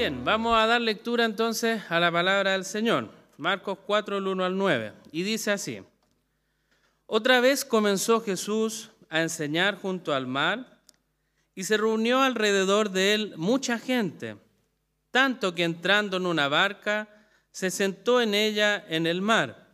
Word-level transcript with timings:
Bien, 0.00 0.24
vamos 0.24 0.56
a 0.56 0.66
dar 0.66 0.80
lectura 0.80 1.26
entonces 1.26 1.82
a 1.90 2.00
la 2.00 2.10
palabra 2.10 2.52
del 2.52 2.64
Señor. 2.64 3.10
Marcos 3.36 3.76
4, 3.84 4.16
el 4.16 4.28
1 4.28 4.44
al 4.46 4.56
9. 4.56 4.94
Y 5.12 5.24
dice 5.24 5.50
así. 5.50 5.82
Otra 7.04 7.40
vez 7.40 7.66
comenzó 7.66 8.22
Jesús 8.22 8.92
a 9.10 9.20
enseñar 9.20 9.76
junto 9.76 10.14
al 10.14 10.26
mar 10.26 10.80
y 11.54 11.64
se 11.64 11.76
reunió 11.76 12.22
alrededor 12.22 12.88
de 12.92 13.12
él 13.12 13.34
mucha 13.36 13.78
gente, 13.78 14.38
tanto 15.10 15.54
que 15.54 15.64
entrando 15.64 16.16
en 16.16 16.24
una 16.24 16.48
barca 16.48 17.06
se 17.52 17.70
sentó 17.70 18.22
en 18.22 18.32
ella 18.32 18.82
en 18.88 19.06
el 19.06 19.20
mar. 19.20 19.68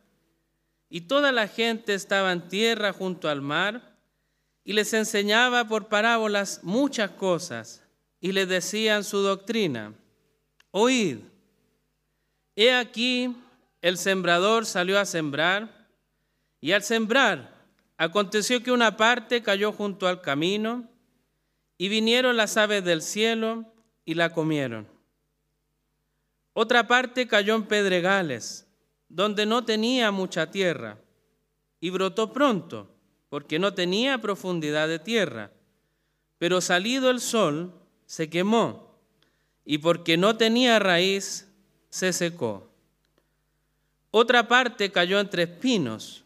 Y 0.88 1.02
toda 1.02 1.30
la 1.30 1.46
gente 1.46 1.94
estaba 1.94 2.32
en 2.32 2.48
tierra 2.48 2.92
junto 2.92 3.28
al 3.28 3.42
mar 3.42 3.96
y 4.64 4.72
les 4.72 4.92
enseñaba 4.92 5.68
por 5.68 5.86
parábolas 5.86 6.64
muchas 6.64 7.12
cosas 7.12 7.84
y 8.20 8.32
les 8.32 8.48
decían 8.48 9.04
su 9.04 9.18
doctrina. 9.18 9.94
Oíd, 10.78 11.20
he 12.54 12.70
aquí 12.70 13.34
el 13.80 13.96
sembrador 13.96 14.66
salió 14.66 14.98
a 15.00 15.06
sembrar 15.06 15.88
y 16.60 16.72
al 16.72 16.82
sembrar 16.82 17.64
aconteció 17.96 18.62
que 18.62 18.70
una 18.70 18.98
parte 18.98 19.42
cayó 19.42 19.72
junto 19.72 20.06
al 20.06 20.20
camino 20.20 20.86
y 21.78 21.88
vinieron 21.88 22.36
las 22.36 22.58
aves 22.58 22.84
del 22.84 23.00
cielo 23.00 23.64
y 24.04 24.16
la 24.16 24.34
comieron. 24.34 24.86
Otra 26.52 26.86
parte 26.86 27.26
cayó 27.26 27.54
en 27.54 27.62
pedregales, 27.62 28.66
donde 29.08 29.46
no 29.46 29.64
tenía 29.64 30.10
mucha 30.10 30.50
tierra, 30.50 30.98
y 31.80 31.88
brotó 31.88 32.34
pronto, 32.34 32.94
porque 33.30 33.58
no 33.58 33.72
tenía 33.72 34.18
profundidad 34.18 34.88
de 34.88 34.98
tierra. 34.98 35.52
Pero 36.36 36.60
salido 36.60 37.08
el 37.08 37.20
sol, 37.20 37.72
se 38.04 38.28
quemó, 38.28 38.85
y 39.66 39.78
porque 39.78 40.16
no 40.16 40.36
tenía 40.36 40.78
raíz, 40.78 41.48
se 41.90 42.12
secó. 42.12 42.70
Otra 44.12 44.46
parte 44.46 44.92
cayó 44.92 45.18
entre 45.18 45.42
espinos, 45.42 46.24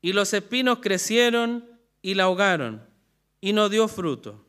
y 0.00 0.14
los 0.14 0.32
espinos 0.32 0.78
crecieron 0.80 1.68
y 2.00 2.14
la 2.14 2.24
ahogaron, 2.24 2.82
y 3.40 3.52
no 3.52 3.68
dio 3.68 3.86
fruto. 3.86 4.42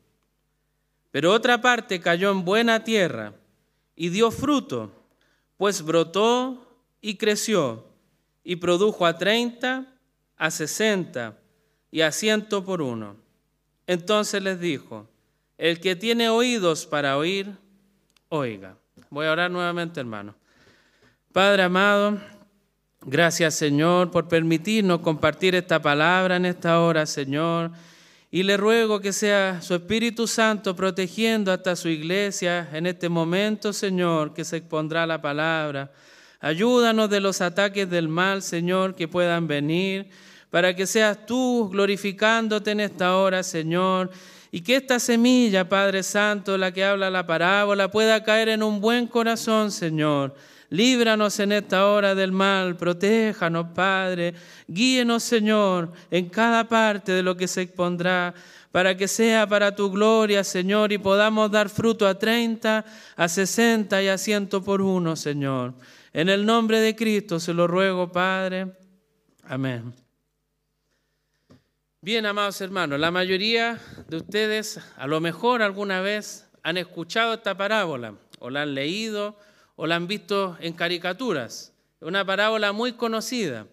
Pero 1.12 1.32
otra 1.32 1.62
parte 1.62 2.00
cayó 2.00 2.32
en 2.32 2.46
buena 2.46 2.84
tierra 2.84 3.34
y 3.96 4.10
dio 4.10 4.32
fruto, 4.32 4.92
pues 5.58 5.82
brotó 5.82 6.66
y 7.02 7.16
creció 7.16 7.86
y 8.44 8.58
produjo 8.58 9.06
a 9.06 9.18
treinta, 9.18 9.94
a 10.38 10.52
sesenta 10.52 11.38
y 11.92 12.02
a 12.02 12.12
ciento 12.12 12.64
por 12.64 12.82
uno. 12.82 13.18
Entonces 13.88 14.42
les 14.42 14.60
dijo, 14.60 15.08
el 15.58 15.80
que 15.80 15.96
tiene 15.96 16.30
oídos 16.30 16.86
para 16.86 17.18
oír, 17.18 17.58
oiga. 18.30 18.78
Voy 19.10 19.26
a 19.26 19.32
orar 19.32 19.52
nuevamente, 19.52 20.00
hermano. 20.00 20.36
Padre 21.32 21.64
amado, 21.64 22.18
gracias 23.02 23.56
Señor 23.56 24.10
por 24.10 24.28
permitirnos 24.28 25.02
compartir 25.02 25.54
esta 25.54 25.82
palabra 25.82 26.38
en 26.38 26.46
esta 26.46 26.80
hora, 26.80 27.06
Señor. 27.06 27.72
Y 28.32 28.44
le 28.44 28.58
ruego 28.58 29.00
que 29.00 29.14
sea 29.14 29.62
su 29.62 29.76
Espíritu 29.76 30.28
Santo 30.28 30.76
protegiendo 30.76 31.52
hasta 31.52 31.76
su 31.76 31.88
iglesia 31.88 32.70
en 32.74 32.86
este 32.86 33.08
momento, 33.08 33.72
Señor, 33.72 34.34
que 34.34 34.44
se 34.44 34.58
expondrá 34.58 35.06
la 35.06 35.22
palabra. 35.22 35.92
Ayúdanos 36.42 37.10
de 37.10 37.22
los 37.22 37.40
ataques 37.42 37.90
del 37.90 38.10
mal, 38.10 38.42
Señor, 38.42 38.96
que 38.96 39.08
puedan 39.08 39.48
venir, 39.48 40.10
para 40.50 40.76
que 40.76 40.86
seas 40.86 41.26
tú 41.26 41.70
glorificándote 41.72 42.72
en 42.72 42.82
esta 42.82 43.16
hora, 43.16 43.42
Señor, 43.42 44.12
y 44.56 44.62
que 44.62 44.78
esta 44.78 45.02
semilla, 45.02 45.68
Padre 45.68 46.02
Santo, 46.02 46.58
la 46.58 46.72
que 46.72 46.86
habla 46.86 47.10
la 47.10 47.28
parábola, 47.28 47.92
pueda 47.92 48.24
caer 48.24 48.48
en 48.48 48.64
un 48.64 48.80
buen 48.80 49.06
corazón, 49.06 49.70
Señor 49.70 50.34
Líbranos 50.70 51.40
en 51.40 51.52
esta 51.52 51.88
hora 51.88 52.16
del 52.16 52.32
mal, 52.32 52.76
protéjanos, 52.76 53.68
Padre. 53.74 54.34
Guíenos, 54.68 55.24
Señor, 55.24 55.92
en 56.10 56.30
cada 56.30 56.68
parte 56.68 57.12
de 57.12 57.24
lo 57.24 57.38
que 57.38 57.48
se 57.48 57.64
expondrá, 57.64 58.34
para 58.72 58.98
que 58.98 59.08
sea 59.08 59.48
para 59.48 59.76
tu 59.76 59.92
gloria, 59.92 60.44
Señor, 60.44 60.92
y 60.92 60.98
podamos 60.98 61.52
dar 61.52 61.70
fruto 61.70 62.08
a 62.08 62.18
30, 62.18 62.86
a 63.16 63.28
60 63.28 64.04
y 64.04 64.08
a 64.08 64.18
100 64.18 64.48
por 64.48 64.82
uno, 64.82 65.16
Señor. 65.16 65.74
En 66.14 66.30
el 66.30 66.46
nombre 66.46 66.80
de 66.80 66.96
Cristo 66.96 67.40
se 67.40 67.54
lo 67.54 67.68
ruego, 67.68 68.12
Padre. 68.12 68.68
Amén. 69.44 70.05
Bien, 72.06 72.28
amados 72.28 72.62
hermanos, 72.62 73.00
la 73.00 73.10
mayoría 73.10 73.80
de 74.08 74.18
ustedes 74.18 74.80
a 74.96 75.08
lo 75.08 75.20
mejor 75.22 75.64
alguna 75.64 76.02
vez 76.02 76.48
han 76.62 76.78
escuchado 76.78 77.34
esta 77.34 77.58
parábola 77.58 78.14
o 78.38 78.52
la 78.52 78.62
han 78.62 78.76
leído 78.76 79.36
o 79.76 79.88
la 79.88 79.96
han 79.96 80.06
visto 80.06 80.56
en 80.60 80.74
caricaturas. 80.74 81.74
Es 82.00 82.08
una 82.08 82.24
parábola 82.24 82.74
muy 82.74 82.94
conocida. 82.94 83.66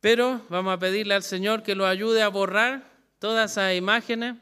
Pero 0.00 0.42
vamos 0.48 0.72
a 0.72 0.78
pedirle 0.78 1.14
al 1.14 1.24
Señor 1.24 1.64
que 1.64 1.74
lo 1.74 1.86
ayude 1.86 2.22
a 2.22 2.28
borrar 2.28 2.84
todas 3.18 3.50
esas 3.50 3.74
imágenes 3.74 4.36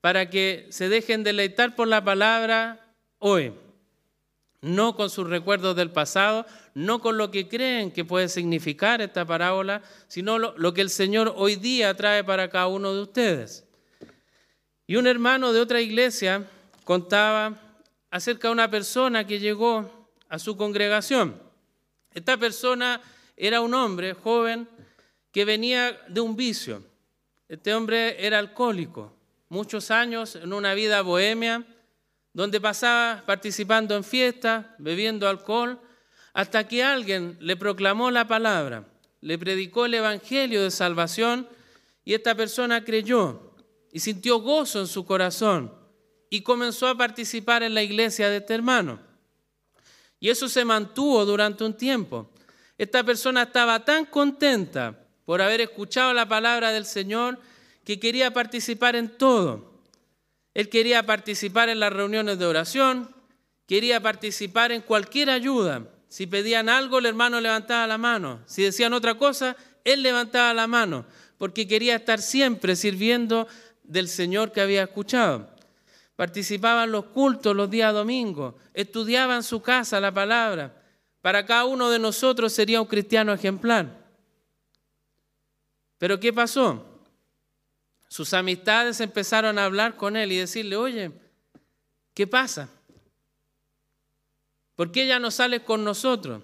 para 0.00 0.28
que 0.28 0.66
se 0.70 0.88
dejen 0.88 1.22
deleitar 1.22 1.76
por 1.76 1.86
la 1.86 2.02
palabra 2.02 2.84
hoy. 3.20 3.52
No 4.62 4.94
con 4.94 5.08
sus 5.08 5.28
recuerdos 5.28 5.74
del 5.74 5.90
pasado, 5.90 6.44
no 6.74 7.00
con 7.00 7.16
lo 7.16 7.30
que 7.30 7.48
creen 7.48 7.90
que 7.90 8.04
puede 8.04 8.28
significar 8.28 9.00
esta 9.00 9.24
parábola, 9.24 9.82
sino 10.06 10.38
lo, 10.38 10.74
que 10.74 10.82
el 10.82 10.90
Señor 10.90 11.32
hoy 11.36 11.56
día 11.56 11.94
trae 11.94 12.22
para 12.24 12.50
cada 12.50 12.66
uno 12.66 12.94
de 12.94 13.00
ustedes. 13.00 13.64
Y 14.86 14.96
un 14.96 15.06
hermano 15.06 15.52
de 15.52 15.60
otra 15.60 15.80
iglesia 15.80 16.46
contaba 16.84 17.58
acerca 18.10 18.48
de 18.48 18.52
una 18.52 18.70
persona 18.70 19.26
que 19.26 19.38
llegó 19.38 20.08
a 20.28 20.38
su 20.38 20.56
congregación. 20.56 21.40
Esta 22.12 22.36
persona 22.36 23.00
era 23.36 23.60
un 23.60 23.72
hombre 23.72 24.14
joven 24.14 24.68
que 25.32 25.44
venía 25.44 25.98
de 26.08 26.20
un 26.20 26.36
vicio. 26.36 26.82
Este 27.48 27.74
hombre 27.74 28.24
era 28.24 28.38
alcohólico, 28.38 29.12
muchos 29.48 29.90
años 29.90 30.36
en 30.36 30.52
una 30.52 30.74
vida 30.74 31.02
bohemia, 31.02 31.64
donde 32.32 32.60
pasaba 32.60 33.22
participando 33.26 33.96
en 33.96 34.04
fiestas, 34.04 34.66
bebiendo 34.78 35.28
alcohol, 35.28 35.80
hasta 36.32 36.66
que 36.68 36.82
alguien 36.82 37.36
le 37.40 37.56
proclamó 37.56 38.10
la 38.10 38.28
palabra, 38.28 38.86
le 39.20 39.38
predicó 39.38 39.86
el 39.86 39.94
Evangelio 39.94 40.62
de 40.62 40.70
salvación 40.70 41.48
y 42.04 42.14
esta 42.14 42.34
persona 42.34 42.84
creyó 42.84 43.54
y 43.92 44.00
sintió 44.00 44.38
gozo 44.38 44.80
en 44.80 44.86
su 44.86 45.04
corazón 45.04 45.74
y 46.30 46.42
comenzó 46.42 46.86
a 46.86 46.96
participar 46.96 47.62
en 47.62 47.74
la 47.74 47.82
iglesia 47.82 48.30
de 48.30 48.38
este 48.38 48.54
hermano. 48.54 49.00
Y 50.20 50.28
eso 50.28 50.48
se 50.48 50.64
mantuvo 50.64 51.24
durante 51.24 51.64
un 51.64 51.76
tiempo. 51.76 52.30
Esta 52.78 53.02
persona 53.02 53.42
estaba 53.42 53.84
tan 53.84 54.06
contenta 54.06 55.06
por 55.24 55.42
haber 55.42 55.60
escuchado 55.62 56.12
la 56.12 56.28
palabra 56.28 56.72
del 56.72 56.86
Señor 56.86 57.38
que 57.84 57.98
quería 57.98 58.32
participar 58.32 58.96
en 58.96 59.08
todo. 59.16 59.69
Él 60.54 60.68
quería 60.68 61.04
participar 61.04 61.68
en 61.68 61.80
las 61.80 61.92
reuniones 61.92 62.38
de 62.38 62.46
oración, 62.46 63.14
quería 63.66 64.00
participar 64.00 64.72
en 64.72 64.82
cualquier 64.82 65.30
ayuda. 65.30 65.84
Si 66.08 66.26
pedían 66.26 66.68
algo, 66.68 66.98
el 66.98 67.06
hermano 67.06 67.40
levantaba 67.40 67.86
la 67.86 67.98
mano. 67.98 68.40
Si 68.46 68.62
decían 68.62 68.92
otra 68.92 69.16
cosa, 69.16 69.56
él 69.84 70.02
levantaba 70.02 70.52
la 70.54 70.66
mano, 70.66 71.06
porque 71.38 71.68
quería 71.68 71.96
estar 71.96 72.20
siempre 72.20 72.74
sirviendo 72.76 73.46
del 73.84 74.08
Señor 74.08 74.52
que 74.52 74.60
había 74.60 74.82
escuchado 74.82 75.50
participaban 76.20 76.92
los 76.92 77.06
cultos 77.06 77.56
los 77.56 77.70
días 77.70 77.94
domingos, 77.94 78.54
estudiaban 78.74 79.36
en 79.36 79.42
su 79.42 79.62
casa 79.62 79.98
la 80.00 80.12
palabra. 80.12 80.70
Para 81.22 81.46
cada 81.46 81.64
uno 81.64 81.88
de 81.88 81.98
nosotros 81.98 82.52
sería 82.52 82.78
un 82.78 82.86
cristiano 82.86 83.32
ejemplar. 83.32 84.06
Pero 85.96 86.20
¿qué 86.20 86.30
pasó? 86.30 86.89
Sus 88.10 88.34
amistades 88.34 89.00
empezaron 89.00 89.56
a 89.56 89.64
hablar 89.64 89.96
con 89.96 90.16
él 90.16 90.32
y 90.32 90.38
decirle, 90.38 90.74
oye, 90.74 91.12
¿qué 92.12 92.26
pasa? 92.26 92.68
¿Por 94.74 94.90
qué 94.90 95.06
ya 95.06 95.20
no 95.20 95.30
sales 95.30 95.60
con 95.60 95.84
nosotros? 95.84 96.42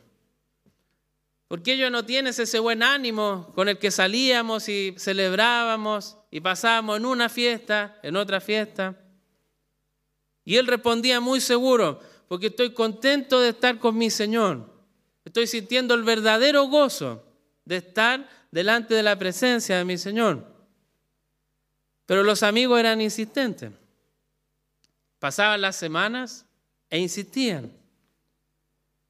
¿Por 1.48 1.64
qué 1.64 1.76
ya 1.76 1.90
no 1.90 2.04
tienes 2.04 2.38
ese 2.38 2.60
buen 2.60 2.84
ánimo 2.84 3.52
con 3.56 3.68
el 3.68 3.78
que 3.78 3.90
salíamos 3.90 4.68
y 4.68 4.94
celebrábamos 4.96 6.16
y 6.30 6.40
pasábamos 6.40 6.98
en 6.98 7.06
una 7.06 7.28
fiesta, 7.28 7.98
en 8.04 8.14
otra 8.14 8.40
fiesta? 8.40 9.00
Y 10.44 10.58
él 10.58 10.69
respondía 10.69 11.19
muy 11.19 11.40
seguro, 11.40 11.98
porque 12.28 12.46
estoy 12.46 12.74
contento 12.74 13.40
de 13.40 13.48
estar 13.48 13.80
con 13.80 13.98
mi 13.98 14.10
Señor. 14.10 14.72
Estoy 15.24 15.48
sintiendo 15.48 15.94
el 15.94 16.04
verdadero 16.04 16.69
gozo 16.69 17.24
de 17.64 17.78
estar 17.78 18.28
delante 18.52 18.94
de 18.94 19.02
la 19.02 19.19
presencia 19.19 19.78
de 19.78 19.84
mi 19.84 19.98
Señor. 19.98 20.56
Pero 22.06 22.23
los 22.23 22.43
amigos 22.43 22.79
eran 22.79 23.00
insistentes. 23.00 23.73
Pasaban 25.19 25.61
las 25.61 25.76
semanas 25.76 26.47
e 26.88 26.99
insistían. 26.99 27.73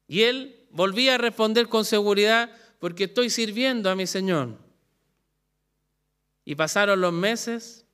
Y 0.07 0.23
él 0.23 0.67
volvía 0.71 1.15
a 1.15 1.17
responder 1.17 1.69
con 1.69 1.85
seguridad, 1.85 2.51
porque 2.79 3.05
estoy 3.05 3.29
sirviendo 3.29 3.89
a 3.89 3.95
mi 3.95 4.07
Señor. 4.07 4.57
Y 6.43 6.55
pasaron 6.55 7.01
los 7.01 7.13
meses 7.13 7.85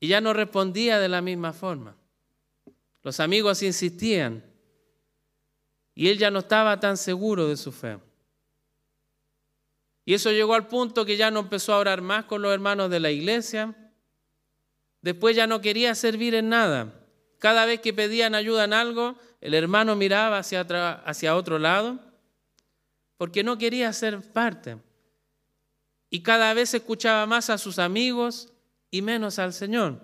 y 0.00 0.08
ya 0.08 0.20
no 0.20 0.32
respondía 0.32 0.98
de 0.98 1.08
la 1.08 1.22
misma 1.22 1.52
forma. 1.52 1.96
Los 3.02 3.20
amigos 3.20 3.62
insistían 3.62 4.44
y 5.94 6.08
él 6.08 6.18
ya 6.18 6.30
no 6.30 6.40
estaba 6.40 6.78
tan 6.78 6.96
seguro 6.96 7.48
de 7.48 7.56
su 7.56 7.72
fe. 7.72 7.98
Y 10.04 10.14
eso 10.14 10.30
llegó 10.30 10.54
al 10.54 10.66
punto 10.66 11.04
que 11.04 11.16
ya 11.16 11.30
no 11.30 11.40
empezó 11.40 11.74
a 11.74 11.78
orar 11.78 12.00
más 12.00 12.24
con 12.24 12.40
los 12.40 12.52
hermanos 12.52 12.90
de 12.90 13.00
la 13.00 13.10
iglesia. 13.10 13.74
Después 15.02 15.36
ya 15.36 15.46
no 15.46 15.60
quería 15.60 15.94
servir 15.94 16.34
en 16.34 16.48
nada. 16.48 16.92
Cada 17.38 17.66
vez 17.66 17.80
que 17.80 17.92
pedían 17.92 18.34
ayuda 18.34 18.64
en 18.64 18.72
algo, 18.72 19.16
el 19.40 19.54
hermano 19.54 19.94
miraba 19.96 20.38
hacia, 20.38 20.60
hacia 20.60 21.36
otro 21.36 21.58
lado 21.58 22.00
porque 23.18 23.42
no 23.42 23.58
quería 23.58 23.92
ser 23.92 24.22
parte. 24.32 24.78
Y 26.08 26.22
cada 26.22 26.54
vez 26.54 26.72
escuchaba 26.72 27.26
más 27.26 27.50
a 27.50 27.58
sus 27.58 27.78
amigos 27.78 28.50
y 28.90 29.02
menos 29.02 29.38
al 29.38 29.52
Señor. 29.52 30.00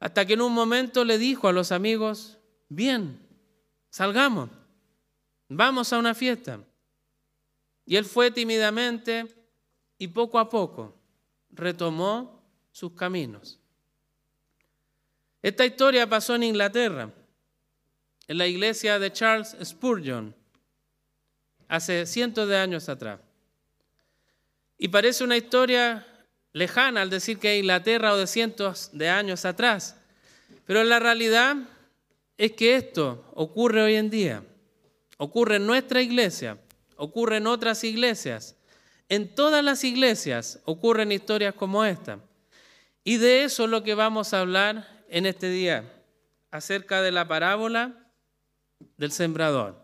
Hasta 0.00 0.26
que 0.26 0.32
en 0.32 0.40
un 0.40 0.52
momento 0.52 1.04
le 1.04 1.18
dijo 1.18 1.46
a 1.46 1.52
los 1.52 1.70
amigos, 1.70 2.38
bien, 2.68 3.20
salgamos, 3.90 4.48
vamos 5.48 5.92
a 5.92 5.98
una 5.98 6.14
fiesta. 6.14 6.60
Y 7.84 7.96
él 7.96 8.04
fue 8.04 8.30
tímidamente 8.30 9.26
y 9.98 10.08
poco 10.08 10.38
a 10.38 10.48
poco 10.48 10.96
retomó 11.50 12.42
sus 12.72 12.92
caminos. 12.92 13.60
Esta 15.48 15.64
historia 15.64 16.06
pasó 16.06 16.34
en 16.34 16.42
Inglaterra, 16.42 17.10
en 18.26 18.36
la 18.36 18.46
iglesia 18.46 18.98
de 18.98 19.10
Charles 19.10 19.56
Spurgeon, 19.64 20.36
hace 21.68 22.04
cientos 22.04 22.46
de 22.46 22.58
años 22.58 22.90
atrás. 22.90 23.18
Y 24.76 24.88
parece 24.88 25.24
una 25.24 25.38
historia 25.38 26.06
lejana 26.52 27.00
al 27.00 27.08
decir 27.08 27.38
que 27.38 27.56
Inglaterra 27.56 28.12
o 28.12 28.18
de 28.18 28.26
cientos 28.26 28.90
de 28.92 29.08
años 29.08 29.46
atrás, 29.46 29.96
pero 30.66 30.84
la 30.84 30.98
realidad 30.98 31.56
es 32.36 32.52
que 32.52 32.76
esto 32.76 33.24
ocurre 33.32 33.80
hoy 33.80 33.94
en 33.94 34.10
día, 34.10 34.42
ocurre 35.16 35.56
en 35.56 35.66
nuestra 35.66 36.02
iglesia 36.02 36.58
ocurre 36.96 37.38
en 37.38 37.46
otras 37.46 37.84
iglesias. 37.84 38.54
En 39.08 39.34
todas 39.34 39.64
las 39.64 39.82
iglesias 39.82 40.60
ocurren 40.66 41.10
historias 41.10 41.54
como 41.54 41.86
esta. 41.86 42.18
Y 43.02 43.16
de 43.16 43.44
eso 43.44 43.64
es 43.64 43.70
lo 43.70 43.82
que 43.82 43.94
vamos 43.94 44.34
a 44.34 44.40
hablar 44.40 44.97
en 45.08 45.26
este 45.26 45.48
día, 45.50 45.90
acerca 46.50 47.02
de 47.02 47.12
la 47.12 47.26
parábola 47.26 48.10
del 48.96 49.12
sembrador. 49.12 49.76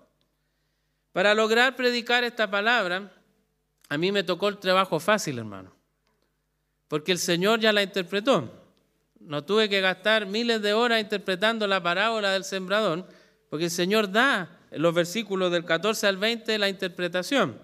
Para 1.13 1.35
lograr 1.35 1.77
predicar 1.77 2.25
esta 2.25 2.51
palabra, 2.51 3.13
a 3.89 3.99
mí 3.99 4.13
me 4.13 4.23
tocó 4.23 4.49
el 4.49 4.59
trabajo 4.59 4.99
fácil, 5.01 5.39
hermano, 5.39 5.75
porque 6.89 7.13
el 7.13 7.19
Señor 7.19 7.61
ya 7.61 7.73
la 7.73 7.83
interpretó. 7.83 8.51
No 9.21 9.45
tuve 9.45 9.69
que 9.69 9.81
gastar 9.81 10.27
miles 10.27 10.61
de 10.61 10.73
horas 10.73 11.01
interpretando 11.01 11.67
la 11.67 11.83
parábola 11.83 12.33
del 12.33 12.45
sembrador, 12.45 13.07
porque 13.49 13.67
el 13.67 13.71
Señor 13.71 14.11
da 14.11 14.59
en 14.71 14.83
los 14.83 14.95
versículos 14.95 15.53
del 15.53 15.65
14 15.65 16.07
al 16.07 16.17
20 16.17 16.59
la 16.59 16.69
interpretación. 16.69 17.61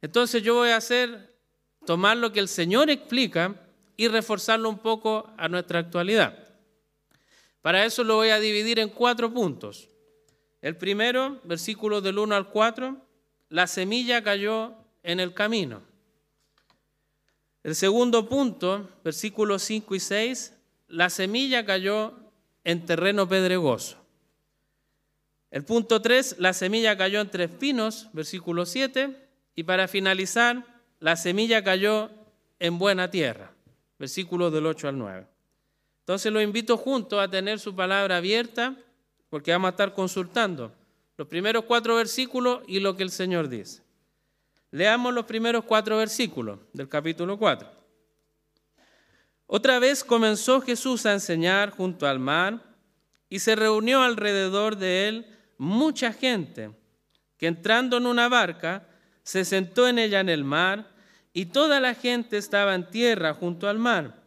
Entonces 0.00 0.42
yo 0.42 0.54
voy 0.54 0.70
a 0.70 0.76
hacer, 0.76 1.34
tomar 1.84 2.16
lo 2.16 2.32
que 2.32 2.40
el 2.40 2.48
Señor 2.48 2.90
explica 2.90 3.54
y 3.96 4.08
reforzarlo 4.08 4.68
un 4.68 4.78
poco 4.78 5.30
a 5.36 5.48
nuestra 5.48 5.80
actualidad. 5.80 6.47
Para 7.62 7.84
eso 7.84 8.04
lo 8.04 8.16
voy 8.16 8.30
a 8.30 8.40
dividir 8.40 8.78
en 8.78 8.88
cuatro 8.88 9.32
puntos. 9.32 9.88
El 10.60 10.76
primero, 10.76 11.40
versículos 11.44 12.02
del 12.02 12.18
1 12.18 12.34
al 12.34 12.48
4, 12.50 12.96
la 13.50 13.66
semilla 13.66 14.22
cayó 14.22 14.74
en 15.02 15.20
el 15.20 15.34
camino. 15.34 15.82
El 17.62 17.74
segundo 17.74 18.28
punto, 18.28 18.88
versículos 19.04 19.62
5 19.62 19.94
y 19.94 20.00
6, 20.00 20.54
la 20.88 21.10
semilla 21.10 21.64
cayó 21.64 22.14
en 22.64 22.84
terreno 22.84 23.28
pedregoso. 23.28 23.98
El 25.50 25.64
punto 25.64 26.02
3, 26.02 26.36
la 26.38 26.52
semilla 26.52 26.96
cayó 26.96 27.20
entre 27.20 27.44
espinos, 27.44 28.08
versículo 28.12 28.66
7. 28.66 29.16
Y 29.54 29.64
para 29.64 29.88
finalizar, 29.88 30.64
la 31.00 31.16
semilla 31.16 31.64
cayó 31.64 32.10
en 32.58 32.78
buena 32.78 33.10
tierra, 33.10 33.52
versículos 33.98 34.52
del 34.52 34.66
8 34.66 34.88
al 34.88 34.98
9. 34.98 35.26
Entonces 36.08 36.32
lo 36.32 36.40
invito 36.40 36.78
juntos 36.78 37.20
a 37.20 37.28
tener 37.28 37.60
su 37.60 37.76
palabra 37.76 38.16
abierta, 38.16 38.74
porque 39.28 39.52
vamos 39.52 39.68
a 39.68 39.72
estar 39.72 39.92
consultando 39.92 40.72
los 41.18 41.28
primeros 41.28 41.64
cuatro 41.66 41.96
versículos 41.96 42.62
y 42.66 42.80
lo 42.80 42.96
que 42.96 43.02
el 43.02 43.10
Señor 43.10 43.46
dice. 43.50 43.82
Leamos 44.70 45.12
los 45.12 45.26
primeros 45.26 45.64
cuatro 45.66 45.98
versículos 45.98 46.60
del 46.72 46.88
capítulo 46.88 47.38
4. 47.38 47.70
Otra 49.48 49.78
vez 49.78 50.02
comenzó 50.02 50.62
Jesús 50.62 51.04
a 51.04 51.12
enseñar 51.12 51.72
junto 51.72 52.06
al 52.06 52.18
mar 52.18 52.62
y 53.28 53.40
se 53.40 53.54
reunió 53.54 54.00
alrededor 54.00 54.76
de 54.76 55.08
él 55.08 55.26
mucha 55.58 56.14
gente 56.14 56.70
que 57.36 57.48
entrando 57.48 57.98
en 57.98 58.06
una 58.06 58.30
barca 58.30 58.88
se 59.22 59.44
sentó 59.44 59.86
en 59.86 59.98
ella 59.98 60.20
en 60.20 60.30
el 60.30 60.42
mar 60.42 60.90
y 61.34 61.44
toda 61.44 61.80
la 61.80 61.92
gente 61.92 62.38
estaba 62.38 62.74
en 62.74 62.88
tierra 62.88 63.34
junto 63.34 63.68
al 63.68 63.78
mar. 63.78 64.17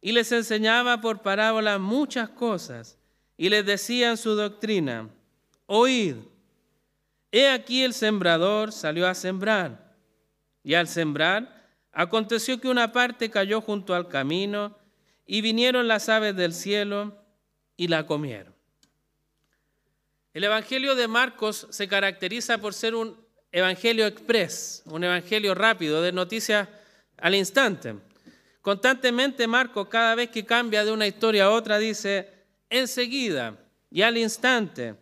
Y 0.00 0.12
les 0.12 0.30
enseñaba 0.32 1.00
por 1.00 1.22
parábola 1.22 1.78
muchas 1.78 2.28
cosas 2.28 2.98
y 3.36 3.48
les 3.48 3.66
decía 3.66 4.16
su 4.16 4.34
doctrina, 4.34 5.10
oíd, 5.66 6.16
he 7.32 7.48
aquí 7.48 7.82
el 7.82 7.92
sembrador 7.92 8.72
salió 8.72 9.06
a 9.06 9.14
sembrar. 9.14 9.94
Y 10.62 10.74
al 10.74 10.88
sembrar, 10.88 11.70
aconteció 11.92 12.60
que 12.60 12.68
una 12.68 12.92
parte 12.92 13.30
cayó 13.30 13.60
junto 13.60 13.94
al 13.94 14.08
camino 14.08 14.76
y 15.26 15.40
vinieron 15.40 15.88
las 15.88 16.08
aves 16.08 16.36
del 16.36 16.52
cielo 16.52 17.16
y 17.76 17.88
la 17.88 18.06
comieron. 18.06 18.54
El 20.32 20.44
Evangelio 20.44 20.94
de 20.94 21.08
Marcos 21.08 21.66
se 21.70 21.88
caracteriza 21.88 22.58
por 22.58 22.74
ser 22.74 22.94
un 22.94 23.16
Evangelio 23.52 24.06
express, 24.06 24.82
un 24.84 25.02
Evangelio 25.02 25.54
rápido, 25.54 26.02
de 26.02 26.12
noticias 26.12 26.68
al 27.16 27.34
instante. 27.34 27.94
Constantemente 28.66 29.46
Marcos, 29.46 29.86
cada 29.86 30.16
vez 30.16 30.30
que 30.30 30.44
cambia 30.44 30.84
de 30.84 30.90
una 30.90 31.06
historia 31.06 31.44
a 31.44 31.50
otra, 31.52 31.78
dice 31.78 32.28
enseguida 32.68 33.56
y 33.92 34.02
al 34.02 34.18
instante, 34.18 34.96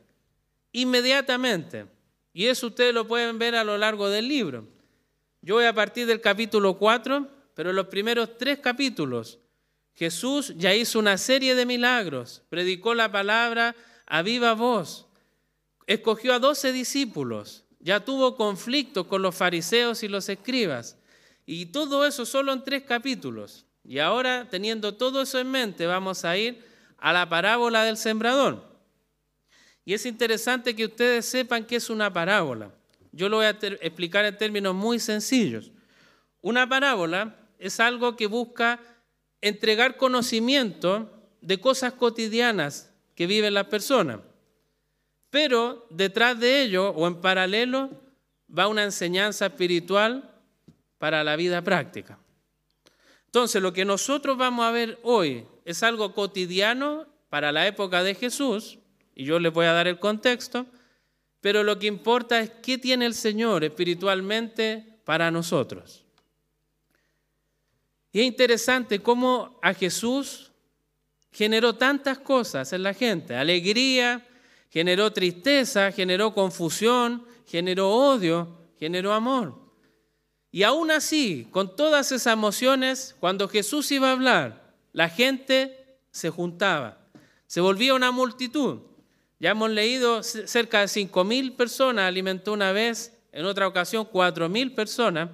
inmediatamente. 0.73 1.87
Y 2.35 2.45
eso 2.45 2.67
ustedes 2.67 2.93
lo 2.93 3.09
pueden 3.09 3.39
ver 3.39 3.55
a 3.55 3.65
lo 3.65 3.79
largo 3.79 4.11
del 4.11 4.29
libro. 4.29 4.69
Yo 5.41 5.55
voy 5.55 5.65
a 5.65 5.73
partir 5.73 6.07
del 6.07 6.21
capítulo 6.21 6.77
4, 6.77 7.27
pero 7.55 7.71
en 7.71 7.77
los 7.77 7.87
primeros 7.87 8.37
tres 8.37 8.59
capítulos 8.59 9.39
Jesús 9.95 10.53
ya 10.59 10.75
hizo 10.75 10.99
una 10.99 11.17
serie 11.17 11.55
de 11.55 11.65
milagros, 11.65 12.43
predicó 12.51 12.93
la 12.93 13.11
palabra 13.11 13.75
a 14.05 14.21
viva 14.21 14.53
voz, 14.53 15.07
escogió 15.87 16.35
a 16.35 16.39
doce 16.39 16.71
discípulos, 16.71 17.65
ya 17.81 18.05
tuvo 18.05 18.37
conflictos 18.37 19.07
con 19.07 19.23
los 19.23 19.35
fariseos 19.35 20.03
y 20.03 20.09
los 20.09 20.29
escribas, 20.29 20.99
y 21.47 21.67
todo 21.67 22.07
eso 22.07 22.25
solo 22.25 22.53
en 22.53 22.65
tres 22.65 22.85
capítulos. 22.85 23.67
Y 23.85 23.99
ahora, 23.99 24.49
teniendo 24.49 24.95
todo 24.95 25.23
eso 25.23 25.39
en 25.39 25.51
mente, 25.51 25.87
vamos 25.87 26.25
a 26.25 26.37
ir 26.37 26.65
a 26.99 27.13
la 27.13 27.29
parábola 27.29 27.85
del 27.85 27.97
sembrador. 27.99 28.65
Y 29.85 29.93
es 29.93 30.07
interesante 30.07 30.75
que 30.75 30.87
ustedes 30.87 31.27
sepan 31.27 31.67
qué 31.67 31.77
es 31.77 31.91
una 31.91 32.11
parábola. 32.11 32.71
Yo 33.13 33.29
lo 33.29 33.37
voy 33.37 33.47
a 33.47 33.51
explicar 33.51 34.25
en 34.25 34.39
términos 34.39 34.75
muy 34.75 34.99
sencillos. 34.99 35.71
Una 36.41 36.69
parábola 36.69 37.37
es 37.59 37.79
algo 37.79 38.17
que 38.17 38.27
busca 38.27 38.81
entregar 39.43 39.99
conocimiento 39.99 41.11
de 41.43 41.61
cosas 41.61 41.93
cotidianas 41.93 42.91
que 43.15 43.27
viven 43.27 43.55
las 43.55 43.67
personas. 43.67 44.21
Pero 45.29 45.87
detrás 45.91 46.41
de 46.41 46.63
ello 46.63 46.89
o 46.91 47.07
en 47.07 47.21
paralelo 47.21 47.91
va 48.57 48.69
una 48.69 48.85
enseñanza 48.85 49.47
espiritual 49.47 50.34
para 51.05 51.23
la 51.23 51.37
vida 51.37 51.61
práctica. 51.61 52.19
Entonces, 53.27 53.61
lo 53.61 53.75
que 53.75 53.85
nosotros 53.85 54.39
vamos 54.39 54.65
a 54.65 54.71
ver 54.71 54.99
hoy 55.03 55.47
es 55.67 55.83
algo 55.83 56.15
cotidiano 56.15 57.07
para 57.29 57.53
la 57.53 57.67
época 57.67 58.03
de 58.03 58.15
Jesús, 58.15 58.79
y 59.15 59.27
yo 59.27 59.39
les 59.39 59.53
voy 59.53 59.67
a 59.67 59.75
dar 59.75 59.87
el 59.87 59.99
contexto, 59.99 60.65
pero 61.43 61.63
lo 61.63 61.79
que 61.79 61.89
importa 61.89 62.41
es 62.41 62.53
qué 62.63 62.79
tiene 62.79 63.05
el 63.05 63.13
Señor 63.13 63.65
espiritualmente 63.65 64.99
para 65.05 65.31
nosotros. 65.31 66.07
Y 68.11 68.21
es 68.21 68.25
interesante 68.25 69.01
cómo 69.01 69.59
a 69.61 69.75
Jesús 69.75 70.53
generó 71.31 71.75
tantas 71.75 72.19
cosas 72.19 72.73
en 72.73 72.83
la 72.83 72.95
gente, 72.95 73.37
alegría, 73.37 74.27
generó 74.71 75.13
tristeza, 75.13 75.93
generó 75.93 76.33
confusión, 76.33 77.27
generó 77.47 77.91
odio, 77.91 78.71
generó 78.79 79.13
amor. 79.13 79.64
Y 80.55 80.63
aún 80.63 80.93
así, 80.93 81.49
con 81.51 81.75
todas 81.75 82.13
esas 82.13 82.33
emociones, 82.33 83.17
cuando 83.19 83.49
Jesús 83.49 83.91
iba 83.91 84.11
a 84.11 84.13
hablar, 84.13 84.63
la 84.93 85.09
gente 85.09 85.99
se 86.13 86.31
juntaba, 86.31 86.97
se 87.49 87.61
volvía 87.61 87.93
una 87.93 88.13
multitud. 88.13 88.83
Ya 89.41 89.51
hemos 89.51 89.69
leído 89.71 90.23
cerca 90.23 90.79
de 90.79 90.87
cinco 90.87 91.25
mil 91.25 91.55
personas, 91.55 92.05
alimentó 92.05 92.53
una 92.53 92.71
vez, 92.71 93.19
en 93.33 93.47
otra 93.47 93.67
ocasión 93.67 94.05
cuatro 94.05 94.49
mil 94.49 94.73
personas. 94.73 95.29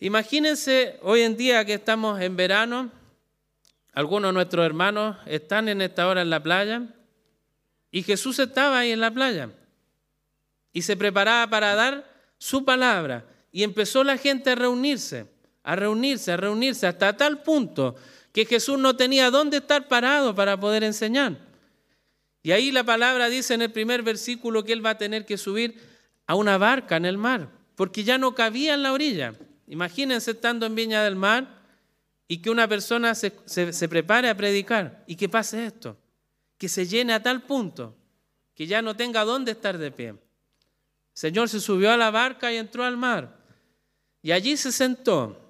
Imagínense 0.00 0.98
hoy 1.02 1.20
en 1.20 1.36
día 1.36 1.66
que 1.66 1.74
estamos 1.74 2.18
en 2.22 2.36
verano, 2.36 2.90
algunos 3.92 4.30
de 4.30 4.32
nuestros 4.32 4.64
hermanos 4.64 5.18
están 5.26 5.68
en 5.68 5.82
esta 5.82 6.08
hora 6.08 6.22
en 6.22 6.30
la 6.30 6.42
playa, 6.42 6.84
y 7.90 8.02
Jesús 8.02 8.38
estaba 8.38 8.78
ahí 8.78 8.92
en 8.92 9.00
la 9.00 9.10
playa. 9.10 9.50
y 10.72 10.80
se 10.80 10.96
preparaba 10.96 11.50
para 11.50 11.74
dar 11.74 12.10
su 12.38 12.64
palabra. 12.64 13.35
Y 13.56 13.62
empezó 13.62 14.04
la 14.04 14.18
gente 14.18 14.50
a 14.50 14.54
reunirse, 14.54 15.24
a 15.62 15.76
reunirse, 15.76 16.30
a 16.30 16.36
reunirse, 16.36 16.86
hasta 16.86 17.16
tal 17.16 17.42
punto 17.42 17.96
que 18.30 18.44
Jesús 18.44 18.78
no 18.78 18.96
tenía 18.96 19.30
dónde 19.30 19.56
estar 19.56 19.88
parado 19.88 20.34
para 20.34 20.60
poder 20.60 20.84
enseñar. 20.84 21.38
Y 22.42 22.52
ahí 22.52 22.70
la 22.70 22.84
palabra 22.84 23.30
dice 23.30 23.54
en 23.54 23.62
el 23.62 23.72
primer 23.72 24.02
versículo 24.02 24.62
que 24.62 24.74
él 24.74 24.84
va 24.84 24.90
a 24.90 24.98
tener 24.98 25.24
que 25.24 25.38
subir 25.38 25.80
a 26.26 26.34
una 26.34 26.58
barca 26.58 26.98
en 26.98 27.06
el 27.06 27.16
mar, 27.16 27.48
porque 27.76 28.04
ya 28.04 28.18
no 28.18 28.34
cabía 28.34 28.74
en 28.74 28.82
la 28.82 28.92
orilla. 28.92 29.32
Imagínense 29.68 30.32
estando 30.32 30.66
en 30.66 30.74
Viña 30.74 31.02
del 31.02 31.16
Mar 31.16 31.48
y 32.28 32.42
que 32.42 32.50
una 32.50 32.68
persona 32.68 33.14
se, 33.14 33.30
prepare 33.88 34.28
a 34.28 34.36
predicar 34.36 35.02
y 35.06 35.16
que 35.16 35.30
pase 35.30 35.64
esto, 35.64 35.96
que 36.58 36.68
se 36.68 36.86
llene 36.86 37.14
a 37.14 37.22
tal 37.22 37.40
punto 37.44 37.96
que 38.54 38.66
ya 38.66 38.82
no 38.82 38.94
tenga 38.94 39.24
dónde 39.24 39.52
estar 39.52 39.78
de 39.78 39.92
pie. 39.92 40.08
El 40.08 40.18
Señor 41.14 41.48
se 41.48 41.58
subió 41.58 41.90
a 41.90 41.96
la 41.96 42.10
barca 42.10 42.52
y 42.52 42.58
entró 42.58 42.84
al 42.84 42.98
mar. 42.98 43.45
Y 44.26 44.32
allí 44.32 44.56
se 44.56 44.72
sentó 44.72 45.40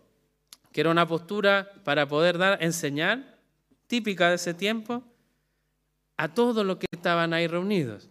que 0.71 0.83
era 0.83 0.91
una 0.91 1.09
postura 1.09 1.73
para 1.83 2.07
poder 2.07 2.37
dar, 2.37 2.63
enseñar, 2.63 3.39
típica 3.87 4.29
de 4.29 4.35
ese 4.35 4.53
tiempo, 4.53 5.03
a 6.19 6.35
todos 6.35 6.67
los 6.67 6.77
que 6.77 6.85
estaban 6.91 7.33
ahí 7.33 7.47
reunidos. 7.47 8.11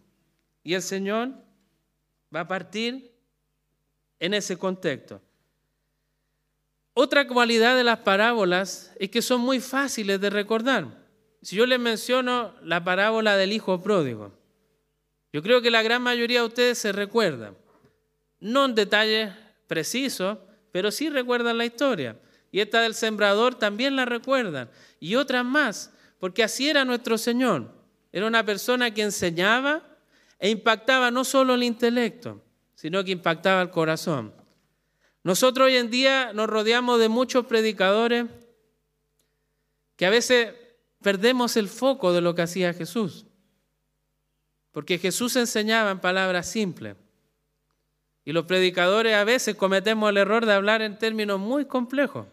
Y 0.64 0.74
el 0.74 0.82
Señor 0.82 1.34
va 2.36 2.40
a 2.40 2.48
partir 2.48 3.12
en 4.20 4.34
ese 4.34 4.58
contexto. 4.58 5.22
Otra 6.96 7.28
cualidad 7.28 7.78
de 7.78 7.84
las 7.84 8.00
parábolas 8.00 8.92
es 9.00 9.12
que 9.12 9.22
son 9.22 9.42
muy 9.42 9.60
fáciles 9.60 10.20
de 10.20 10.32
recordar. 10.32 10.88
Si 11.44 11.56
yo 11.56 11.68
les 11.68 11.80
menciono 11.80 12.56
la 12.64 12.84
parábola 12.84 13.38
del 13.38 13.54
hijo 13.54 13.84
pródigo, 13.84 14.32
yo 15.32 15.44
creo 15.44 15.62
que 15.62 15.70
la 15.70 15.84
gran 15.84 16.02
mayoría 16.02 16.40
de 16.40 16.48
ustedes 16.48 16.80
se 16.80 16.92
recuerdan. 16.92 17.56
No 18.40 18.66
en 18.66 18.74
detalles 18.74 19.32
precisos, 19.68 20.40
pero 20.76 20.92
sí 20.92 21.10
recuerdan 21.10 21.58
la 21.58 21.64
historia. 21.64 22.20
Y 22.52 22.60
esta 22.60 22.82
del 22.82 22.96
sembrador 22.96 23.56
también 23.56 23.96
la 23.96 24.04
recuerdan. 24.04 24.70
Y 25.00 25.16
otras 25.16 25.46
más, 25.46 25.94
porque 26.20 26.44
así 26.44 26.68
era 26.70 26.84
nuestro 26.84 27.18
Señor. 27.18 27.72
Era 28.12 28.28
una 28.28 28.46
persona 28.46 28.94
que 28.94 29.02
enseñaba 29.02 29.84
e 30.38 30.50
impactaba 30.50 31.12
no 31.12 31.24
solo 31.24 31.54
el 31.54 31.64
intelecto, 31.64 32.44
sino 32.76 33.06
que 33.06 33.12
impactaba 33.12 33.62
el 33.62 33.70
corazón. 33.70 34.34
Nosotros 35.24 35.68
hoy 35.68 35.78
en 35.78 35.90
día 35.90 36.34
nos 36.34 36.50
rodeamos 36.50 37.00
de 37.00 37.08
muchos 37.08 37.46
predicadores 37.46 38.26
que 39.96 40.06
a 40.06 40.10
veces 40.10 40.56
perdemos 41.02 41.56
el 41.56 41.70
foco 41.70 42.12
de 42.12 42.20
lo 42.20 42.36
que 42.36 42.42
hacía 42.42 42.74
Jesús. 42.74 43.28
Porque 44.74 44.98
Jesús 44.98 45.38
enseñaba 45.38 45.92
en 45.92 46.02
palabras 46.02 46.52
simples. 46.52 46.98
Y 48.26 48.34
los 48.34 48.46
predicadores 48.46 49.14
a 49.14 49.24
veces 49.24 49.56
cometemos 49.56 50.10
el 50.10 50.18
error 50.18 50.46
de 50.46 50.54
hablar 50.54 50.82
en 50.82 50.98
términos 50.98 51.40
muy 51.40 51.66
complejos. 51.66 52.26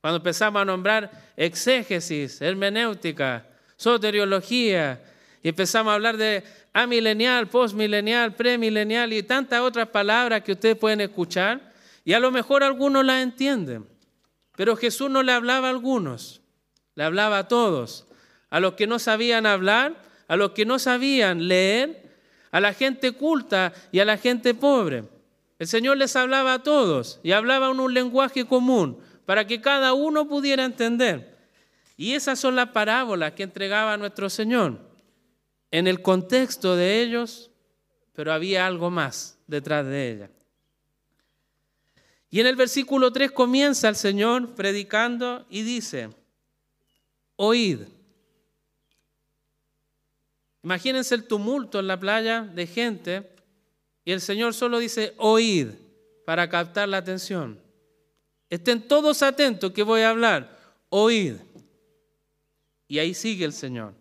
Cuando 0.00 0.18
empezamos 0.18 0.62
a 0.62 0.64
nombrar 0.64 1.10
exégesis, 1.36 2.40
hermenéutica, 2.40 3.46
soteriología, 3.76 5.02
y 5.42 5.48
empezamos 5.48 5.90
a 5.90 5.94
hablar 5.94 6.16
de 6.16 6.44
amilenial, 6.72 7.48
postmilenial, 7.48 8.34
premilenial 8.34 9.12
y 9.12 9.22
tantas 9.24 9.60
otras 9.60 9.88
palabras 9.88 10.42
que 10.42 10.52
ustedes 10.52 10.76
pueden 10.76 11.00
escuchar, 11.00 11.72
y 12.04 12.12
a 12.12 12.20
lo 12.20 12.30
mejor 12.30 12.62
algunos 12.62 13.04
las 13.04 13.22
entienden. 13.22 13.86
Pero 14.56 14.76
Jesús 14.76 15.10
no 15.10 15.22
le 15.22 15.32
hablaba 15.32 15.66
a 15.66 15.70
algunos, 15.70 16.40
le 16.94 17.04
hablaba 17.04 17.38
a 17.38 17.48
todos, 17.48 18.06
a 18.48 18.60
los 18.60 18.74
que 18.74 18.86
no 18.86 18.98
sabían 18.98 19.44
hablar, 19.44 19.96
a 20.28 20.36
los 20.36 20.52
que 20.52 20.64
no 20.64 20.78
sabían 20.78 21.48
leer, 21.48 22.09
a 22.50 22.60
la 22.60 22.72
gente 22.72 23.12
culta 23.12 23.72
y 23.92 24.00
a 24.00 24.04
la 24.04 24.16
gente 24.16 24.54
pobre. 24.54 25.04
El 25.58 25.66
Señor 25.66 25.98
les 25.98 26.16
hablaba 26.16 26.54
a 26.54 26.62
todos 26.62 27.20
y 27.22 27.32
hablaba 27.32 27.70
en 27.70 27.80
un 27.80 27.92
lenguaje 27.92 28.46
común 28.46 28.98
para 29.26 29.46
que 29.46 29.60
cada 29.60 29.92
uno 29.92 30.26
pudiera 30.26 30.64
entender. 30.64 31.36
Y 31.96 32.14
esas 32.14 32.38
son 32.38 32.56
las 32.56 32.70
parábolas 32.70 33.32
que 33.32 33.42
entregaba 33.42 33.96
nuestro 33.96 34.30
Señor. 34.30 34.78
En 35.70 35.86
el 35.86 36.02
contexto 36.02 36.74
de 36.74 37.02
ellos, 37.02 37.50
pero 38.14 38.32
había 38.32 38.66
algo 38.66 38.90
más 38.90 39.38
detrás 39.46 39.86
de 39.86 40.10
ella. 40.10 40.30
Y 42.30 42.40
en 42.40 42.46
el 42.46 42.56
versículo 42.56 43.12
3 43.12 43.32
comienza 43.32 43.88
el 43.88 43.96
Señor 43.96 44.54
predicando 44.54 45.46
y 45.50 45.62
dice, 45.62 46.10
oíd. 47.36 47.80
Imagínense 50.62 51.14
el 51.14 51.24
tumulto 51.24 51.80
en 51.80 51.86
la 51.86 51.98
playa 51.98 52.42
de 52.42 52.66
gente 52.66 53.30
y 54.04 54.12
el 54.12 54.20
Señor 54.20 54.54
solo 54.54 54.78
dice, 54.78 55.14
oíd, 55.16 55.68
para 56.26 56.48
captar 56.48 56.88
la 56.88 56.98
atención. 56.98 57.60
Estén 58.48 58.86
todos 58.86 59.22
atentos 59.22 59.72
que 59.72 59.82
voy 59.82 60.02
a 60.02 60.10
hablar. 60.10 60.58
Oíd. 60.88 61.36
Y 62.88 62.98
ahí 62.98 63.14
sigue 63.14 63.44
el 63.44 63.52
Señor. 63.52 63.94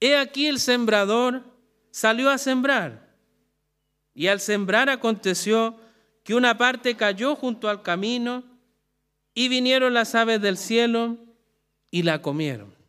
He 0.00 0.16
aquí 0.16 0.46
el 0.46 0.58
sembrador 0.58 1.44
salió 1.90 2.28
a 2.28 2.38
sembrar. 2.38 3.16
Y 4.14 4.26
al 4.26 4.40
sembrar 4.40 4.90
aconteció 4.90 5.76
que 6.24 6.34
una 6.34 6.58
parte 6.58 6.96
cayó 6.96 7.36
junto 7.36 7.68
al 7.68 7.82
camino 7.82 8.44
y 9.34 9.48
vinieron 9.48 9.94
las 9.94 10.14
aves 10.14 10.40
del 10.40 10.58
cielo 10.58 11.16
y 11.90 12.02
la 12.02 12.20
comieron. 12.20 12.81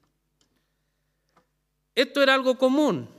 Esto 1.95 2.21
era 2.21 2.33
algo 2.33 2.57
común. 2.57 3.09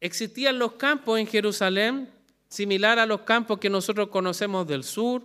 Existían 0.00 0.58
los 0.58 0.72
campos 0.72 1.18
en 1.18 1.26
Jerusalén, 1.26 2.10
similar 2.48 2.98
a 2.98 3.06
los 3.06 3.22
campos 3.22 3.58
que 3.58 3.70
nosotros 3.70 4.08
conocemos 4.08 4.66
del 4.66 4.84
sur, 4.84 5.22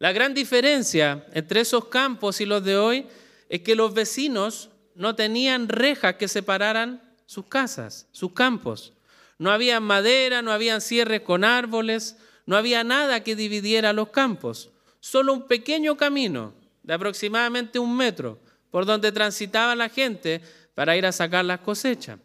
la 0.00 0.12
gran 0.12 0.32
diferencia 0.32 1.26
entre 1.34 1.60
esos 1.60 1.84
campos 1.84 2.40
y 2.40 2.46
los 2.46 2.64
de 2.64 2.78
hoy 2.78 3.06
es 3.50 3.60
que 3.60 3.76
los 3.76 3.92
vecinos 3.92 4.70
no 4.94 5.14
tenían 5.14 5.68
rejas 5.68 6.14
que 6.14 6.26
separaran 6.26 7.02
sus 7.26 7.44
casas, 7.44 8.08
sus 8.10 8.32
campos. 8.32 8.94
No 9.36 9.50
había 9.50 9.78
madera, 9.78 10.40
no 10.40 10.52
había 10.52 10.80
cierres 10.80 11.20
con 11.20 11.44
árboles, 11.44 12.16
no 12.46 12.56
había 12.56 12.82
nada 12.82 13.22
que 13.22 13.36
dividiera 13.36 13.92
los 13.92 14.08
campos. 14.08 14.70
Solo 15.00 15.34
un 15.34 15.46
pequeño 15.46 15.98
camino 15.98 16.54
de 16.82 16.94
aproximadamente 16.94 17.78
un 17.78 17.94
metro 17.94 18.38
por 18.70 18.86
donde 18.86 19.12
transitaba 19.12 19.76
la 19.76 19.90
gente 19.90 20.40
para 20.80 20.96
ir 20.96 21.04
a 21.04 21.12
sacar 21.12 21.44
las 21.44 21.60
cosechas. 21.60 22.18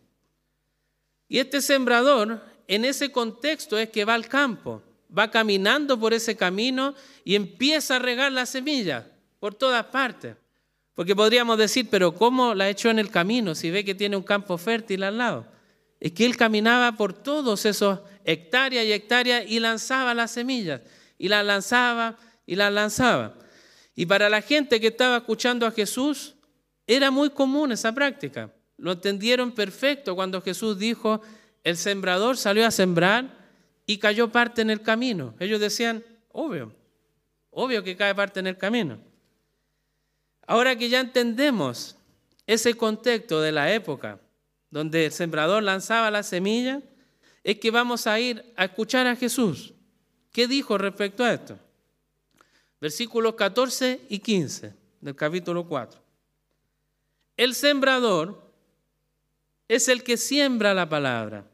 Y 1.27 1.39
este 1.39 1.59
sembrador, 1.59 2.41
en 2.69 2.85
ese 2.85 3.11
contexto, 3.11 3.77
es 3.77 3.89
que 3.89 4.05
va 4.05 4.13
al 4.13 4.29
campo 4.29 4.81
va 5.17 5.29
caminando 5.29 5.99
por 5.99 6.13
ese 6.13 6.37
camino 6.37 6.95
y 7.25 7.35
empieza 7.35 7.97
a 7.97 7.99
regar 7.99 8.31
la 8.31 8.45
semilla 8.45 9.11
por 9.41 9.55
todas 9.55 9.83
partes. 9.87 10.37
Porque 10.93 11.17
podríamos 11.17 11.57
decir, 11.57 11.89
pero 11.91 12.15
¿cómo 12.15 12.53
la 12.53 12.69
echó 12.69 12.89
en 12.89 12.97
el 12.97 13.11
camino 13.11 13.55
si 13.55 13.71
ve 13.71 13.83
que 13.83 13.93
tiene 13.93 14.15
un 14.15 14.23
campo 14.23 14.57
fértil 14.57 15.03
al 15.03 15.17
lado? 15.17 15.45
Es 15.99 16.13
que 16.13 16.25
él 16.25 16.37
caminaba 16.37 16.93
por 16.93 17.11
todos 17.11 17.65
esos 17.65 17.99
hectáreas 18.23 18.85
y 18.85 18.93
hectáreas 18.93 19.43
y 19.49 19.59
lanzaba 19.59 20.13
las 20.13 20.31
semillas. 20.31 20.79
Y 21.17 21.27
las 21.27 21.45
lanzaba 21.45 22.15
y 22.45 22.55
las 22.55 22.71
lanzaba. 22.71 23.35
Y 23.97 24.05
para 24.05 24.29
la 24.29 24.41
gente 24.41 24.79
que 24.79 24.87
estaba 24.87 25.17
escuchando 25.17 25.65
a 25.65 25.71
Jesús, 25.71 26.34
era 26.87 27.11
muy 27.11 27.29
común 27.29 27.71
esa 27.71 27.93
práctica. 27.93 28.51
Lo 28.77 28.91
entendieron 28.93 29.51
perfecto 29.51 30.15
cuando 30.15 30.41
Jesús 30.41 30.77
dijo, 30.77 31.21
el 31.63 31.77
sembrador 31.77 32.37
salió 32.37 32.65
a 32.65 32.71
sembrar 32.71 33.45
y 33.85 33.97
cayó 33.97 34.31
parte 34.31 34.61
en 34.61 34.69
el 34.69 34.81
camino. 34.81 35.33
Ellos 35.39 35.59
decían, 35.59 36.03
obvio, 36.31 36.73
obvio 37.49 37.83
que 37.83 37.95
cae 37.95 38.13
parte 38.13 38.39
en 38.39 38.47
el 38.47 38.57
camino. 38.57 38.99
Ahora 40.45 40.75
que 40.75 40.89
ya 40.89 40.99
entendemos 40.99 41.95
ese 42.45 42.75
contexto 42.75 43.41
de 43.41 43.51
la 43.51 43.73
época 43.73 44.19
donde 44.69 45.05
el 45.05 45.11
sembrador 45.11 45.63
lanzaba 45.63 46.11
la 46.11 46.21
semilla, 46.21 46.81
es 47.43 47.59
que 47.59 47.71
vamos 47.71 48.07
a 48.07 48.19
ir 48.19 48.53
a 48.55 48.65
escuchar 48.65 49.07
a 49.07 49.15
Jesús. 49.15 49.73
¿Qué 50.31 50.47
dijo 50.47 50.77
respecto 50.77 51.23
a 51.23 51.33
esto? 51.33 51.57
Versículos 52.81 53.35
14 53.35 54.01
y 54.09 54.19
15 54.19 54.73
del 54.99 55.15
capítulo 55.15 55.67
4. 55.67 56.04
El 57.37 57.53
sembrador 57.53 58.41
es 59.67 59.87
el 59.87 60.03
que 60.03 60.17
siembra 60.17 60.73
la 60.73 60.87
palabra. 60.87 61.45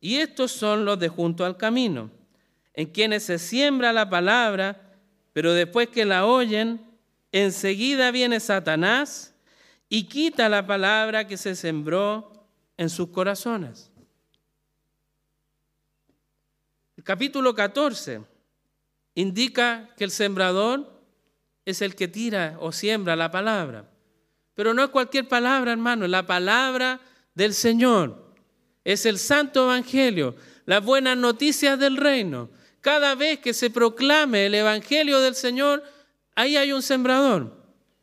Y 0.00 0.16
estos 0.16 0.52
son 0.52 0.84
los 0.84 0.98
de 0.98 1.08
junto 1.08 1.44
al 1.44 1.56
camino, 1.56 2.10
en 2.72 2.86
quienes 2.86 3.24
se 3.24 3.38
siembra 3.38 3.92
la 3.92 4.08
palabra, 4.08 4.94
pero 5.32 5.52
después 5.54 5.88
que 5.88 6.04
la 6.04 6.24
oyen, 6.24 6.80
enseguida 7.32 8.10
viene 8.10 8.38
Satanás 8.38 9.34
y 9.88 10.04
quita 10.04 10.48
la 10.48 10.66
palabra 10.66 11.26
que 11.26 11.36
se 11.36 11.56
sembró 11.56 12.46
en 12.76 12.90
sus 12.90 13.08
corazones. 13.08 13.90
El 16.96 17.02
capítulo 17.02 17.54
14 17.54 18.20
indica 19.14 19.90
que 19.96 20.04
el 20.04 20.10
sembrador 20.10 21.02
es 21.64 21.82
el 21.82 21.96
que 21.96 22.06
tira 22.06 22.56
o 22.60 22.70
siembra 22.70 23.16
la 23.16 23.30
palabra. 23.30 23.88
Pero 24.58 24.74
no 24.74 24.82
es 24.82 24.90
cualquier 24.90 25.28
palabra, 25.28 25.70
hermano, 25.70 26.04
es 26.04 26.10
la 26.10 26.26
palabra 26.26 26.98
del 27.32 27.54
Señor 27.54 28.28
es 28.88 29.04
el 29.04 29.18
santo 29.18 29.64
evangelio, 29.64 30.34
las 30.64 30.82
buenas 30.82 31.14
noticias 31.14 31.78
del 31.78 31.98
reino. 31.98 32.48
Cada 32.80 33.14
vez 33.14 33.38
que 33.38 33.52
se 33.52 33.68
proclame 33.68 34.46
el 34.46 34.54
Evangelio 34.54 35.20
del 35.20 35.34
Señor, 35.34 35.84
ahí 36.34 36.56
hay 36.56 36.72
un 36.72 36.80
sembrador 36.80 37.54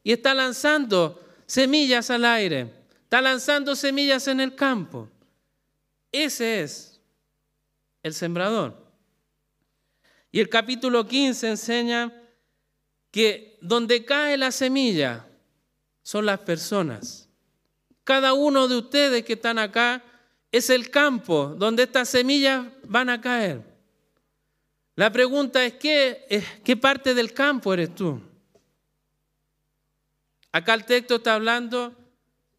y 0.04 0.12
está 0.12 0.36
lanzando 0.36 1.20
semillas 1.48 2.12
al 2.12 2.24
aire, 2.24 2.72
está 3.02 3.20
lanzando 3.20 3.76
semillas 3.76 4.28
en 4.28 4.40
el 4.40 4.54
campo. 4.54 5.10
Ese 6.12 6.62
es 6.62 7.02
el 8.04 8.14
sembrador. 8.14 8.78
Y 10.32 10.40
el 10.40 10.50
capítulo 10.50 11.08
15 11.08 11.50
enseña 11.50 12.14
que 13.10 13.58
donde 13.60 14.06
cae 14.06 14.38
la 14.38 14.52
semilla 14.52 15.25
son 16.06 16.28
las 16.28 16.40
personas. 16.42 17.28
Cada 18.04 18.34
uno 18.36 18.68
de 18.68 18.78
ustedes 18.78 19.26
que 19.26 19.34
están 19.34 19.58
acá 19.58 20.04
es 20.52 20.70
el 20.70 20.92
campo 20.92 21.56
donde 21.58 21.82
estas 21.82 22.10
semillas 22.10 22.68
van 22.84 23.10
a 23.10 23.20
caer. 23.20 23.64
La 24.96 25.12
pregunta 25.12 25.66
es, 25.66 25.74
¿qué, 25.74 26.62
¿qué 26.64 26.78
parte 26.78 27.16
del 27.16 27.34
campo 27.34 27.74
eres 27.74 27.96
tú? 27.96 28.22
Acá 30.52 30.76
el 30.76 30.86
texto 30.86 31.16
está 31.16 31.34
hablando 31.34 31.96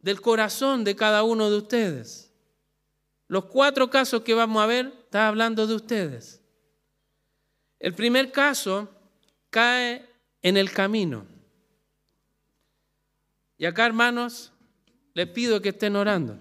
del 0.00 0.20
corazón 0.20 0.82
de 0.82 0.96
cada 0.96 1.22
uno 1.22 1.48
de 1.48 1.58
ustedes. 1.58 2.32
Los 3.28 3.44
cuatro 3.44 3.88
casos 3.88 4.22
que 4.22 4.34
vamos 4.34 4.60
a 4.60 4.66
ver 4.66 4.92
está 5.04 5.28
hablando 5.28 5.68
de 5.68 5.74
ustedes. 5.76 6.42
El 7.78 7.94
primer 7.94 8.32
caso 8.32 8.88
cae 9.50 10.04
en 10.42 10.56
el 10.56 10.72
camino. 10.72 11.35
Y 13.58 13.64
acá, 13.64 13.86
hermanos, 13.86 14.52
les 15.14 15.28
pido 15.28 15.62
que 15.62 15.70
estén 15.70 15.96
orando. 15.96 16.38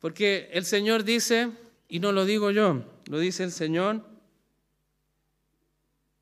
Porque 0.00 0.50
el 0.52 0.64
Señor 0.64 1.04
dice, 1.04 1.50
y 1.88 2.00
no 2.00 2.12
lo 2.12 2.24
digo 2.24 2.50
yo, 2.50 2.84
lo 3.06 3.18
dice 3.18 3.44
el 3.44 3.52
Señor, 3.52 4.04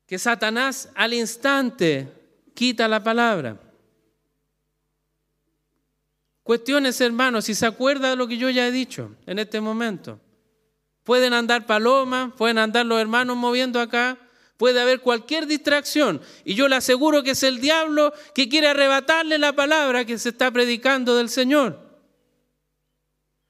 que 0.05 0.19
Satanás 0.19 0.91
al 0.95 1.13
instante 1.13 2.11
quita 2.53 2.87
la 2.87 3.03
palabra. 3.03 3.59
Cuestiones, 6.43 7.01
hermanos, 7.01 7.45
si 7.45 7.55
se 7.55 7.65
acuerda 7.65 8.11
de 8.11 8.15
lo 8.15 8.27
que 8.27 8.37
yo 8.37 8.51
ya 8.51 8.67
he 8.67 8.71
dicho 8.71 9.15
en 9.25 9.39
este 9.39 9.59
momento. 9.61 10.19
Pueden 11.03 11.33
andar 11.33 11.65
palomas, 11.65 12.33
pueden 12.37 12.59
andar 12.59 12.85
los 12.85 12.99
hermanos 12.99 13.35
moviendo 13.35 13.79
acá, 13.79 14.17
puede 14.57 14.81
haber 14.81 15.01
cualquier 15.01 15.47
distracción. 15.47 16.21
Y 16.43 16.55
yo 16.55 16.67
le 16.67 16.75
aseguro 16.75 17.23
que 17.23 17.31
es 17.31 17.43
el 17.43 17.59
diablo 17.59 18.13
que 18.33 18.49
quiere 18.49 18.67
arrebatarle 18.67 19.37
la 19.37 19.53
palabra 19.53 20.05
que 20.05 20.17
se 20.17 20.29
está 20.29 20.51
predicando 20.51 21.15
del 21.15 21.29
Señor. 21.29 21.79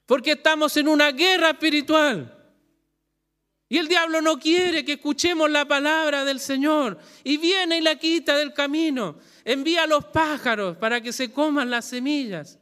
Porque 0.06 0.34
estamos 0.34 0.76
en 0.78 0.88
una 0.88 1.12
guerra 1.12 1.52
espiritual. 1.52 2.32
Y 3.68 3.78
el 3.80 3.88
diablo 3.88 4.22
no 4.22 4.38
quiere 4.40 4.86
que 4.86 4.94
escuchemos 4.94 5.50
la 5.50 5.68
palabra 5.68 6.24
del 6.24 6.40
Señor. 6.40 7.00
Y 7.24 7.38
viene 7.38 7.78
y 7.78 7.82
la 7.82 7.96
quita 7.96 8.38
del 8.38 8.54
camino. 8.54 9.18
Envía 9.44 9.84
a 9.84 9.88
los 9.88 10.06
pájaros 10.06 10.78
para 10.78 11.02
que 11.02 11.12
se 11.12 11.32
coman 11.32 11.72
las 11.72 11.86
semillas. 11.86 12.60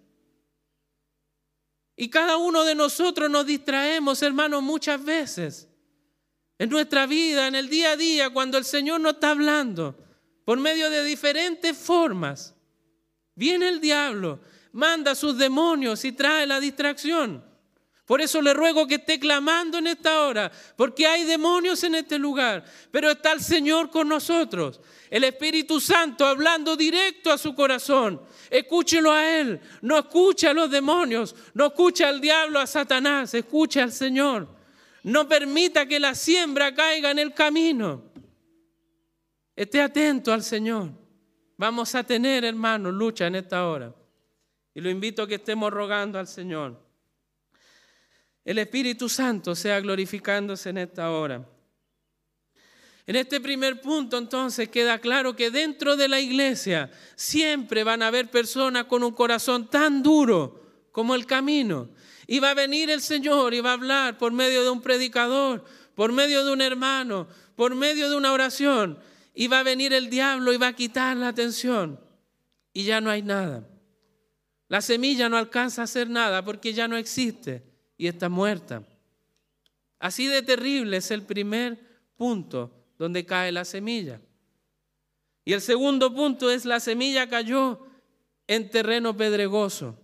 Y 1.96 2.10
cada 2.10 2.38
uno 2.38 2.64
de 2.64 2.76
nosotros 2.76 3.30
nos 3.30 3.46
distraemos, 3.46 4.22
hermanos, 4.22 4.64
muchas 4.64 5.04
veces. 5.04 5.68
En 6.64 6.70
nuestra 6.70 7.06
vida, 7.08 7.48
en 7.48 7.56
el 7.56 7.68
día 7.68 7.92
a 7.92 7.98
día, 7.98 8.30
cuando 8.30 8.58
el 8.58 8.64
Señor 8.64 9.02
nos 9.02 9.16
está 9.16 9.32
hablando, 9.32 9.98
por 10.46 10.58
medio 10.58 10.90
de 10.90 11.04
diferentes 11.04 11.78
formas, 11.78 12.56
viene 13.36 13.68
el 13.68 13.82
diablo, 13.82 14.40
manda 14.72 15.14
sus 15.14 15.38
demonios 15.38 16.06
y 16.06 16.14
trae 16.14 16.48
la 16.48 16.62
distracción. 16.62 17.44
Por 18.06 18.22
eso 18.22 18.42
le 18.42 18.54
ruego 18.54 18.88
que 18.88 18.96
esté 18.96 19.20
clamando 19.20 19.78
en 19.78 19.88
esta 19.88 20.22
hora, 20.22 20.50
porque 20.78 21.06
hay 21.06 21.26
demonios 21.26 21.84
en 21.84 21.96
este 21.96 22.18
lugar, 22.18 22.64
pero 22.92 23.12
está 23.12 23.34
el 23.34 23.42
Señor 23.42 23.90
con 23.90 24.08
nosotros, 24.08 24.80
el 25.10 25.26
Espíritu 25.26 25.82
Santo 25.82 26.26
hablando 26.26 26.78
directo 26.78 27.30
a 27.30 27.38
su 27.38 27.54
corazón. 27.54 28.22
Escúchelo 28.50 29.12
a 29.12 29.38
Él, 29.38 29.60
no 29.82 30.00
escucha 30.00 30.52
a 30.52 30.54
los 30.54 30.72
demonios, 30.72 31.36
no 31.56 31.66
escucha 31.66 32.08
al 32.08 32.22
diablo, 32.22 32.58
a 32.58 32.68
Satanás, 32.68 33.34
escucha 33.34 33.84
al 33.84 33.92
Señor. 33.92 34.63
No 35.04 35.28
permita 35.28 35.86
que 35.86 36.00
la 36.00 36.16
siembra 36.16 36.74
caiga 36.74 37.12
en 37.12 37.20
el 37.20 37.34
camino. 37.34 38.04
Esté 39.56 39.82
atento 39.82 40.34
al 40.34 40.44
Señor. 40.44 40.92
Vamos 41.58 41.94
a 41.96 42.04
tener, 42.04 42.44
hermanos, 42.44 42.94
lucha 42.94 43.28
en 43.28 43.36
esta 43.36 43.68
hora. 43.68 43.94
Y 44.74 44.82
lo 44.82 44.90
invito 44.90 45.24
a 45.24 45.28
que 45.28 45.36
estemos 45.36 45.72
rogando 45.72 46.18
al 46.18 46.28
Señor 46.28 46.84
el 48.46 48.58
Espíritu 48.58 49.08
Santo 49.08 49.56
sea 49.56 49.80
glorificándose 49.80 50.70
en 50.70 50.80
esta 50.80 51.12
hora. 51.12 51.48
En 53.06 53.16
este 53.16 53.42
primer 53.42 53.82
punto 53.82 54.18
entonces 54.18 54.70
queda 54.70 55.00
claro 55.00 55.36
que 55.36 55.52
dentro 55.52 55.96
de 55.96 56.08
la 56.08 56.20
iglesia 56.20 56.90
siempre 57.16 57.84
van 57.84 58.02
a 58.02 58.08
haber 58.08 58.30
personas 58.30 58.86
con 58.86 59.04
un 59.04 59.14
corazón 59.14 59.70
tan 59.70 60.02
duro 60.02 60.88
como 60.92 61.16
el 61.16 61.26
camino. 61.26 61.90
Y 62.28 62.40
va 62.40 62.52
a 62.52 62.56
venir 62.56 62.90
el 62.90 63.02
Señor 63.02 63.54
y 63.54 63.62
va 63.62 63.72
a 63.72 63.74
hablar 63.74 64.18
por 64.18 64.32
medio 64.32 64.64
de 64.64 64.70
un 64.70 64.82
predicador, 64.82 65.64
por 65.96 66.12
medio 66.12 66.46
de 66.46 66.52
un 66.52 66.62
hermano, 66.62 67.28
por 67.56 67.76
medio 67.76 68.10
de 68.10 68.16
una 68.16 68.32
oración. 68.32 68.98
Y 69.34 69.48
va 69.48 69.60
a 69.60 69.64
venir 69.64 69.94
el 69.94 70.10
diablo 70.10 70.54
y 70.54 70.58
va 70.58 70.68
a 70.68 70.76
quitar 70.76 71.18
la 71.18 71.30
atención. 71.30 72.00
Y 72.72 72.84
ya 72.84 73.02
no 73.02 73.10
hay 73.10 73.22
nada. 73.22 73.68
La 74.68 74.82
semilla 74.82 75.30
no 75.30 75.38
alcanza 75.38 75.82
a 75.82 75.86
hacer 75.86 76.10
nada 76.10 76.44
porque 76.44 76.74
ya 76.74 76.88
no 76.88 76.98
existe 76.98 77.64
y 77.98 78.08
está 78.08 78.30
muerta. 78.30 78.84
Así 80.00 80.28
de 80.28 80.42
terrible 80.42 80.98
es 80.98 81.12
el 81.12 81.24
primer 81.24 81.80
punto 82.16 82.72
donde 82.98 83.26
cae 83.26 83.52
la 83.52 83.66
semilla. 83.66 84.20
Y 85.46 85.54
el 85.54 85.62
segundo 85.62 86.14
punto 86.14 86.50
es 86.50 86.66
la 86.66 86.80
semilla 86.80 87.30
cayó 87.30 87.86
en 88.48 88.70
terreno 88.70 89.16
pedregoso. 89.16 90.00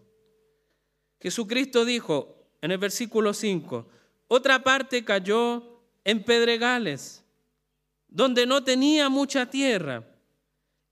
Jesucristo 1.20 1.86
dijo 1.86 2.36
en 2.62 2.72
el 2.72 2.78
versículo 2.78 3.34
5, 3.34 3.88
otra 4.28 4.64
parte 4.64 5.04
cayó 5.04 5.82
en 6.04 6.24
pedregales, 6.24 7.24
donde 8.08 8.46
no 8.46 8.64
tenía 8.64 9.10
mucha 9.10 9.50
tierra, 9.50 10.04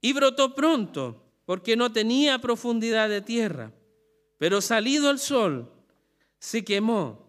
y 0.01 0.13
brotó 0.13 0.53
pronto, 0.53 1.23
porque 1.45 1.75
no 1.75 1.91
tenía 1.91 2.39
profundidad 2.39 3.09
de 3.09 3.21
tierra. 3.21 3.71
Pero 4.37 4.61
salido 4.61 5.09
el 5.09 5.17
sol, 5.17 5.71
se 6.39 6.63
quemó 6.63 7.25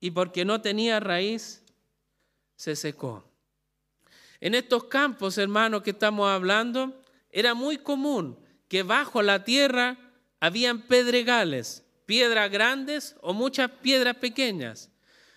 y 0.00 0.10
porque 0.10 0.44
no 0.44 0.60
tenía 0.60 1.00
raíz, 1.00 1.62
se 2.56 2.76
secó. 2.76 3.24
En 4.40 4.54
estos 4.54 4.84
campos, 4.84 5.38
hermanos, 5.38 5.82
que 5.82 5.90
estamos 5.90 6.28
hablando, 6.28 7.00
era 7.30 7.54
muy 7.54 7.78
común 7.78 8.36
que 8.68 8.82
bajo 8.82 9.22
la 9.22 9.44
tierra 9.44 9.96
habían 10.40 10.82
pedregales, 10.82 11.84
piedras 12.06 12.50
grandes 12.50 13.16
o 13.20 13.32
muchas 13.32 13.70
piedras 13.70 14.16
pequeñas. 14.16 14.90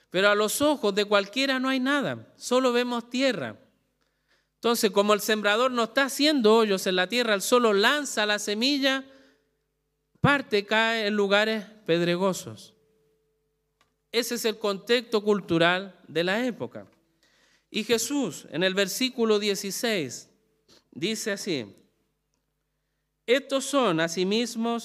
Pero 0.09 0.29
a 0.29 0.35
los 0.35 0.61
ojos 0.61 0.95
de 0.95 1.05
cualquiera 1.05 1.59
no 1.59 1.69
hay 1.69 1.79
nada, 1.79 2.31
solo 2.37 2.71
vemos 2.71 3.09
tierra. 3.09 3.59
Entonces, 4.55 4.91
como 4.91 5.13
el 5.13 5.21
sembrador 5.21 5.71
no 5.71 5.83
está 5.83 6.05
haciendo 6.05 6.55
hoyos 6.55 6.87
en 6.87 6.95
la 6.95 7.07
tierra, 7.07 7.33
él 7.33 7.41
solo 7.41 7.73
lanza 7.73 8.25
la 8.25 8.39
semilla, 8.39 9.05
parte 10.21 10.65
cae 10.65 11.07
en 11.07 11.15
lugares 11.15 11.65
pedregosos. 11.85 12.73
Ese 14.11 14.35
es 14.35 14.45
el 14.45 14.57
contexto 14.57 15.21
cultural 15.21 15.99
de 16.07 16.23
la 16.23 16.45
época. 16.45 16.87
Y 17.69 17.83
Jesús 17.83 18.47
en 18.51 18.63
el 18.63 18.73
versículo 18.73 19.37
16 19.37 20.29
dice 20.91 21.33
así, 21.33 21.75
estos 23.27 23.65
son 23.65 23.99
asimismo 23.99 24.77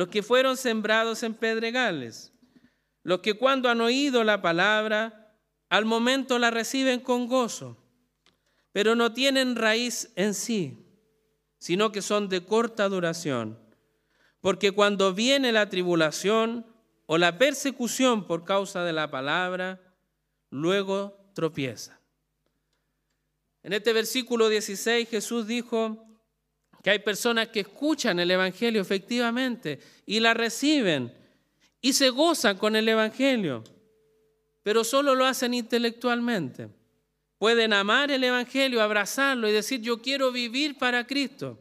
los 0.00 0.08
que 0.08 0.22
fueron 0.22 0.56
sembrados 0.56 1.22
en 1.22 1.34
pedregales, 1.34 2.32
los 3.02 3.20
que 3.20 3.34
cuando 3.34 3.68
han 3.68 3.80
oído 3.80 4.24
la 4.24 4.40
palabra, 4.40 5.36
al 5.68 5.84
momento 5.84 6.38
la 6.38 6.50
reciben 6.50 7.00
con 7.00 7.28
gozo, 7.28 7.76
pero 8.72 8.94
no 8.94 9.12
tienen 9.12 9.56
raíz 9.56 10.10
en 10.16 10.32
sí, 10.32 10.86
sino 11.58 11.92
que 11.92 12.02
son 12.02 12.30
de 12.30 12.44
corta 12.44 12.88
duración 12.88 13.58
porque 14.40 14.72
cuando 14.72 15.12
viene 15.12 15.52
la 15.52 15.68
tribulación 15.68 16.66
o 17.06 17.18
la 17.18 17.38
persecución 17.38 18.26
por 18.26 18.44
causa 18.44 18.84
de 18.84 18.92
la 18.92 19.10
palabra, 19.10 19.80
luego 20.48 21.30
tropieza. 21.34 22.00
En 23.62 23.74
este 23.74 23.92
versículo 23.92 24.48
16 24.48 25.08
Jesús 25.08 25.46
dijo 25.46 26.06
que 26.82 26.90
hay 26.90 26.98
personas 27.00 27.48
que 27.48 27.60
escuchan 27.60 28.18
el 28.20 28.30
Evangelio 28.30 28.80
efectivamente 28.80 29.80
y 30.06 30.20
la 30.20 30.34
reciben 30.34 31.12
y 31.80 31.92
se 31.92 32.10
gozan 32.10 32.56
con 32.56 32.76
el 32.76 32.88
Evangelio, 32.88 33.64
pero 34.62 34.84
solo 34.84 35.14
lo 35.14 35.24
hacen 35.24 35.54
intelectualmente. 35.54 36.68
Pueden 37.38 37.72
amar 37.72 38.10
el 38.10 38.22
Evangelio, 38.22 38.82
abrazarlo 38.82 39.48
y 39.48 39.52
decir 39.52 39.80
yo 39.80 40.00
quiero 40.02 40.30
vivir 40.30 40.76
para 40.76 41.06
Cristo, 41.06 41.58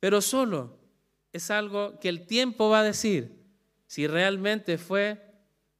pero 0.00 0.20
solo 0.20 0.78
es 1.32 1.50
algo 1.50 1.98
que 2.00 2.08
el 2.08 2.26
tiempo 2.26 2.68
va 2.68 2.80
a 2.80 2.84
decir 2.84 3.44
si 3.86 4.06
realmente 4.06 4.78
fue 4.78 5.20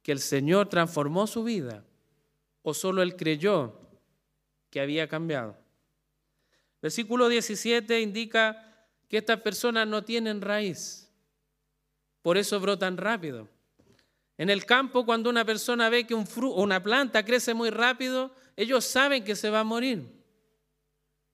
que 0.01 0.11
el 0.11 0.19
Señor 0.19 0.69
transformó 0.69 1.27
su 1.27 1.43
vida 1.43 1.83
o 2.61 2.73
solo 2.73 3.01
él 3.01 3.15
creyó 3.15 3.79
que 4.69 4.79
había 4.79 5.07
cambiado. 5.07 5.64
Versículo 6.81 7.29
17 7.29 8.01
indica 8.01 8.87
que 9.07 9.17
estas 9.17 9.41
personas 9.41 9.87
no 9.87 10.03
tienen 10.03 10.41
raíz, 10.41 11.11
por 12.21 12.37
eso 12.37 12.59
brotan 12.59 12.97
rápido. 12.97 13.47
En 14.37 14.49
el 14.49 14.65
campo, 14.65 15.05
cuando 15.05 15.29
una 15.29 15.45
persona 15.45 15.89
ve 15.89 16.05
que 16.05 16.13
un 16.13 16.27
una 16.55 16.83
planta 16.83 17.23
crece 17.23 17.53
muy 17.53 17.69
rápido, 17.69 18.31
ellos 18.55 18.83
saben 18.83 19.23
que 19.23 19.35
se 19.35 19.49
va 19.49 19.61
a 19.61 19.63
morir, 19.63 20.03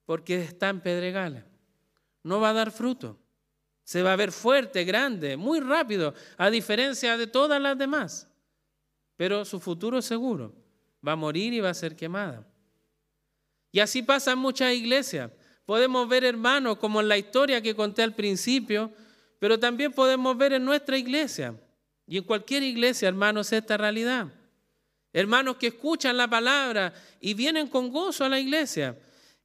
porque 0.05 0.41
está 0.41 0.69
en 0.69 0.81
pedregales. 0.81 1.43
No 2.23 2.39
va 2.39 2.49
a 2.49 2.53
dar 2.53 2.71
fruto. 2.71 3.17
Se 3.83 4.03
va 4.03 4.13
a 4.13 4.15
ver 4.17 4.31
fuerte, 4.31 4.83
grande, 4.83 5.37
muy 5.37 5.59
rápido, 5.59 6.13
a 6.37 6.49
diferencia 6.49 7.17
de 7.17 7.27
todas 7.27 7.61
las 7.61 7.77
demás. 7.77 8.27
Pero 9.17 9.43
su 9.45 9.59
futuro 9.59 9.97
es 9.97 10.05
seguro. 10.05 10.53
Va 11.05 11.13
a 11.13 11.15
morir 11.15 11.53
y 11.53 11.59
va 11.59 11.69
a 11.69 11.73
ser 11.73 11.95
quemada. 11.95 12.47
Y 13.71 13.79
así 13.79 14.03
pasa 14.03 14.33
en 14.33 14.39
muchas 14.39 14.73
iglesias. 14.73 15.31
Podemos 15.65 16.07
ver 16.07 16.23
hermanos 16.23 16.77
como 16.77 17.01
en 17.01 17.07
la 17.07 17.17
historia 17.17 17.61
que 17.61 17.75
conté 17.75 18.03
al 18.03 18.13
principio, 18.13 18.91
pero 19.39 19.59
también 19.59 19.93
podemos 19.93 20.37
ver 20.37 20.53
en 20.53 20.65
nuestra 20.65 20.97
iglesia 20.97 21.55
y 22.05 22.17
en 22.17 22.23
cualquier 22.23 22.63
iglesia, 22.63 23.07
hermanos, 23.07 23.51
esta 23.53 23.77
realidad. 23.77 24.27
Hermanos 25.13 25.57
que 25.57 25.67
escuchan 25.67 26.17
la 26.17 26.29
palabra 26.29 26.93
y 27.19 27.33
vienen 27.33 27.67
con 27.67 27.89
gozo 27.89 28.25
a 28.25 28.29
la 28.29 28.39
iglesia. 28.39 28.97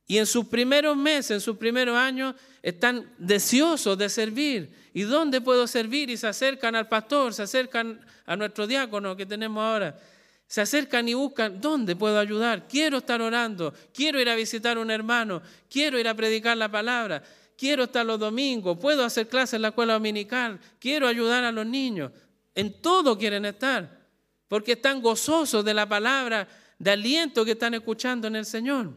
Y 0.08 0.18
en 0.18 0.26
sus 0.26 0.46
primeros 0.46 0.96
meses, 0.96 1.30
en 1.32 1.40
sus 1.40 1.56
primeros 1.56 1.96
años, 1.96 2.34
están 2.62 3.12
deseosos 3.18 3.98
de 3.98 4.08
servir. 4.08 4.72
¿Y 4.94 5.02
dónde 5.02 5.40
puedo 5.40 5.66
servir? 5.66 6.10
Y 6.10 6.16
se 6.16 6.28
acercan 6.28 6.76
al 6.76 6.88
pastor, 6.88 7.34
se 7.34 7.42
acercan 7.42 8.04
a 8.24 8.36
nuestro 8.36 8.66
diácono 8.66 9.16
que 9.16 9.26
tenemos 9.26 9.62
ahora. 9.62 9.98
Se 10.46 10.60
acercan 10.60 11.08
y 11.08 11.14
buscan, 11.14 11.60
¿dónde 11.60 11.96
puedo 11.96 12.18
ayudar? 12.18 12.68
Quiero 12.68 12.98
estar 12.98 13.20
orando, 13.20 13.74
quiero 13.92 14.20
ir 14.20 14.28
a 14.28 14.36
visitar 14.36 14.76
a 14.76 14.80
un 14.80 14.90
hermano, 14.90 15.42
quiero 15.68 15.98
ir 15.98 16.06
a 16.06 16.14
predicar 16.14 16.56
la 16.56 16.70
palabra, 16.70 17.22
quiero 17.58 17.84
estar 17.84 18.06
los 18.06 18.20
domingos, 18.20 18.78
puedo 18.78 19.04
hacer 19.04 19.28
clases 19.28 19.54
en 19.54 19.62
la 19.62 19.68
escuela 19.68 19.94
dominical, 19.94 20.60
quiero 20.78 21.08
ayudar 21.08 21.44
a 21.44 21.52
los 21.52 21.66
niños. 21.66 22.12
En 22.54 22.80
todo 22.80 23.18
quieren 23.18 23.44
estar, 23.44 24.06
porque 24.46 24.72
están 24.72 25.02
gozosos 25.02 25.64
de 25.64 25.74
la 25.74 25.88
palabra, 25.88 26.46
de 26.78 26.90
aliento 26.90 27.44
que 27.44 27.52
están 27.52 27.74
escuchando 27.74 28.28
en 28.28 28.36
el 28.36 28.46
Señor. 28.46 28.92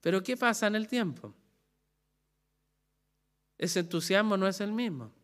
Pero 0.00 0.22
¿qué 0.22 0.36
pasa 0.36 0.66
en 0.66 0.76
el 0.76 0.86
tiempo? 0.86 1.34
Ese 3.56 3.80
entusiasmo 3.80 4.36
no 4.36 4.46
es 4.46 4.60
el 4.60 4.70
mismo. 4.70 5.15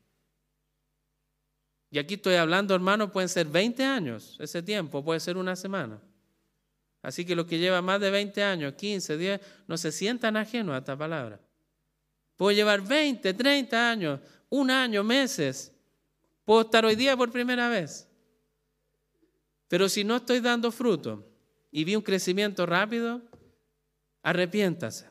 Y 1.93 1.99
aquí 1.99 2.15
estoy 2.15 2.35
hablando, 2.35 2.75
hermano, 2.75 3.13
pueden 3.13 3.29
ser 3.29 3.47
20 3.47 3.85
años 3.85 4.37
ese 4.41 4.63
tiempo, 4.63 5.05
puede 5.05 5.21
ser 5.21 5.37
una 5.37 5.55
semana. 5.55 6.01
Así 7.03 7.25
que 7.25 7.37
los 7.37 7.47
que 7.47 7.59
llevan 7.59 7.85
más 7.85 8.01
de 8.01 8.11
20 8.11 8.43
años, 8.43 8.75
15, 8.75 9.17
10, 9.17 9.41
no 9.69 9.77
se 9.77 9.93
sientan 9.93 10.37
ajenos 10.37 10.75
a 10.75 10.79
esta 10.79 10.97
palabra. 10.97 11.39
Puedo 12.37 12.51
llevar 12.51 12.81
20, 12.81 13.35
30 13.35 13.91
años, 13.91 14.21
un 14.49 14.71
año, 14.71 15.05
meses, 15.05 15.73
Puedo 16.45 16.63
estar 16.63 16.85
hoy 16.85 16.97
día 16.97 17.17
por 17.17 17.31
primera 17.31 17.69
vez. 17.69 18.09
Pero 19.69 19.89
si 19.89 20.05
no 20.05 20.17
estoy 20.17 20.41
dando 20.41 20.71
fruto 20.71 21.27
y 21.71 21.85
vi 21.85 21.97
un 21.97 22.03
crecimiento 22.03 22.67
rápido, 22.67 23.23
arrepiéntase. 24.23 25.09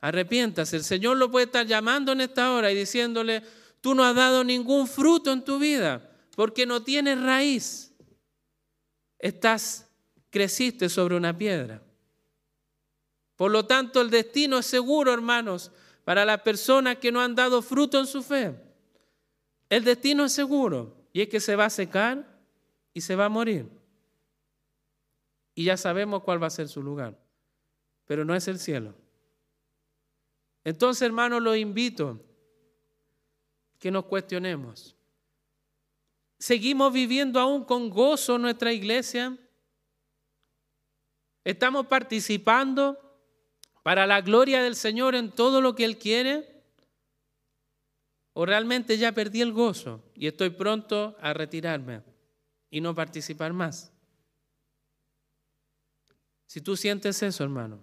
Arrepiéntase. 0.00 0.76
El 0.76 0.84
Señor 0.84 1.16
lo 1.16 1.30
puede 1.30 1.46
estar 1.46 1.66
llamando 1.66 2.12
en 2.12 2.22
esta 2.22 2.52
hora 2.52 2.72
y 2.72 2.74
diciéndole, 2.74 3.42
tú 3.86 3.94
no 3.94 4.02
has 4.02 4.16
dado 4.16 4.42
ningún 4.42 4.88
fruto 4.88 5.30
en 5.30 5.44
tu 5.44 5.60
vida 5.60 6.10
porque 6.34 6.66
no 6.66 6.82
tienes 6.82 7.22
raíz. 7.22 7.94
Estás, 9.16 9.88
creciste 10.28 10.88
sobre 10.88 11.14
una 11.14 11.38
piedra. 11.38 11.80
Por 13.36 13.52
lo 13.52 13.64
tanto, 13.64 14.00
el 14.00 14.10
destino 14.10 14.58
es 14.58 14.66
seguro, 14.66 15.14
hermanos, 15.14 15.70
para 16.02 16.24
las 16.24 16.40
personas 16.40 16.96
que 16.96 17.12
no 17.12 17.20
han 17.20 17.36
dado 17.36 17.62
fruto 17.62 18.00
en 18.00 18.08
su 18.08 18.24
fe. 18.24 18.60
El 19.70 19.84
destino 19.84 20.24
es 20.24 20.32
seguro 20.32 21.06
y 21.12 21.20
es 21.20 21.28
que 21.28 21.38
se 21.38 21.54
va 21.54 21.66
a 21.66 21.70
secar 21.70 22.26
y 22.92 23.02
se 23.02 23.14
va 23.14 23.26
a 23.26 23.28
morir. 23.28 23.70
Y 25.54 25.62
ya 25.62 25.76
sabemos 25.76 26.24
cuál 26.24 26.42
va 26.42 26.48
a 26.48 26.50
ser 26.50 26.66
su 26.66 26.82
lugar, 26.82 27.16
pero 28.04 28.24
no 28.24 28.34
es 28.34 28.48
el 28.48 28.58
cielo. 28.58 28.96
Entonces, 30.64 31.02
hermanos, 31.02 31.40
los 31.40 31.56
invito 31.56 32.20
que 33.78 33.90
nos 33.90 34.04
cuestionemos. 34.04 34.96
¿Seguimos 36.38 36.92
viviendo 36.92 37.40
aún 37.40 37.64
con 37.64 37.88
gozo 37.88 38.38
nuestra 38.38 38.72
iglesia? 38.72 39.36
¿Estamos 41.44 41.86
participando 41.86 42.98
para 43.82 44.06
la 44.06 44.20
gloria 44.20 44.62
del 44.62 44.76
Señor 44.76 45.14
en 45.14 45.30
todo 45.30 45.60
lo 45.60 45.74
que 45.74 45.84
Él 45.84 45.98
quiere? 45.98 46.64
¿O 48.32 48.44
realmente 48.44 48.98
ya 48.98 49.12
perdí 49.12 49.40
el 49.40 49.52
gozo 49.52 50.04
y 50.14 50.26
estoy 50.26 50.50
pronto 50.50 51.16
a 51.20 51.32
retirarme 51.32 52.02
y 52.68 52.80
no 52.80 52.94
participar 52.94 53.52
más? 53.52 53.92
Si 56.46 56.60
tú 56.60 56.76
sientes 56.76 57.22
eso, 57.22 57.44
hermano, 57.44 57.82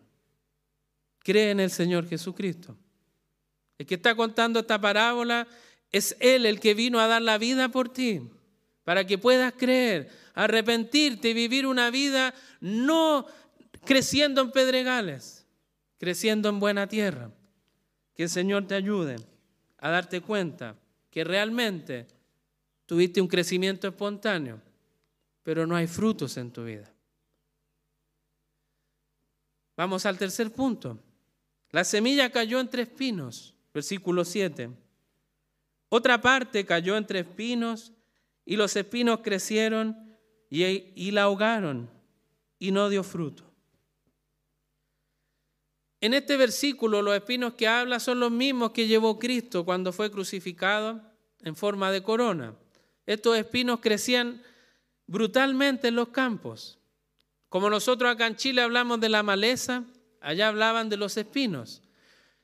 cree 1.20 1.52
en 1.52 1.60
el 1.60 1.72
Señor 1.72 2.08
Jesucristo. 2.08 2.78
El 3.78 3.86
que 3.86 3.96
está 3.96 4.16
contando 4.16 4.60
esta 4.60 4.80
parábola 4.80 5.48
es 5.94 6.18
Él 6.20 6.46
el 6.46 6.60
que 6.60 6.74
vino 6.74 7.00
a 7.00 7.08
dar 7.08 7.22
la 7.22 7.38
vida 7.38 7.70
por 7.70 7.88
ti, 7.88 8.30
para 8.84 9.08
que 9.08 9.18
puedas 9.18 9.54
creer, 9.54 10.10
arrepentirte 10.34 11.30
y 11.30 11.34
vivir 11.34 11.66
una 11.66 11.90
vida 11.92 12.34
no 12.60 13.26
creciendo 13.86 14.42
en 14.42 14.52
pedregales, 14.52 15.46
creciendo 16.00 16.50
en 16.50 16.60
buena 16.60 16.88
tierra. 16.88 17.32
Que 18.16 18.24
el 18.24 18.30
Señor 18.30 18.68
te 18.68 18.76
ayude 18.76 19.16
a 19.78 19.90
darte 19.90 20.22
cuenta 20.22 20.76
que 21.10 21.24
realmente 21.24 22.08
tuviste 22.86 23.22
un 23.22 23.28
crecimiento 23.28 23.88
espontáneo, 23.88 24.60
pero 25.44 25.68
no 25.68 25.76
hay 25.76 25.88
frutos 25.88 26.38
en 26.38 26.52
tu 26.52 26.66
vida. 26.66 26.92
Vamos 29.78 30.06
al 30.06 30.18
tercer 30.18 30.52
punto. 30.52 31.00
La 31.70 31.84
semilla 31.84 32.32
cayó 32.32 32.60
entre 32.60 32.84
espinos, 32.84 33.54
versículo 33.74 34.26
7. 34.26 34.83
Otra 35.96 36.22
parte 36.22 36.66
cayó 36.66 36.98
entre 36.98 37.20
espinos 37.20 37.92
y 38.46 38.56
los 38.56 38.76
espinos 38.76 39.20
crecieron 39.24 40.18
y, 40.50 40.64
y 40.66 41.12
la 41.12 41.22
ahogaron 41.22 41.88
y 42.58 42.72
no 42.72 42.90
dio 42.90 43.04
fruto. 43.04 43.44
En 46.02 46.16
este 46.16 46.36
versículo 46.36 47.04
los 47.04 47.16
espinos 47.16 47.54
que 47.54 47.68
habla 47.68 48.00
son 48.00 48.20
los 48.20 48.32
mismos 48.32 48.72
que 48.72 48.88
llevó 48.88 49.20
Cristo 49.20 49.66
cuando 49.66 49.94
fue 49.94 50.10
crucificado 50.10 51.00
en 51.44 51.56
forma 51.56 51.92
de 51.92 52.02
corona. 52.02 52.56
Estos 53.06 53.38
espinos 53.38 53.80
crecían 53.80 54.42
brutalmente 55.06 55.90
en 55.90 55.96
los 55.96 56.08
campos. 56.08 56.80
Como 57.50 57.70
nosotros 57.70 58.12
acá 58.12 58.26
en 58.26 58.36
Chile 58.36 58.64
hablamos 58.64 59.00
de 59.00 59.10
la 59.10 59.22
maleza, 59.22 59.84
allá 60.22 60.48
hablaban 60.48 60.90
de 60.90 60.98
los 60.98 61.16
espinos. 61.18 61.84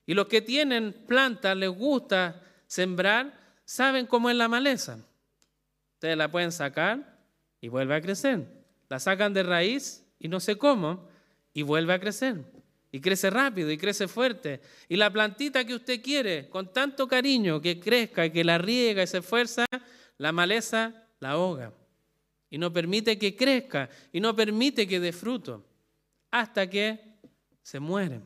Y 0.06 0.14
los 0.14 0.28
que 0.28 0.44
tienen 0.44 0.94
plantas, 1.08 1.58
les 1.58 1.72
gusta 1.72 2.44
sembrar, 2.68 3.39
saben 3.70 4.08
cómo 4.08 4.32
es 4.32 4.36
la 4.36 4.48
maleza. 4.48 4.98
Ustedes 5.94 6.18
la 6.18 6.32
pueden 6.32 6.52
sacar 6.52 7.20
y 7.62 7.68
vuelve 7.68 7.94
a 7.94 8.02
crecer. 8.02 8.48
La 8.90 9.00
sacan 9.00 9.32
de 9.32 9.44
raíz 9.44 10.04
y 10.18 10.28
no 10.28 10.40
sé 10.40 10.58
cómo 10.58 11.08
y 11.54 11.62
vuelve 11.62 11.94
a 11.94 12.00
crecer. 12.00 12.44
Y 12.92 13.00
crece 13.00 13.30
rápido 13.30 13.70
y 13.70 13.78
crece 13.78 14.08
fuerte. 14.08 14.60
Y 14.88 14.96
la 14.96 15.14
plantita 15.14 15.64
que 15.66 15.76
usted 15.76 16.02
quiere, 16.02 16.50
con 16.50 16.74
tanto 16.74 17.08
cariño, 17.08 17.62
que 17.62 17.80
crezca 17.80 18.26
y 18.26 18.32
que 18.32 18.44
la 18.44 18.58
riega 18.58 19.04
y 19.04 19.08
se 19.08 19.20
esfuerza, 19.20 19.68
la 20.18 20.32
maleza 20.32 21.06
la 21.20 21.32
ahoga. 21.32 21.72
Y 22.50 22.58
no 22.58 22.74
permite 22.74 23.20
que 23.20 23.36
crezca 23.36 23.88
y 24.12 24.20
no 24.20 24.36
permite 24.36 24.88
que 24.88 25.00
dé 25.00 25.14
fruto. 25.14 25.64
Hasta 26.32 26.68
que 26.68 27.20
se 27.62 27.80
muere. 27.80 28.20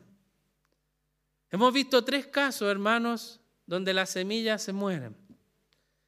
Hemos 1.50 1.70
visto 1.70 2.02
tres 2.02 2.28
casos, 2.28 2.70
hermanos, 2.70 3.40
donde 3.66 3.92
las 3.92 4.08
semillas 4.08 4.62
se 4.62 4.72
mueren. 4.72 5.23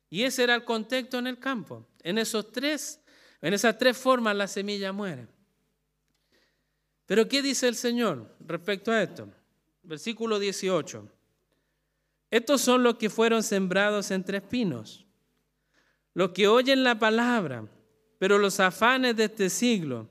Y 0.08 0.22
ese 0.22 0.44
era 0.44 0.54
el 0.54 0.64
contexto 0.64 1.18
en 1.18 1.26
el 1.26 1.38
campo. 1.38 1.86
En 2.02 2.18
esos 2.18 2.52
tres, 2.52 3.00
en 3.42 3.54
esas 3.54 3.76
tres 3.78 3.96
formas 3.96 4.36
las 4.36 4.52
semillas 4.52 4.94
mueren. 4.94 5.28
Pero 7.06 7.28
¿qué 7.28 7.42
dice 7.42 7.68
el 7.68 7.76
Señor 7.76 8.36
respecto 8.40 8.92
a 8.92 9.02
esto? 9.02 9.28
Versículo 9.82 10.38
18. 10.38 11.08
Estos 12.30 12.60
son 12.60 12.82
los 12.82 12.96
que 12.96 13.08
fueron 13.08 13.42
sembrados 13.42 14.10
entre 14.10 14.38
espinos, 14.38 15.06
los 16.12 16.30
que 16.30 16.48
oyen 16.48 16.82
la 16.82 16.98
palabra, 16.98 17.68
pero 18.18 18.38
los 18.38 18.58
afanes 18.58 19.16
de 19.16 19.24
este 19.24 19.48
siglo 19.48 20.08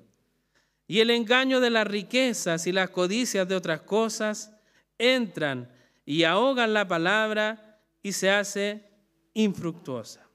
y 0.88 1.00
el 1.00 1.10
engaño 1.10 1.60
de 1.60 1.70
las 1.70 1.88
riquezas 1.88 2.68
y 2.68 2.72
las 2.72 2.92
codicias 2.92 3.48
de 3.48 3.56
otras 3.56 3.82
cosas 3.82 4.52
entran 4.98 5.70
y 6.06 6.24
ahogan 6.24 6.74
la 6.74 6.88
palabra 6.88 7.82
y 8.02 8.14
se 8.14 8.30
hace 8.30 8.88
infructuosa. 9.36 10.28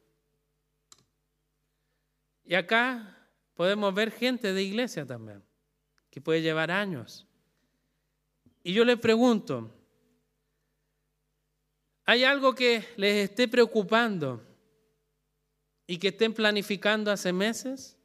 Y 2.44 2.54
acá 2.54 3.16
podemos 3.54 3.92
ver 3.92 4.12
gente 4.12 4.52
de 4.52 4.62
iglesia 4.62 5.04
también, 5.04 5.42
que 6.10 6.20
puede 6.20 6.42
llevar 6.42 6.70
años. 6.70 7.26
Y 8.62 8.72
yo 8.72 8.84
les 8.84 8.98
pregunto, 8.98 9.70
¿hay 12.04 12.24
algo 12.24 12.54
que 12.54 12.84
les 12.96 13.30
esté 13.30 13.48
preocupando 13.48 14.42
y 15.86 15.98
que 15.98 16.08
estén 16.08 16.34
planificando 16.34 17.10
hace 17.10 17.32
meses? 17.32 17.96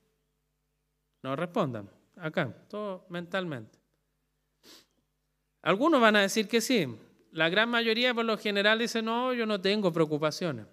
No 1.22 1.36
respondan, 1.36 1.90
acá, 2.16 2.56
todo 2.70 3.06
mentalmente. 3.10 3.78
Algunos 5.62 6.00
van 6.00 6.16
a 6.16 6.22
decir 6.22 6.48
que 6.48 6.62
sí. 6.62 6.88
La 7.32 7.50
gran 7.50 7.70
mayoría 7.70 8.14
por 8.14 8.24
lo 8.24 8.38
general 8.38 8.80
dice, 8.80 9.02
no, 9.02 9.34
yo 9.34 9.46
no 9.46 9.60
tengo 9.60 9.92
preocupaciones. 9.92 10.68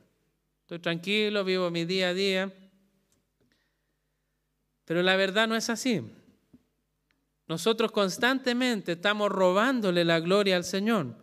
Estoy 0.62 0.79
tranquilo, 0.79 1.44
vivo 1.44 1.70
mi 1.70 1.85
día 1.85 2.09
a 2.09 2.14
día. 2.14 2.53
Pero 4.85 5.03
la 5.03 5.16
verdad 5.16 5.46
no 5.46 5.55
es 5.55 5.70
así. 5.70 6.03
Nosotros 7.48 7.92
constantemente 7.92 8.92
estamos 8.92 9.31
robándole 9.31 10.05
la 10.05 10.20
gloria 10.20 10.57
al 10.57 10.64
Señor. 10.64 11.16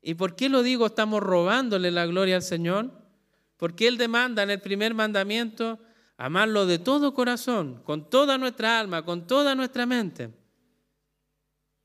¿Y 0.00 0.14
por 0.14 0.34
qué 0.34 0.48
lo 0.48 0.62
digo 0.62 0.86
estamos 0.86 1.22
robándole 1.22 1.90
la 1.90 2.06
gloria 2.06 2.36
al 2.36 2.42
Señor? 2.42 2.90
Porque 3.56 3.86
Él 3.86 3.96
demanda 3.96 4.42
en 4.42 4.50
el 4.50 4.60
primer 4.60 4.94
mandamiento 4.94 5.78
amarlo 6.16 6.66
de 6.66 6.78
todo 6.78 7.14
corazón, 7.14 7.82
con 7.84 8.10
toda 8.10 8.38
nuestra 8.38 8.80
alma, 8.80 9.04
con 9.04 9.26
toda 9.26 9.54
nuestra 9.54 9.86
mente. 9.86 10.30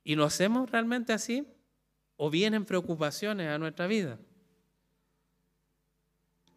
¿Y 0.04 0.16
lo 0.16 0.26
hacemos 0.26 0.72
realmente 0.72 1.14
así? 1.14 1.46
¿O 2.16 2.30
vienen 2.30 2.66
preocupaciones 2.66 3.50
a 3.50 3.60
nuestra 3.60 3.88
vida? 3.88 4.18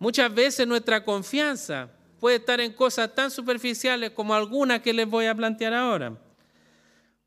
Muchas 0.01 0.35
veces 0.35 0.67
nuestra 0.67 1.05
confianza 1.05 1.91
puede 2.19 2.37
estar 2.37 2.59
en 2.59 2.73
cosas 2.73 3.15
tan 3.15 3.31
superficiales 3.31 4.13
como 4.13 4.35
algunas 4.35 4.81
que 4.81 4.95
les 4.95 5.07
voy 5.07 5.27
a 5.27 5.35
plantear 5.35 5.75
ahora. 5.75 6.19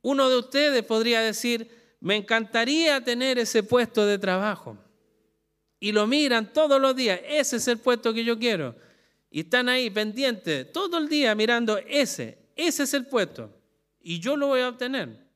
Uno 0.01 0.27
de 0.27 0.39
ustedes 0.39 0.83
podría 0.83 1.21
decir, 1.21 1.69
me 1.99 2.15
encantaría 2.15 2.99
tener 3.03 3.37
ese 3.37 3.61
puesto 3.61 4.07
de 4.07 4.17
trabajo. 4.17 4.75
Y 5.79 5.91
lo 5.91 6.07
miran 6.07 6.51
todos 6.51 6.81
los 6.81 6.95
días, 6.95 7.21
ese 7.27 7.57
es 7.57 7.67
el 7.67 7.77
puesto 7.77 8.11
que 8.11 8.23
yo 8.23 8.39
quiero. 8.39 8.75
Y 9.29 9.41
están 9.41 9.69
ahí 9.69 9.91
pendientes 9.91 10.71
todo 10.71 10.97
el 10.97 11.07
día 11.07 11.35
mirando 11.35 11.77
ese, 11.77 12.39
ese 12.55 12.83
es 12.83 12.93
el 12.95 13.05
puesto. 13.05 13.51
Y 14.01 14.19
yo 14.19 14.35
lo 14.35 14.47
voy 14.47 14.61
a 14.61 14.69
obtener. 14.69 15.27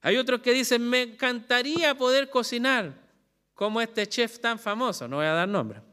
Hay 0.00 0.16
otros 0.16 0.40
que 0.40 0.54
dicen, 0.54 0.88
me 0.88 1.02
encantaría 1.02 1.94
poder 1.94 2.30
cocinar 2.30 2.94
como 3.52 3.82
este 3.82 4.06
chef 4.06 4.38
tan 4.38 4.58
famoso, 4.58 5.06
no 5.06 5.16
voy 5.16 5.26
a 5.26 5.32
dar 5.32 5.48
nombre. 5.48 5.91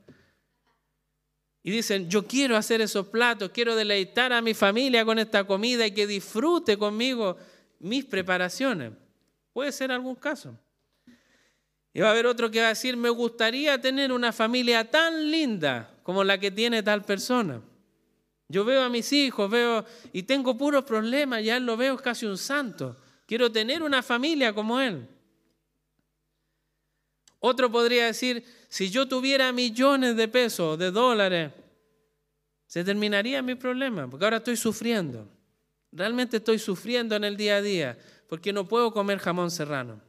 Y 1.61 1.71
dicen, 1.71 2.09
yo 2.09 2.25
quiero 2.25 2.55
hacer 2.55 2.81
esos 2.81 3.07
platos, 3.07 3.51
quiero 3.53 3.75
deleitar 3.75 4.31
a 4.31 4.41
mi 4.41 4.53
familia 4.53 5.03
con 5.03 5.19
esta 5.19 5.45
comida 5.45 5.85
y 5.85 5.91
que 5.91 6.07
disfrute 6.07 6.77
conmigo 6.77 7.37
mis 7.79 8.05
preparaciones. 8.05 8.93
Puede 9.51 9.71
ser 9.71 9.91
algún 9.91 10.15
caso. 10.15 10.57
Y 11.93 12.01
va 12.01 12.09
a 12.09 12.11
haber 12.11 12.27
otro 12.27 12.49
que 12.49 12.61
va 12.61 12.67
a 12.67 12.69
decir, 12.69 12.95
me 12.95 13.09
gustaría 13.09 13.79
tener 13.81 14.11
una 14.11 14.31
familia 14.31 14.89
tan 14.89 15.29
linda 15.29 15.95
como 16.03 16.23
la 16.23 16.39
que 16.39 16.51
tiene 16.51 16.81
tal 16.81 17.03
persona. 17.03 17.61
Yo 18.47 18.65
veo 18.65 18.81
a 18.81 18.89
mis 18.89 19.11
hijos, 19.13 19.49
veo 19.49 19.85
y 20.11 20.23
tengo 20.23 20.57
puros 20.57 20.83
problemas, 20.83 21.43
ya 21.43 21.59
lo 21.59 21.77
veo 21.77 21.97
casi 21.97 22.25
un 22.25 22.37
santo. 22.37 22.95
Quiero 23.25 23.51
tener 23.51 23.83
una 23.83 24.01
familia 24.01 24.53
como 24.53 24.79
él. 24.79 25.07
Otro 27.39 27.71
podría 27.71 28.07
decir, 28.07 28.43
si 28.69 28.91
yo 28.91 29.07
tuviera 29.07 29.51
millones 29.51 30.15
de 30.15 30.27
pesos, 30.27 30.77
de 30.77 30.91
dólares, 30.91 31.51
se 32.67 32.83
terminaría 32.83 33.41
mi 33.41 33.55
problema, 33.55 34.07
porque 34.07 34.25
ahora 34.25 34.37
estoy 34.37 34.55
sufriendo. 34.55 35.27
Realmente 35.91 36.37
estoy 36.37 36.59
sufriendo 36.59 37.15
en 37.15 37.23
el 37.23 37.35
día 37.35 37.55
a 37.55 37.61
día, 37.63 37.97
porque 38.27 38.53
no 38.53 38.67
puedo 38.67 38.93
comer 38.93 39.17
jamón 39.17 39.49
serrano. 39.49 39.99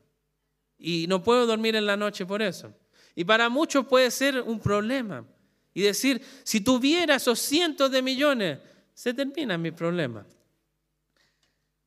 Y 0.77 1.07
no 1.09 1.23
puedo 1.23 1.47
dormir 1.47 1.75
en 1.75 1.87
la 1.87 1.97
noche 1.97 2.27
por 2.27 2.43
eso. 2.43 2.71
Y 3.15 3.25
para 3.25 3.49
muchos 3.49 3.87
puede 3.87 4.11
ser 4.11 4.43
un 4.43 4.61
problema. 4.61 5.25
Y 5.73 5.81
decir, 5.81 6.21
si 6.45 6.61
tuviera 6.61 7.15
esos 7.15 7.39
cientos 7.39 7.91
de 7.91 8.03
millones, 8.03 8.59
se 8.93 9.15
termina 9.15 9.57
mi 9.57 9.71
problema. 9.71 10.27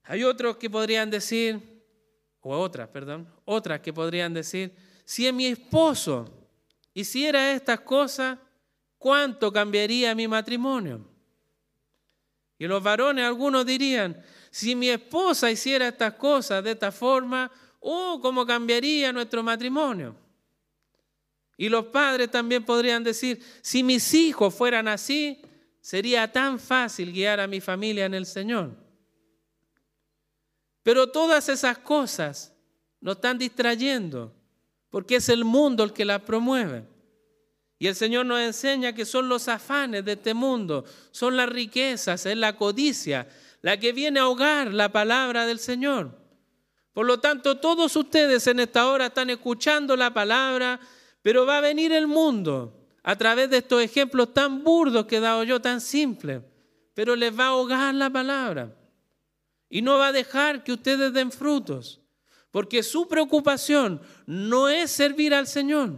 Hay 0.05 0.23
otros 0.23 0.57
que 0.57 0.71
podrían 0.71 1.11
decir, 1.11 1.59
o 2.41 2.57
otras, 2.57 2.89
perdón, 2.89 3.27
otras 3.45 3.79
que 3.81 3.93
podrían 3.93 4.33
decir, 4.33 4.75
si 5.05 5.31
mi 5.31 5.45
esposo 5.45 6.42
hiciera 6.93 7.51
estas 7.51 7.81
cosas, 7.81 8.37
¿cuánto 8.97 9.51
cambiaría 9.51 10.15
mi 10.15 10.27
matrimonio? 10.27 11.07
Y 12.57 12.67
los 12.67 12.81
varones, 12.81 13.25
algunos 13.25 13.65
dirían, 13.65 14.23
si 14.49 14.75
mi 14.75 14.89
esposa 14.89 15.51
hiciera 15.51 15.87
estas 15.87 16.13
cosas 16.13 16.63
de 16.63 16.71
esta 16.71 16.91
forma, 16.91 17.51
oh, 17.79 18.19
¿cómo 18.21 18.45
cambiaría 18.45 19.11
nuestro 19.11 19.43
matrimonio? 19.43 20.15
Y 21.57 21.69
los 21.69 21.85
padres 21.85 22.31
también 22.31 22.63
podrían 22.63 23.03
decir, 23.03 23.43
si 23.61 23.83
mis 23.83 24.13
hijos 24.13 24.53
fueran 24.53 24.87
así, 24.87 25.41
sería 25.81 26.31
tan 26.31 26.59
fácil 26.59 27.11
guiar 27.11 27.39
a 27.39 27.47
mi 27.47 27.59
familia 27.59 28.05
en 28.05 28.13
el 28.13 28.25
Señor. 28.25 28.75
Pero 30.81 31.09
todas 31.11 31.49
esas 31.49 31.77
cosas 31.77 32.53
nos 32.99 33.15
están 33.15 33.37
distrayendo, 33.37 34.33
porque 34.93 35.15
es 35.15 35.27
el 35.29 35.43
mundo 35.43 35.83
el 35.83 35.91
que 35.91 36.05
las 36.05 36.21
promueve. 36.21 36.85
Y 37.79 37.87
el 37.87 37.95
Señor 37.95 38.27
nos 38.27 38.39
enseña 38.41 38.93
que 38.93 39.05
son 39.05 39.27
los 39.27 39.47
afanes 39.47 40.05
de 40.05 40.11
este 40.11 40.35
mundo, 40.35 40.85
son 41.09 41.35
las 41.35 41.49
riquezas, 41.49 42.27
es 42.27 42.37
la 42.37 42.55
codicia, 42.55 43.27
la 43.63 43.79
que 43.79 43.91
viene 43.91 44.19
a 44.19 44.23
ahogar 44.23 44.71
la 44.71 44.91
palabra 44.91 45.47
del 45.47 45.57
Señor. 45.57 46.15
Por 46.93 47.07
lo 47.07 47.19
tanto, 47.19 47.57
todos 47.57 47.95
ustedes 47.95 48.45
en 48.45 48.59
esta 48.59 48.87
hora 48.87 49.07
están 49.07 49.31
escuchando 49.31 49.95
la 49.95 50.13
palabra, 50.13 50.79
pero 51.23 51.47
va 51.47 51.57
a 51.57 51.61
venir 51.61 51.91
el 51.91 52.05
mundo 52.05 52.85
a 53.01 53.15
través 53.15 53.49
de 53.49 53.57
estos 53.57 53.81
ejemplos 53.81 54.31
tan 54.31 54.63
burdos 54.63 55.07
que 55.07 55.17
he 55.17 55.21
dado 55.21 55.43
yo, 55.43 55.59
tan 55.59 55.81
simples, 55.81 56.43
pero 56.93 57.15
les 57.15 57.35
va 57.35 57.45
a 57.45 57.47
ahogar 57.47 57.95
la 57.95 58.11
palabra 58.11 58.75
y 59.71 59.81
no 59.81 59.97
va 59.97 60.09
a 60.09 60.11
dejar 60.11 60.63
que 60.63 60.73
ustedes 60.73 61.11
den 61.13 61.31
frutos, 61.31 62.02
porque 62.53 62.83
su 62.83 63.07
preocupación 63.07 63.99
no 64.27 64.69
es 64.69 64.91
servir 64.91 65.33
al 65.33 65.47
Señor. 65.47 65.97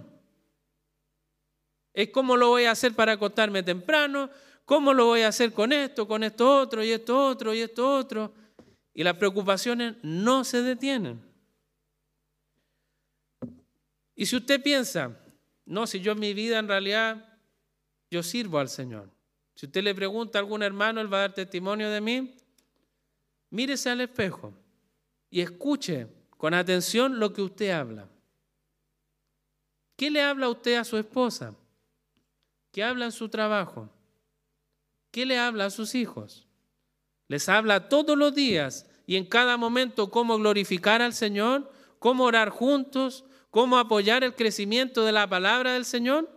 Es 1.93 2.11
cómo 2.11 2.37
lo 2.37 2.47
voy 2.47 2.63
a 2.63 2.71
hacer 2.71 2.93
para 2.95 3.11
acostarme 3.11 3.61
temprano, 3.61 4.29
cómo 4.63 4.93
lo 4.93 5.07
voy 5.07 5.23
a 5.23 5.27
hacer 5.27 5.51
con 5.51 5.73
esto, 5.73 6.07
con 6.07 6.23
esto 6.23 6.61
otro, 6.61 6.81
y 6.81 6.91
esto 6.91 7.27
otro, 7.27 7.53
y 7.53 7.59
esto 7.59 7.93
otro. 7.93 8.33
Y 8.93 9.03
las 9.03 9.17
preocupaciones 9.17 9.95
no 10.01 10.45
se 10.45 10.61
detienen. 10.61 11.21
Y 14.15 14.25
si 14.25 14.37
usted 14.37 14.63
piensa, 14.63 15.19
no, 15.65 15.85
si 15.85 15.99
yo 15.99 16.13
en 16.13 16.19
mi 16.19 16.33
vida 16.33 16.57
en 16.57 16.69
realidad 16.69 17.37
yo 18.09 18.23
sirvo 18.23 18.59
al 18.59 18.69
Señor. 18.69 19.11
Si 19.55 19.65
usted 19.65 19.83
le 19.83 19.93
pregunta 19.93 20.39
a 20.39 20.41
algún 20.41 20.63
hermano, 20.63 21.01
él 21.01 21.13
va 21.13 21.17
a 21.17 21.21
dar 21.21 21.33
testimonio 21.33 21.89
de 21.89 21.99
mí. 21.99 22.37
Mírese 23.49 23.89
al 23.89 23.99
espejo 23.99 24.53
y 25.29 25.41
escuche 25.41 26.07
con 26.45 26.53
atención 26.53 27.19
lo 27.19 27.33
que 27.33 27.41
usted 27.41 27.71
habla. 27.71 28.07
¿Qué 29.97 30.11
le 30.11 30.21
habla 30.21 30.47
usted 30.47 30.75
a 30.75 30.83
su 30.83 30.95
esposa? 30.95 31.55
¿Qué 32.71 32.83
habla 32.83 33.05
en 33.05 33.11
su 33.11 33.29
trabajo? 33.29 33.89
¿Qué 35.09 35.25
le 35.25 35.39
habla 35.39 35.65
a 35.65 35.69
sus 35.71 35.95
hijos? 35.95 36.45
¿Les 37.27 37.49
habla 37.49 37.89
todos 37.89 38.15
los 38.15 38.35
días 38.35 38.87
y 39.07 39.15
en 39.15 39.25
cada 39.25 39.57
momento 39.57 40.11
cómo 40.11 40.37
glorificar 40.37 41.01
al 41.01 41.13
Señor? 41.15 41.71
¿Cómo 41.97 42.25
orar 42.25 42.51
juntos? 42.51 43.25
¿Cómo 43.49 43.79
apoyar 43.79 44.23
el 44.23 44.35
crecimiento 44.35 45.03
de 45.03 45.13
la 45.13 45.27
palabra 45.27 45.73
del 45.73 45.83
Señor? 45.83 46.29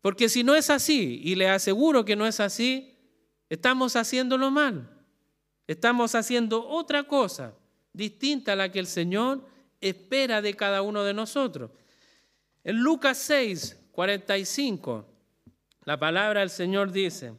Porque 0.00 0.30
si 0.30 0.42
no 0.42 0.54
es 0.54 0.70
así, 0.70 1.20
y 1.22 1.34
le 1.34 1.50
aseguro 1.50 2.06
que 2.06 2.16
no 2.16 2.26
es 2.26 2.40
así, 2.40 2.96
estamos 3.50 3.94
haciéndolo 3.94 4.50
mal. 4.50 4.88
Estamos 5.66 6.14
haciendo 6.14 6.66
otra 6.66 7.02
cosa 7.02 7.57
distinta 7.98 8.52
a 8.52 8.56
la 8.56 8.70
que 8.70 8.78
el 8.78 8.86
Señor 8.86 9.44
espera 9.80 10.40
de 10.40 10.54
cada 10.54 10.82
uno 10.82 11.02
de 11.02 11.12
nosotros. 11.12 11.72
En 12.62 12.76
Lucas 12.76 13.18
6, 13.18 13.88
45, 13.90 15.04
la 15.84 15.98
palabra 15.98 16.40
del 16.40 16.50
Señor 16.50 16.92
dice, 16.92 17.34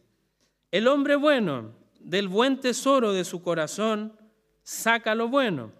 el 0.69 0.89
hombre 0.89 1.15
bueno 1.15 1.73
del 2.01 2.27
buen 2.27 2.59
tesoro 2.59 3.13
de 3.13 3.23
su 3.23 3.41
corazón 3.41 4.19
saca 4.61 5.15
lo 5.15 5.29
bueno, 5.29 5.71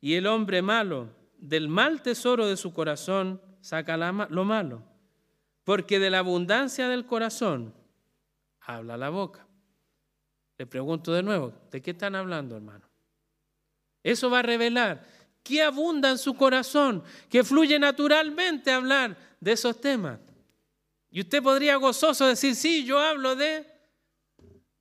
y 0.00 0.14
el 0.14 0.26
hombre 0.26 0.62
malo 0.62 1.10
del 1.36 1.68
mal 1.68 2.00
tesoro 2.00 2.46
de 2.46 2.56
su 2.56 2.72
corazón 2.72 3.42
saca 3.60 3.98
lo 3.98 4.44
malo, 4.44 4.82
porque 5.64 5.98
de 5.98 6.08
la 6.08 6.20
abundancia 6.20 6.88
del 6.88 7.04
corazón 7.04 7.74
habla 8.60 8.96
la 8.96 9.10
boca. 9.10 9.46
Le 10.56 10.66
pregunto 10.66 11.12
de 11.12 11.22
nuevo, 11.22 11.52
¿de 11.70 11.82
qué 11.82 11.90
están 11.90 12.14
hablando, 12.14 12.56
hermano? 12.56 12.91
Eso 14.02 14.30
va 14.30 14.40
a 14.40 14.42
revelar 14.42 15.06
¿Qué 15.42 15.62
abunda 15.62 16.10
en 16.10 16.18
su 16.18 16.34
corazón? 16.34 17.02
Que 17.28 17.42
fluye 17.42 17.78
naturalmente 17.78 18.70
a 18.70 18.76
hablar 18.76 19.16
de 19.40 19.52
esos 19.52 19.80
temas. 19.80 20.20
Y 21.10 21.20
usted 21.20 21.42
podría 21.42 21.76
gozoso 21.76 22.26
decir, 22.26 22.54
sí, 22.54 22.84
yo 22.84 22.98
hablo 22.98 23.34
de... 23.34 23.66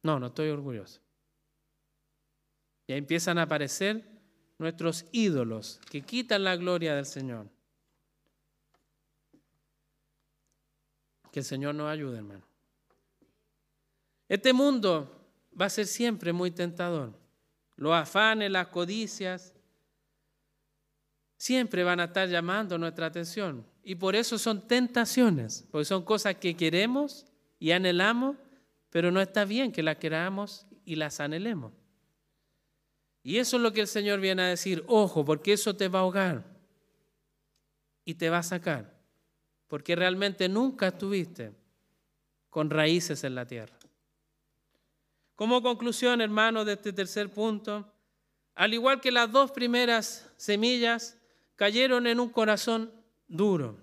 No, 0.03 0.19
no 0.19 0.27
estoy 0.27 0.49
orgulloso. 0.49 1.01
Y 2.87 2.93
ahí 2.93 2.99
empiezan 2.99 3.37
a 3.37 3.43
aparecer 3.43 4.03
nuestros 4.57 5.05
ídolos 5.11 5.79
que 5.89 6.01
quitan 6.01 6.43
la 6.43 6.55
gloria 6.55 6.95
del 6.95 7.05
Señor. 7.05 7.47
Que 11.31 11.39
el 11.39 11.45
Señor 11.45 11.73
nos 11.75 11.89
ayude, 11.89 12.17
hermano. 12.17 12.45
Este 14.27 14.53
mundo 14.53 15.27
va 15.59 15.65
a 15.65 15.69
ser 15.69 15.87
siempre 15.87 16.33
muy 16.33 16.51
tentador. 16.51 17.20
Los 17.81 17.93
afanes, 17.93 18.51
las 18.51 18.67
codicias, 18.67 19.55
siempre 21.35 21.83
van 21.83 21.99
a 21.99 22.03
estar 22.03 22.29
llamando 22.29 22.77
nuestra 22.77 23.07
atención. 23.07 23.65
Y 23.83 23.95
por 23.95 24.15
eso 24.15 24.37
son 24.37 24.67
tentaciones, 24.67 25.65
porque 25.71 25.85
son 25.85 26.05
cosas 26.05 26.35
que 26.35 26.55
queremos 26.55 27.25
y 27.57 27.71
anhelamos, 27.71 28.37
pero 28.91 29.09
no 29.09 29.19
está 29.19 29.45
bien 29.45 29.71
que 29.71 29.81
las 29.81 29.95
queramos 29.95 30.67
y 30.85 30.93
las 30.93 31.19
anhelemos. 31.19 31.73
Y 33.23 33.39
eso 33.39 33.57
es 33.57 33.63
lo 33.63 33.73
que 33.73 33.81
el 33.81 33.87
Señor 33.87 34.19
viene 34.19 34.43
a 34.43 34.49
decir, 34.49 34.83
ojo, 34.85 35.25
porque 35.25 35.53
eso 35.53 35.75
te 35.75 35.87
va 35.87 35.97
a 35.97 36.01
ahogar 36.03 36.43
y 38.05 38.13
te 38.13 38.29
va 38.29 38.37
a 38.37 38.43
sacar, 38.43 38.93
porque 39.67 39.95
realmente 39.95 40.47
nunca 40.47 40.89
estuviste 40.89 41.51
con 42.51 42.69
raíces 42.69 43.23
en 43.23 43.33
la 43.33 43.47
tierra. 43.47 43.80
Como 45.41 45.63
conclusión, 45.63 46.21
hermanos, 46.21 46.67
de 46.67 46.73
este 46.73 46.93
tercer 46.93 47.27
punto, 47.33 47.91
al 48.53 48.75
igual 48.75 49.01
que 49.01 49.09
las 49.09 49.31
dos 49.31 49.49
primeras 49.49 50.31
semillas, 50.37 51.17
cayeron 51.55 52.05
en 52.05 52.19
un 52.19 52.29
corazón 52.29 52.91
duro. 53.27 53.79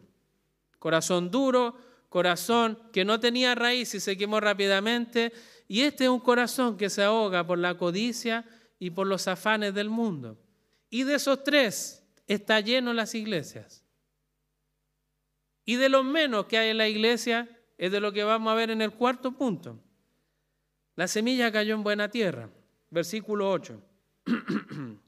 Corazón 0.79 1.33
duro, 1.33 1.77
corazón 2.11 2.79
que 2.93 3.05
no 3.05 3.19
tenía 3.19 3.57
raíz 3.57 3.93
y 3.93 3.99
se 3.99 4.17
quemó 4.17 4.39
rápidamente. 4.39 5.33
Y 5.67 5.81
este 5.81 6.05
es 6.05 6.11
un 6.11 6.21
corazón 6.21 6.77
que 6.77 6.89
se 6.89 7.03
ahoga 7.03 7.45
por 7.45 7.59
la 7.59 7.77
codicia 7.77 8.45
y 8.79 8.91
por 8.91 9.09
los 9.09 9.27
afanes 9.27 9.75
del 9.75 9.91
mundo. 9.91 10.39
Y 10.91 11.03
de 11.03 11.17
esos 11.17 11.43
tres 11.43 12.09
está 12.29 12.61
lleno 12.61 12.93
las 12.93 13.17
iglesias. 13.17 13.85
Y 15.65 15.75
de 15.75 15.89
los 15.89 16.05
menos 16.05 16.47
que 16.47 16.57
hay 16.57 16.69
en 16.69 16.79
la 16.79 16.87
iglesia 16.87 17.49
es 17.79 17.91
de 17.91 17.99
lo 17.99 18.13
que 18.13 18.23
vamos 18.23 18.53
a 18.53 18.55
ver 18.55 18.71
en 18.71 18.81
el 18.81 18.93
cuarto 18.93 19.33
punto. 19.33 19.83
La 20.99 21.07
semilla 21.07 21.53
cayó 21.53 21.77
en 21.77 21.85
buena 21.85 22.11
tierra, 22.11 22.51
versículo 22.91 23.49
8. 23.53 23.81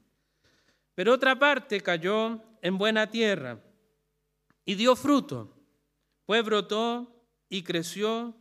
Pero 0.95 1.13
otra 1.13 1.37
parte 1.37 1.81
cayó 1.81 2.41
en 2.61 2.77
buena 2.77 3.11
tierra 3.11 3.59
y 4.63 4.75
dio 4.75 4.95
fruto, 4.95 5.53
pues 6.25 6.45
brotó 6.45 7.13
y 7.49 7.63
creció 7.63 8.33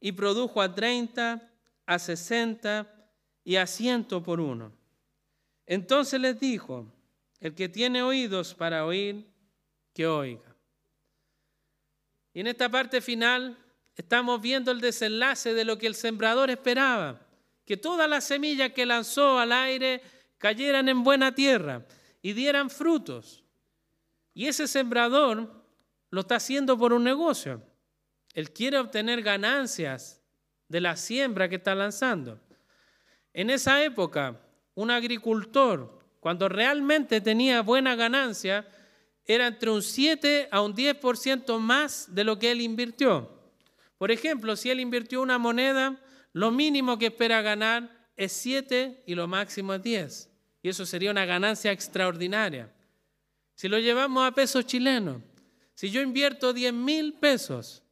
y 0.00 0.12
produjo 0.12 0.60
a 0.60 0.74
30, 0.74 1.50
a 1.86 1.98
60 1.98 3.10
y 3.42 3.56
a 3.56 3.66
ciento 3.66 4.22
por 4.22 4.38
uno. 4.38 4.70
Entonces 5.64 6.20
les 6.20 6.38
dijo, 6.38 6.92
el 7.40 7.54
que 7.54 7.70
tiene 7.70 8.02
oídos 8.02 8.52
para 8.52 8.84
oír, 8.84 9.32
que 9.94 10.06
oiga. 10.06 10.54
Y 12.34 12.40
en 12.40 12.48
esta 12.48 12.68
parte 12.68 13.00
final 13.00 13.61
estamos 13.96 14.40
viendo 14.40 14.70
el 14.70 14.80
desenlace 14.80 15.54
de 15.54 15.64
lo 15.64 15.78
que 15.78 15.86
el 15.86 15.94
sembrador 15.94 16.50
esperaba, 16.50 17.20
que 17.64 17.76
todas 17.76 18.08
las 18.08 18.24
semillas 18.24 18.72
que 18.72 18.86
lanzó 18.86 19.38
al 19.38 19.52
aire 19.52 20.02
cayeran 20.38 20.88
en 20.88 21.04
buena 21.04 21.34
tierra 21.34 21.84
y 22.20 22.32
dieran 22.32 22.70
frutos. 22.70 23.44
Y 24.34 24.46
ese 24.46 24.66
sembrador 24.66 25.62
lo 26.10 26.20
está 26.22 26.36
haciendo 26.36 26.78
por 26.78 26.92
un 26.92 27.04
negocio. 27.04 27.62
Él 28.34 28.52
quiere 28.52 28.78
obtener 28.78 29.22
ganancias 29.22 30.20
de 30.68 30.80
la 30.80 30.96
siembra 30.96 31.48
que 31.48 31.56
está 31.56 31.74
lanzando. 31.74 32.40
En 33.34 33.50
esa 33.50 33.82
época, 33.82 34.40
un 34.74 34.90
agricultor, 34.90 36.00
cuando 36.20 36.48
realmente 36.48 37.20
tenía 37.20 37.62
buena 37.62 37.94
ganancia, 37.94 38.66
era 39.24 39.46
entre 39.46 39.70
un 39.70 39.82
7 39.82 40.48
a 40.50 40.60
un 40.62 40.74
10% 40.74 41.58
más 41.58 42.14
de 42.14 42.24
lo 42.24 42.38
que 42.38 42.50
él 42.50 42.60
invirtió. 42.60 43.41
Por 44.02 44.10
ejemplo, 44.10 44.56
si 44.56 44.68
él 44.68 44.80
invirtió 44.80 45.22
una 45.22 45.38
moneda, 45.38 45.96
lo 46.32 46.50
mínimo 46.50 46.98
que 46.98 47.06
espera 47.06 47.40
ganar 47.40 47.88
es 48.16 48.32
7 48.32 49.04
y 49.06 49.14
lo 49.14 49.28
máximo 49.28 49.74
es 49.74 49.82
10. 49.84 50.28
Y 50.60 50.70
eso 50.70 50.84
sería 50.86 51.12
una 51.12 51.24
ganancia 51.24 51.70
extraordinaria. 51.70 52.74
Si 53.54 53.68
lo 53.68 53.78
llevamos 53.78 54.26
a 54.26 54.34
pesos 54.34 54.66
chilenos, 54.66 55.22
si 55.74 55.88
yo 55.88 56.02
invierto 56.02 56.52
10 56.52 56.72
mil 56.74 57.12
pesos, 57.12 57.84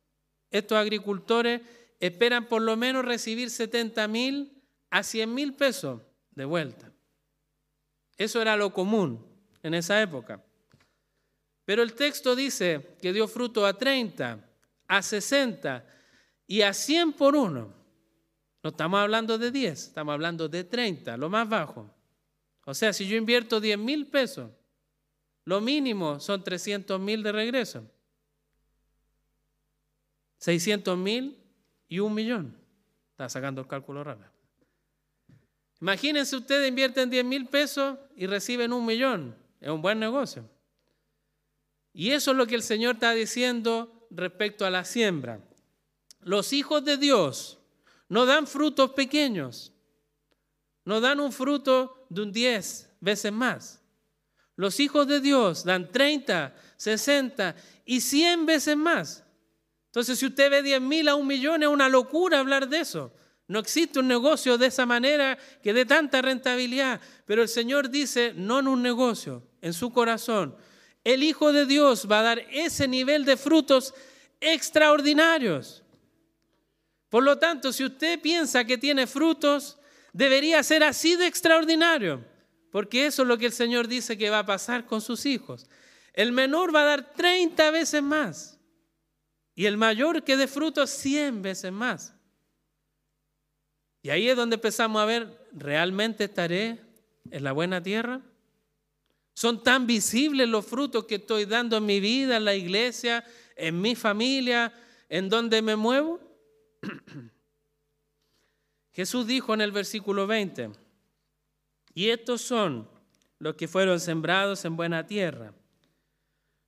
estos 0.50 0.78
agricultores 0.78 1.60
esperan 2.00 2.46
por 2.46 2.62
lo 2.62 2.76
menos 2.76 3.04
recibir 3.04 3.48
70 3.48 4.08
mil 4.08 4.64
a 4.90 5.04
100 5.04 5.32
mil 5.32 5.54
pesos 5.54 6.02
de 6.32 6.44
vuelta. 6.44 6.92
Eso 8.16 8.42
era 8.42 8.56
lo 8.56 8.72
común 8.72 9.24
en 9.62 9.74
esa 9.74 10.02
época. 10.02 10.42
Pero 11.64 11.84
el 11.84 11.94
texto 11.94 12.34
dice 12.34 12.96
que 13.00 13.12
dio 13.12 13.28
fruto 13.28 13.64
a 13.64 13.78
30, 13.78 14.44
a 14.88 15.02
60 15.02 15.99
y 16.50 16.62
a 16.62 16.74
100 16.74 17.12
por 17.12 17.36
uno. 17.36 17.72
No 18.64 18.70
estamos 18.70 18.98
hablando 18.98 19.38
de 19.38 19.52
10, 19.52 19.86
estamos 19.86 20.12
hablando 20.12 20.48
de 20.48 20.64
30, 20.64 21.16
lo 21.16 21.30
más 21.30 21.48
bajo. 21.48 21.88
O 22.64 22.74
sea, 22.74 22.92
si 22.92 23.06
yo 23.06 23.16
invierto 23.16 23.60
10 23.60 23.78
mil 23.78 24.08
pesos, 24.08 24.50
lo 25.44 25.60
mínimo 25.60 26.18
son 26.18 26.42
300 26.42 27.00
mil 27.00 27.22
de 27.22 27.30
regreso. 27.30 27.88
600 30.38 30.98
mil 30.98 31.40
y 31.86 32.00
un 32.00 32.14
millón. 32.14 32.58
Está 33.12 33.28
sacando 33.28 33.60
el 33.60 33.68
cálculo 33.68 34.02
rápido. 34.02 34.32
Imagínense 35.80 36.34
ustedes 36.34 36.68
invierten 36.68 37.10
10 37.10 37.24
mil 37.24 37.46
pesos 37.46 37.96
y 38.16 38.26
reciben 38.26 38.72
un 38.72 38.84
millón. 38.84 39.36
Es 39.60 39.70
un 39.70 39.80
buen 39.80 40.00
negocio. 40.00 40.50
Y 41.92 42.10
eso 42.10 42.32
es 42.32 42.36
lo 42.36 42.48
que 42.48 42.56
el 42.56 42.64
Señor 42.64 42.96
está 42.96 43.12
diciendo 43.12 44.08
respecto 44.10 44.66
a 44.66 44.70
la 44.70 44.84
siembra. 44.84 45.40
Los 46.20 46.52
hijos 46.52 46.84
de 46.84 46.96
Dios 46.96 47.58
no 48.08 48.26
dan 48.26 48.46
frutos 48.46 48.90
pequeños, 48.90 49.72
no 50.84 51.00
dan 51.00 51.20
un 51.20 51.32
fruto 51.32 52.06
de 52.08 52.22
un 52.22 52.32
10 52.32 52.90
veces 53.00 53.32
más. 53.32 53.80
Los 54.56 54.78
hijos 54.78 55.06
de 55.06 55.20
Dios 55.20 55.64
dan 55.64 55.90
30, 55.90 56.54
60 56.76 57.56
y 57.86 58.00
100 58.00 58.44
veces 58.44 58.76
más. 58.76 59.24
Entonces, 59.86 60.18
si 60.18 60.26
usted 60.26 60.50
ve 60.50 60.62
10 60.62 60.80
mil 60.82 61.08
a 61.08 61.14
un 61.14 61.26
millón, 61.26 61.62
es 61.62 61.68
una 61.68 61.88
locura 61.88 62.40
hablar 62.40 62.68
de 62.68 62.80
eso. 62.80 63.12
No 63.48 63.58
existe 63.58 63.98
un 63.98 64.06
negocio 64.06 64.58
de 64.58 64.66
esa 64.66 64.86
manera 64.86 65.36
que 65.62 65.72
dé 65.72 65.84
tanta 65.84 66.22
rentabilidad. 66.22 67.00
Pero 67.26 67.42
el 67.42 67.48
Señor 67.48 67.90
dice, 67.90 68.32
no 68.36 68.60
en 68.60 68.68
un 68.68 68.82
negocio, 68.82 69.42
en 69.60 69.72
su 69.72 69.92
corazón. 69.92 70.54
El 71.02 71.24
Hijo 71.24 71.52
de 71.52 71.66
Dios 71.66 72.06
va 72.08 72.20
a 72.20 72.22
dar 72.22 72.38
ese 72.52 72.86
nivel 72.86 73.24
de 73.24 73.36
frutos 73.36 73.94
extraordinarios. 74.40 75.82
Por 77.10 77.24
lo 77.24 77.38
tanto, 77.38 77.72
si 77.72 77.84
usted 77.84 78.20
piensa 78.20 78.64
que 78.64 78.78
tiene 78.78 79.06
frutos, 79.06 79.76
debería 80.12 80.62
ser 80.62 80.84
así 80.84 81.16
de 81.16 81.26
extraordinario, 81.26 82.24
porque 82.70 83.06
eso 83.06 83.22
es 83.22 83.28
lo 83.28 83.36
que 83.36 83.46
el 83.46 83.52
Señor 83.52 83.88
dice 83.88 84.16
que 84.16 84.30
va 84.30 84.38
a 84.38 84.46
pasar 84.46 84.86
con 84.86 85.00
sus 85.00 85.26
hijos. 85.26 85.68
El 86.14 86.32
menor 86.32 86.74
va 86.74 86.82
a 86.82 86.96
dar 86.96 87.12
30 87.14 87.70
veces 87.72 88.02
más 88.02 88.58
y 89.56 89.66
el 89.66 89.76
mayor 89.76 90.22
que 90.22 90.36
dé 90.36 90.46
frutos 90.46 90.90
100 90.90 91.42
veces 91.42 91.72
más. 91.72 92.14
Y 94.02 94.10
ahí 94.10 94.28
es 94.28 94.36
donde 94.36 94.54
empezamos 94.54 95.02
a 95.02 95.04
ver, 95.04 95.48
¿realmente 95.52 96.24
estaré 96.24 96.80
en 97.30 97.44
la 97.44 97.52
buena 97.52 97.82
tierra? 97.82 98.22
¿Son 99.34 99.62
tan 99.62 99.86
visibles 99.86 100.48
los 100.48 100.64
frutos 100.64 101.04
que 101.06 101.16
estoy 101.16 101.44
dando 101.44 101.76
en 101.76 101.86
mi 101.86 101.98
vida, 101.98 102.36
en 102.36 102.44
la 102.44 102.54
iglesia, 102.54 103.24
en 103.56 103.80
mi 103.80 103.94
familia, 103.94 104.72
en 105.08 105.28
donde 105.28 105.60
me 105.60 105.76
muevo? 105.76 106.29
Jesús 108.92 109.26
dijo 109.26 109.54
en 109.54 109.60
el 109.60 109.72
versículo 109.72 110.26
20, 110.26 110.70
y 111.94 112.10
estos 112.10 112.40
son 112.40 112.88
los 113.38 113.54
que 113.54 113.68
fueron 113.68 114.00
sembrados 114.00 114.64
en 114.64 114.76
buena 114.76 115.06
tierra, 115.06 115.52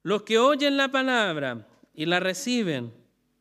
los 0.03 0.23
que 0.23 0.39
oyen 0.39 0.77
la 0.77 0.89
palabra 0.89 1.69
y 1.95 2.07
la 2.07 2.21
reciben 2.21 2.93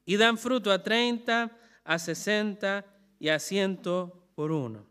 y 0.06 0.18
dan 0.18 0.38
fruto 0.38 0.72
a 0.72 0.84
30, 0.84 1.58
a 1.84 2.00
60 2.00 2.86
y 3.20 3.30
a 3.30 3.40
100 3.40 3.82
por 4.36 4.52
uno. 4.52 4.86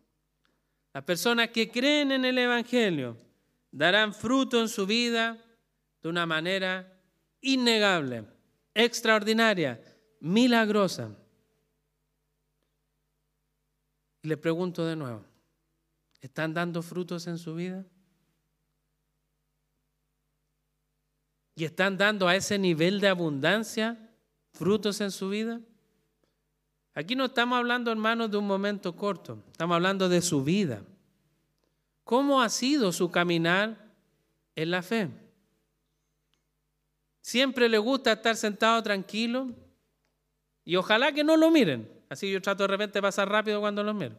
Las 0.92 1.04
personas 1.04 1.50
que 1.50 1.70
creen 1.70 2.12
en 2.12 2.24
el 2.24 2.38
Evangelio 2.38 3.16
darán 3.70 4.12
fruto 4.14 4.60
en 4.60 4.68
su 4.68 4.86
vida 4.86 5.38
de 6.02 6.08
una 6.08 6.26
manera 6.26 7.00
innegable, 7.40 8.24
extraordinaria, 8.74 9.80
milagrosa. 10.20 11.16
Y 14.22 14.28
le 14.28 14.36
pregunto 14.36 14.84
de 14.84 14.96
nuevo, 14.96 15.24
¿están 16.20 16.54
dando 16.54 16.82
frutos 16.82 17.26
en 17.26 17.38
su 17.38 17.54
vida? 17.54 17.84
y 21.60 21.64
están 21.64 21.98
dando 21.98 22.26
a 22.26 22.34
ese 22.36 22.58
nivel 22.58 23.00
de 23.00 23.08
abundancia 23.08 23.98
frutos 24.54 24.98
en 25.02 25.10
su 25.10 25.28
vida. 25.28 25.60
Aquí 26.94 27.14
no 27.14 27.26
estamos 27.26 27.58
hablando, 27.58 27.90
hermanos, 27.90 28.30
de 28.30 28.38
un 28.38 28.46
momento 28.46 28.96
corto, 28.96 29.44
estamos 29.52 29.74
hablando 29.74 30.08
de 30.08 30.22
su 30.22 30.42
vida. 30.42 30.82
¿Cómo 32.04 32.40
ha 32.40 32.48
sido 32.48 32.92
su 32.92 33.10
caminar 33.10 33.76
en 34.56 34.70
la 34.70 34.82
fe? 34.82 35.10
Siempre 37.20 37.68
le 37.68 37.76
gusta 37.76 38.12
estar 38.12 38.36
sentado 38.36 38.82
tranquilo 38.82 39.50
y 40.64 40.76
ojalá 40.76 41.12
que 41.12 41.22
no 41.22 41.36
lo 41.36 41.50
miren. 41.50 41.99
Así 42.10 42.30
yo 42.30 42.42
trato 42.42 42.64
de 42.64 42.66
repente 42.66 43.00
pasar 43.00 43.28
rápido 43.28 43.60
cuando 43.60 43.84
lo 43.84 43.94
miro. 43.94 44.16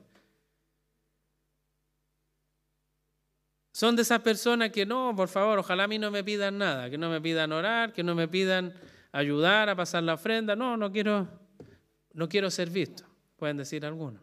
Son 3.74 3.96
de 3.96 4.02
esas 4.02 4.22
personas 4.22 4.72
que 4.72 4.86
no, 4.86 5.14
por 5.16 5.28
favor, 5.28 5.60
ojalá 5.60 5.84
a 5.84 5.88
mí 5.88 6.00
no 6.00 6.10
me 6.10 6.24
pidan 6.24 6.58
nada, 6.58 6.90
que 6.90 6.98
no 6.98 7.10
me 7.10 7.20
pidan 7.20 7.52
orar, 7.52 7.92
que 7.92 8.02
no 8.02 8.16
me 8.16 8.30
pidan 8.30 8.74
ayudar 9.12 9.70
a 9.70 9.76
pasar 9.76 10.04
la 10.04 10.14
ofrenda. 10.14 10.56
No, 10.56 10.78
no 10.78 10.90
quiero, 10.92 11.28
no 12.14 12.30
quiero 12.30 12.50
ser 12.50 12.70
visto, 12.70 13.04
pueden 13.36 13.58
decir 13.58 13.86
algunos. 13.86 14.22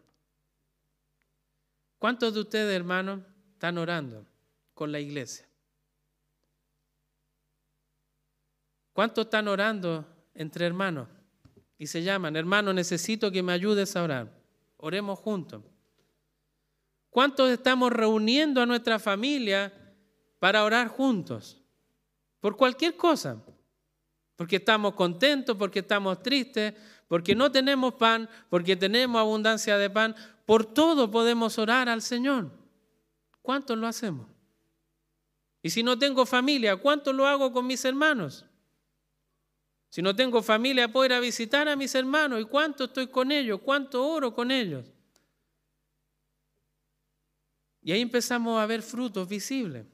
¿Cuántos 1.99 2.33
de 2.33 2.39
ustedes, 2.39 2.75
hermanos, 2.75 3.21
están 3.53 3.77
orando 3.77 4.25
con 4.73 4.91
la 4.91 4.99
iglesia? 4.99 5.47
¿Cuántos 8.93 9.25
están 9.25 9.47
orando 9.47 10.05
entre 10.33 10.65
hermanos? 10.65 11.07
Y 11.79 11.87
se 11.87 12.03
llaman, 12.03 12.35
hermano, 12.35 12.73
necesito 12.73 13.31
que 13.31 13.41
me 13.41 13.53
ayudes 13.53 13.95
a 13.95 14.03
orar. 14.03 14.29
Oremos 14.77 15.17
juntos. 15.17 15.63
¿Cuántos 17.09 17.49
estamos 17.49 17.91
reuniendo 17.91 18.61
a 18.61 18.65
nuestra 18.65 18.99
familia 18.99 19.73
para 20.39 20.65
orar 20.65 20.89
juntos? 20.89 21.61
Por 22.41 22.57
cualquier 22.57 22.97
cosa. 22.97 23.41
Porque 24.35 24.57
estamos 24.57 24.93
contentos, 24.93 25.55
porque 25.55 25.79
estamos 25.79 26.21
tristes, 26.21 26.73
porque 27.07 27.33
no 27.33 27.49
tenemos 27.49 27.93
pan, 27.93 28.29
porque 28.49 28.75
tenemos 28.75 29.19
abundancia 29.19 29.77
de 29.77 29.89
pan. 29.89 30.15
Por 30.45 30.65
todo 30.65 31.09
podemos 31.09 31.57
orar 31.57 31.87
al 31.87 32.01
Señor. 32.01 32.51
¿Cuántos 33.41 33.77
lo 33.77 33.87
hacemos? 33.87 34.27
Y 35.63 35.69
si 35.69 35.81
no 35.81 35.97
tengo 35.97 36.25
familia, 36.25 36.75
¿cuánto 36.75 37.13
lo 37.13 37.25
hago 37.25 37.53
con 37.53 37.65
mis 37.65 37.83
hermanos? 37.85 38.45
Si 39.89 40.03
no 40.03 40.15
tengo 40.15 40.43
familia, 40.43 40.91
puedo 40.91 41.07
ir 41.07 41.13
a 41.13 41.19
visitar 41.19 41.67
a 41.67 41.75
mis 41.75 41.95
hermanos. 41.95 42.39
¿Y 42.39 42.45
cuánto 42.45 42.85
estoy 42.85 43.07
con 43.07 43.31
ellos? 43.31 43.59
¿Cuánto 43.63 44.07
oro 44.07 44.33
con 44.33 44.51
ellos? 44.51 44.85
Y 47.81 47.91
ahí 47.91 48.01
empezamos 48.01 48.61
a 48.61 48.67
ver 48.67 48.83
frutos 48.83 49.27
visibles. 49.27 49.85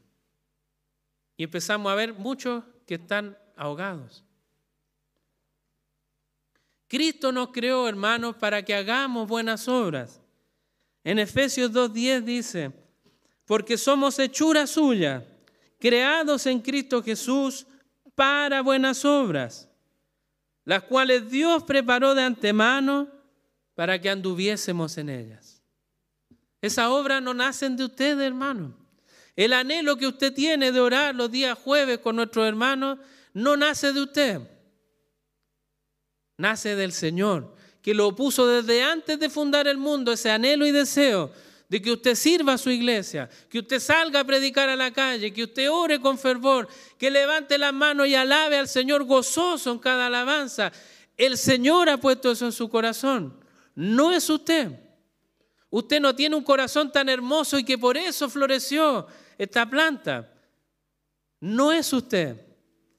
Y 1.38 1.46
empezamos 1.46 1.92
a 1.92 1.96
ver 1.96 2.14
muchos 2.14 2.64
que 2.86 2.96
están 2.96 3.38
ahogados. 3.56 4.24
Cristo 6.88 7.32
nos 7.32 7.50
creó, 7.50 7.88
hermanos, 7.88 8.36
para 8.36 8.64
que 8.64 8.76
hagamos 8.76 9.28
buenas 9.28 9.68
obras. 9.68 10.22
En 11.04 11.20
Efesios 11.20 11.72
2.10 11.72 12.22
dice, 12.22 12.72
porque 13.46 13.78
somos 13.78 14.20
hechura 14.20 14.68
suya, 14.68 15.26
creados 15.80 16.46
en 16.48 16.60
Cristo 16.60 17.02
Jesús 17.02 17.66
para 18.16 18.62
buenas 18.62 19.06
obras 19.06 19.70
las 20.66 20.84
cuales 20.84 21.30
Dios 21.30 21.64
preparó 21.64 22.16
de 22.16 22.24
antemano 22.24 23.08
para 23.76 24.02
que 24.02 24.10
anduviésemos 24.10 24.98
en 24.98 25.10
ellas. 25.10 25.62
Esa 26.62 26.90
obra 26.90 27.22
no 27.22 27.34
nacen 27.34 27.78
de 27.78 27.86
usted, 27.86 28.20
hermano. 28.20 28.76
El 29.36 29.54
anhelo 29.54 29.98
que 29.98 30.08
usted 30.08 30.34
tiene 30.34 30.72
de 30.72 30.80
orar 30.80 31.14
los 31.14 31.32
días 31.32 31.58
jueves 31.58 32.00
con 32.00 32.16
nuestros 32.16 32.48
hermanos 32.48 32.98
no 33.34 33.56
nace 33.56 33.94
de 33.94 34.02
usted. 34.02 34.42
Nace 36.38 36.76
del 36.76 36.92
Señor, 36.92 37.56
que 37.82 37.94
lo 37.94 38.16
puso 38.16 38.48
desde 38.48 38.82
antes 38.82 39.20
de 39.20 39.30
fundar 39.30 39.68
el 39.68 39.78
mundo, 39.78 40.12
ese 40.12 40.32
anhelo 40.32 40.66
y 40.66 40.72
deseo 40.72 41.32
de 41.68 41.82
que 41.82 41.92
usted 41.92 42.16
sirva 42.16 42.54
a 42.54 42.58
su 42.58 42.70
iglesia, 42.70 43.30
que 43.50 43.60
usted 43.60 43.80
salga 43.80 44.20
a 44.20 44.24
predicar 44.24 44.70
a 44.70 44.76
la 44.76 44.92
calle, 44.92 45.34
que 45.34 45.44
usted 45.44 45.70
ore 45.70 46.00
con 46.00 46.18
fervor, 46.18 46.68
que 46.98 47.10
levante 47.10 47.58
las 47.58 47.74
manos 47.74 48.08
y 48.08 48.16
alabe 48.16 48.58
al 48.58 48.68
Señor 48.68 49.04
gozoso 49.04 49.72
en 49.72 49.80
cada 49.80 50.08
alabanza. 50.08 50.72
El 51.18 51.38
Señor 51.38 51.90
ha 51.90 51.98
puesto 51.98 52.32
eso 52.32 52.46
en 52.46 52.52
su 52.52 52.70
corazón, 52.70 53.40
no 53.74 54.12
es 54.12 54.30
usted. 54.30 54.80
Usted 55.70 56.00
no 56.00 56.16
tiene 56.16 56.36
un 56.36 56.44
corazón 56.44 56.92
tan 56.92 57.10
hermoso 57.10 57.60
y 57.60 57.66
que 57.66 57.78
por 57.78 57.98
eso 57.98 58.30
floreció 58.30 59.08
esta 59.38 59.70
planta. 59.70 60.32
No 61.42 61.74
es 61.74 61.92
usted, 61.92 62.46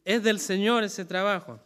es 0.04 0.22
del 0.22 0.38
Señor 0.38 0.84
ese 0.84 1.04
trabajo. 1.04 1.58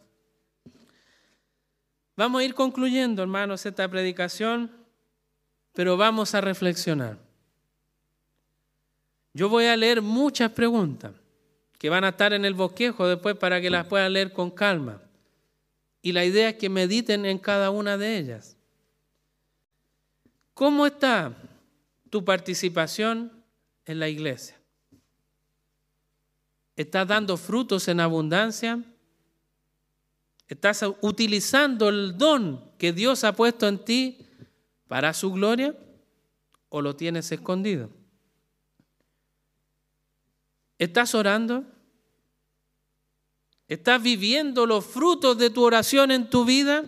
Vamos 2.15 2.41
a 2.41 2.45
ir 2.45 2.53
concluyendo, 2.53 3.21
hermanos, 3.21 3.65
esta 3.65 3.89
predicación 3.89 4.80
pero 5.73 5.97
vamos 5.97 6.35
a 6.35 6.41
reflexionar. 6.41 7.17
Yo 9.33 9.49
voy 9.49 9.65
a 9.65 9.77
leer 9.77 10.01
muchas 10.01 10.51
preguntas 10.51 11.13
que 11.77 11.89
van 11.89 12.03
a 12.03 12.09
estar 12.09 12.33
en 12.33 12.45
el 12.45 12.53
bosquejo 12.53 13.07
después 13.07 13.35
para 13.35 13.61
que 13.61 13.69
las 13.69 13.87
puedan 13.87 14.13
leer 14.13 14.33
con 14.33 14.51
calma. 14.51 15.01
Y 16.01 16.11
la 16.11 16.25
idea 16.25 16.49
es 16.49 16.55
que 16.55 16.69
mediten 16.69 17.25
en 17.25 17.37
cada 17.37 17.69
una 17.69 17.97
de 17.97 18.17
ellas. 18.17 18.57
¿Cómo 20.53 20.85
está 20.85 21.35
tu 22.09 22.25
participación 22.25 23.31
en 23.85 23.99
la 23.99 24.09
iglesia? 24.09 24.59
¿Estás 26.75 27.07
dando 27.07 27.37
frutos 27.37 27.87
en 27.87 27.99
abundancia? 27.99 28.83
¿Estás 30.47 30.83
utilizando 31.01 31.89
el 31.89 32.17
don 32.17 32.71
que 32.77 32.91
Dios 32.91 33.23
ha 33.23 33.33
puesto 33.33 33.67
en 33.67 33.79
ti 33.79 34.27
para 34.91 35.13
su 35.13 35.31
gloria 35.31 35.73
o 36.67 36.81
lo 36.81 36.97
tienes 36.97 37.31
escondido? 37.31 37.89
¿Estás 40.77 41.15
orando? 41.15 41.63
¿Estás 43.69 44.03
viviendo 44.03 44.65
los 44.65 44.85
frutos 44.85 45.37
de 45.37 45.49
tu 45.49 45.63
oración 45.63 46.11
en 46.11 46.29
tu 46.29 46.43
vida? 46.43 46.83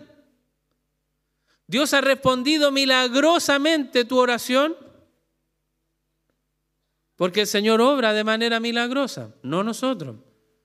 ¿Dios 1.66 1.94
ha 1.94 2.02
respondido 2.02 2.70
milagrosamente 2.70 4.04
tu 4.04 4.18
oración? 4.18 4.76
Porque 7.16 7.40
el 7.40 7.46
Señor 7.46 7.80
obra 7.80 8.12
de 8.12 8.22
manera 8.22 8.60
milagrosa, 8.60 9.34
no 9.42 9.64
nosotros. 9.64 10.16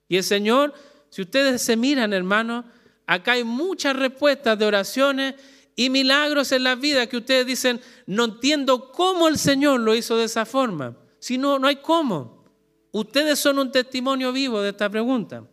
Y 0.10 0.18
el 0.18 0.26
Señor, 0.26 0.74
si 1.10 1.22
ustedes 1.22 1.62
se 1.62 1.78
miran, 1.78 2.12
hermanos, 2.12 2.66
acá 3.08 3.32
hay 3.32 3.46
muchas 3.46 3.96
respuestas 3.96 4.60
de 4.60 4.66
oraciones 4.66 5.36
y 5.80 5.90
milagros 5.90 6.52
en 6.52 6.66
la 6.66 6.76
vida 6.76 7.08
que 7.08 7.16
ustedes 7.16 7.46
dicen, 7.46 7.80
no 8.06 8.26
entiendo 8.26 8.92
cómo 8.92 9.30
el 9.30 9.38
Señor 9.38 9.80
lo 9.80 9.96
hizo 9.96 10.18
de 10.18 10.26
esa 10.26 10.46
forma. 10.46 10.98
Si 11.20 11.38
no, 11.38 11.58
no 11.58 11.70
hay 11.70 11.78
cómo. 11.78 12.44
Ustedes 12.92 13.40
son 13.40 13.60
un 13.60 13.72
testimonio 13.72 14.34
vivo 14.34 14.60
de 14.60 14.72
esta 14.72 14.90
pregunta. 14.90 15.48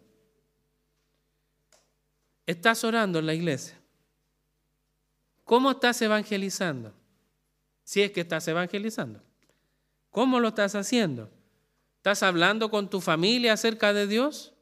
¿Estás 2.44 2.82
orando 2.82 3.20
en 3.20 3.26
la 3.26 3.34
iglesia? 3.34 3.80
¿Cómo 5.44 5.70
estás 5.70 6.02
evangelizando? 6.02 6.92
Si 7.84 8.02
es 8.02 8.10
que 8.10 8.22
estás 8.22 8.48
evangelizando. 8.48 9.22
¿Cómo 10.10 10.40
lo 10.40 10.48
estás 10.48 10.74
haciendo? 10.74 11.30
¿Estás 11.98 12.24
hablando 12.24 12.68
con 12.68 12.90
tu 12.90 13.00
familia 13.00 13.52
acerca 13.52 13.92
de 13.92 14.08
Dios? 14.08 14.54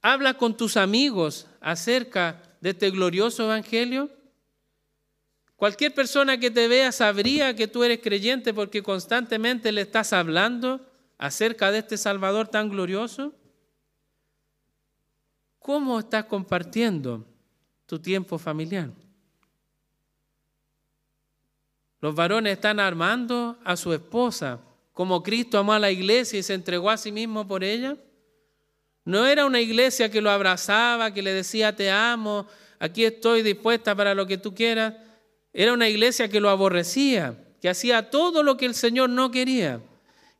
¿Habla 0.00 0.38
con 0.38 0.56
tus 0.56 0.78
amigos 0.78 1.46
acerca 1.60 2.47
de 2.60 2.70
este 2.70 2.90
glorioso 2.90 3.44
evangelio? 3.44 4.10
Cualquier 5.56 5.92
persona 5.92 6.38
que 6.38 6.50
te 6.50 6.68
vea 6.68 6.92
sabría 6.92 7.54
que 7.56 7.66
tú 7.66 7.82
eres 7.82 8.00
creyente 8.00 8.54
porque 8.54 8.82
constantemente 8.82 9.72
le 9.72 9.80
estás 9.80 10.12
hablando 10.12 10.80
acerca 11.18 11.72
de 11.72 11.78
este 11.78 11.96
Salvador 11.96 12.48
tan 12.48 12.68
glorioso. 12.68 13.32
¿Cómo 15.58 15.98
estás 15.98 16.26
compartiendo 16.26 17.26
tu 17.86 17.98
tiempo 17.98 18.38
familiar? 18.38 18.90
Los 22.00 22.14
varones 22.14 22.52
están 22.52 22.78
armando 22.78 23.58
a 23.64 23.76
su 23.76 23.92
esposa 23.92 24.60
como 24.98 25.22
Cristo 25.22 25.58
amó 25.58 25.74
a 25.74 25.78
la 25.78 25.92
iglesia 25.92 26.40
y 26.40 26.42
se 26.42 26.54
entregó 26.54 26.90
a 26.90 26.96
sí 26.96 27.12
mismo 27.12 27.46
por 27.46 27.62
ella. 27.62 27.96
No 29.08 29.26
era 29.26 29.46
una 29.46 29.58
iglesia 29.58 30.10
que 30.10 30.20
lo 30.20 30.30
abrazaba, 30.30 31.14
que 31.14 31.22
le 31.22 31.32
decía 31.32 31.74
te 31.74 31.90
amo, 31.90 32.46
aquí 32.78 33.06
estoy 33.06 33.40
dispuesta 33.40 33.94
para 33.94 34.14
lo 34.14 34.26
que 34.26 34.36
tú 34.36 34.54
quieras. 34.54 34.96
Era 35.50 35.72
una 35.72 35.88
iglesia 35.88 36.28
que 36.28 36.40
lo 36.40 36.50
aborrecía, 36.50 37.34
que 37.62 37.70
hacía 37.70 38.10
todo 38.10 38.42
lo 38.42 38.58
que 38.58 38.66
el 38.66 38.74
Señor 38.74 39.08
no 39.08 39.30
quería. 39.30 39.80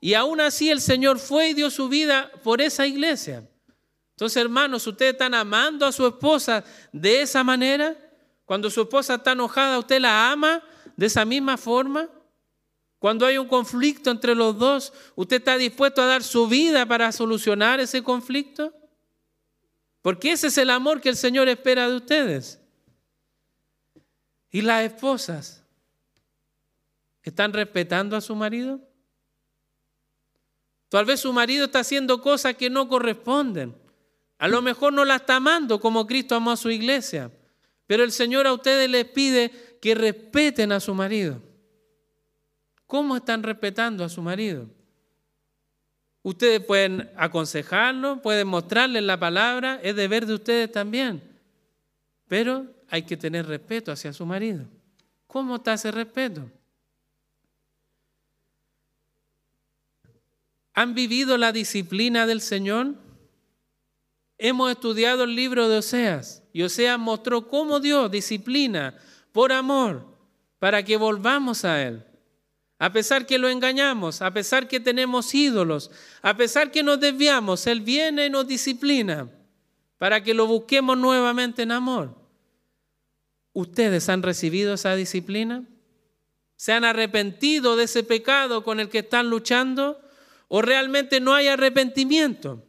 Y 0.03 0.13
aún 0.13 0.43
así 0.43 0.69
el 0.69 0.83
Señor 0.83 1.19
fue 1.19 1.49
y 1.49 1.55
dio 1.55 1.71
su 1.71 1.89
vida 1.89 2.31
por 2.45 2.61
esa 2.61 2.87
iglesia. 2.87 3.43
Entonces, 4.11 4.37
hermanos, 4.37 4.87
ustedes 4.87 5.13
están 5.13 5.33
amando 5.33 5.87
a 5.87 5.91
su 5.91 6.07
esposa 6.07 6.63
de 6.93 7.23
esa 7.23 7.43
manera. 7.43 7.97
Cuando 8.45 8.69
su 8.69 8.83
esposa 8.83 9.15
está 9.15 9.33
enojada, 9.33 9.79
¿usted 9.79 9.99
la 9.99 10.31
ama 10.31 10.63
de 10.95 11.07
esa 11.07 11.25
misma 11.25 11.57
forma? 11.57 12.07
Cuando 12.99 13.27
hay 13.27 13.39
un 13.39 13.47
conflicto 13.47 14.11
entre 14.11 14.35
los 14.35 14.59
dos, 14.59 14.93
¿usted 15.15 15.37
está 15.37 15.57
dispuesto 15.57 16.03
a 16.03 16.07
dar 16.07 16.23
su 16.23 16.49
vida 16.49 16.85
para 16.87 17.13
solucionar 17.13 17.79
ese 17.79 18.03
conflicto? 18.03 18.75
Porque 20.03 20.33
ese 20.33 20.49
es 20.49 20.59
el 20.59 20.71
amor 20.71 21.01
que 21.01 21.09
el 21.09 21.17
Señor 21.17 21.49
espera 21.49 21.89
de 21.89 21.97
ustedes. 21.97 22.61
¿Y 24.51 24.63
las 24.63 24.85
esposas 24.85 25.63
están 27.23 27.53
respetando 27.53 28.17
a 28.17 28.21
su 28.21 28.35
marido? 28.35 28.81
Tal 30.89 31.05
vez 31.05 31.21
su 31.21 31.33
marido 31.33 31.67
está 31.67 31.81
haciendo 31.81 32.21
cosas 32.21 32.57
que 32.57 32.71
no 32.71 32.89
corresponden. 32.89 33.77
A 34.39 34.49
lo 34.49 34.63
mejor 34.63 34.93
no 34.93 35.05
la 35.05 35.17
está 35.17 35.37
amando 35.37 35.79
como 35.79 36.07
Cristo 36.07 36.35
amó 36.35 36.51
a 36.51 36.57
su 36.57 36.71
iglesia. 36.71 37.31
Pero 37.87 38.03
el 38.03 38.11
Señor 38.11 38.47
a 38.47 38.53
ustedes 38.53 38.89
les 38.89 39.05
pide 39.05 39.79
que 39.81 39.95
respeten 39.95 40.73
a 40.73 40.81
su 40.81 40.95
marido. 40.95 41.48
¿Cómo 42.89 43.19
están 43.19 43.43
respetando 43.43 44.03
a 44.03 44.09
su 44.09 44.23
marido? 44.23 44.67
Ustedes 46.23 46.65
pueden 46.65 47.11
aconsejarlo, 47.17 48.23
pueden 48.23 48.49
mostrarle 48.49 49.03
la 49.03 49.21
palabra, 49.21 49.79
es 49.83 49.95
deber 49.95 50.25
de 50.25 50.35
ustedes 50.35 50.73
también. 50.73 51.23
Pero 52.29 52.67
hay 52.89 53.03
que 53.03 53.19
tener 53.19 53.47
respeto 53.47 53.93
hacia 53.93 54.15
su 54.15 54.25
marido. 54.25 54.65
¿Cómo 55.27 55.57
está 55.57 55.75
ese 55.75 55.91
respeto? 55.91 56.51
¿Han 60.73 60.95
vivido 60.95 61.37
la 61.37 61.53
disciplina 61.53 62.27
del 62.27 62.41
Señor? 62.41 62.95
Hemos 64.39 64.71
estudiado 64.71 65.25
el 65.25 65.35
libro 65.35 65.69
de 65.69 65.77
Oseas 65.77 66.43
y 66.55 66.63
Oseas 66.63 66.99
mostró 66.99 67.49
cómo 67.49 67.81
Dios 67.81 68.11
disciplina 68.11 68.97
por 69.33 69.53
amor 69.53 70.07
para 70.59 70.83
que 70.83 70.97
volvamos 70.97 71.67
a 71.67 71.83
Él. 71.83 72.08
A 72.79 72.93
pesar 72.93 73.27
que 73.27 73.39
lo 73.39 73.49
engañamos, 73.49 74.23
a 74.23 74.33
pesar 74.33 74.69
que 74.69 74.79
tenemos 74.79 75.35
ídolos, 75.35 75.91
a 76.23 76.37
pesar 76.37 76.71
que 76.71 76.85
nos 76.85 77.01
desviamos, 77.01 77.67
Él 77.67 77.81
viene 77.81 78.27
y 78.27 78.31
nos 78.31 78.47
disciplina 78.47 79.29
para 79.99 80.23
que 80.23 80.33
lo 80.33 80.47
busquemos 80.47 80.97
nuevamente 80.97 81.63
en 81.63 81.73
amor. 81.73 82.15
¿Ustedes 83.53 84.09
han 84.09 84.23
recibido 84.23 84.75
esa 84.75 84.95
disciplina? 84.95 85.65
¿Se 86.55 86.73
han 86.73 86.85
arrepentido 86.85 87.75
de 87.75 87.85
ese 87.85 88.05
pecado 88.05 88.63
con 88.63 88.79
el 88.79 88.89
que 88.89 88.99
están 89.01 89.29
luchando? 89.29 90.01
¿O 90.47 90.63
realmente 90.63 91.19
no 91.19 91.35
hay 91.35 91.49
arrepentimiento? 91.49 92.65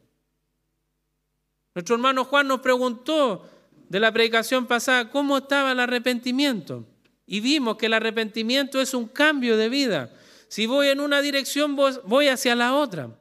Nuestro 1.75 1.95
hermano 1.95 2.25
Juan 2.25 2.47
nos 2.47 2.61
preguntó 2.61 3.47
de 3.89 3.99
la 3.99 4.11
predicación 4.11 4.65
pasada 4.65 5.11
cómo 5.11 5.37
estaba 5.37 5.71
el 5.71 5.79
arrepentimiento. 5.79 6.87
Y 7.31 7.41
vimos 7.41 7.77
que 7.77 7.85
el 7.85 7.93
arrepentimiento 7.93 8.81
es 8.81 8.95
un 8.95 9.07
cambio 9.07 9.55
de 9.55 9.69
vida. 9.69 10.11
Si 10.47 10.65
voy 10.65 10.87
en 10.87 10.99
una 10.99 11.21
dirección, 11.21 11.75
voy 11.75 12.27
hacia 12.27 12.55
la 12.55 12.73
otra. 12.73 13.15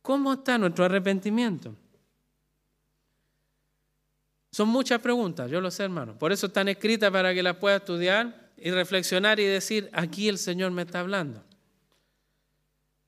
¿Cómo 0.00 0.32
está 0.32 0.56
nuestro 0.56 0.86
arrepentimiento? 0.86 1.76
Son 4.50 4.66
muchas 4.66 4.98
preguntas, 5.02 5.50
yo 5.50 5.60
lo 5.60 5.70
sé, 5.70 5.84
hermano. 5.84 6.18
Por 6.18 6.32
eso 6.32 6.46
están 6.46 6.68
escritas 6.68 7.10
para 7.10 7.34
que 7.34 7.42
las 7.42 7.56
pueda 7.56 7.76
estudiar 7.76 8.50
y 8.56 8.70
reflexionar 8.70 9.38
y 9.38 9.44
decir, 9.44 9.90
aquí 9.92 10.30
el 10.30 10.38
Señor 10.38 10.70
me 10.70 10.82
está 10.82 11.00
hablando. 11.00 11.44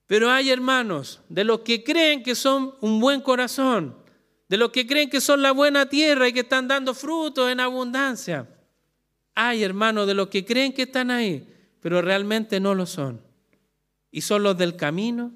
Pero 0.06 0.30
hay 0.30 0.50
hermanos 0.50 1.22
de 1.30 1.44
los 1.44 1.60
que 1.60 1.82
creen 1.82 2.22
que 2.22 2.34
son 2.34 2.74
un 2.82 3.00
buen 3.00 3.22
corazón, 3.22 3.96
de 4.50 4.58
los 4.58 4.68
que 4.68 4.86
creen 4.86 5.08
que 5.08 5.22
son 5.22 5.40
la 5.40 5.52
buena 5.52 5.88
tierra 5.88 6.28
y 6.28 6.34
que 6.34 6.40
están 6.40 6.68
dando 6.68 6.92
frutos 6.92 7.50
en 7.50 7.60
abundancia. 7.60 8.46
Hay 9.40 9.62
hermanos 9.62 10.08
de 10.08 10.14
los 10.14 10.30
que 10.30 10.44
creen 10.44 10.72
que 10.72 10.82
están 10.82 11.12
ahí, 11.12 11.46
pero 11.78 12.02
realmente 12.02 12.58
no 12.58 12.74
lo 12.74 12.86
son. 12.86 13.20
Y 14.10 14.22
son 14.22 14.42
los 14.42 14.58
del 14.58 14.74
camino, 14.74 15.30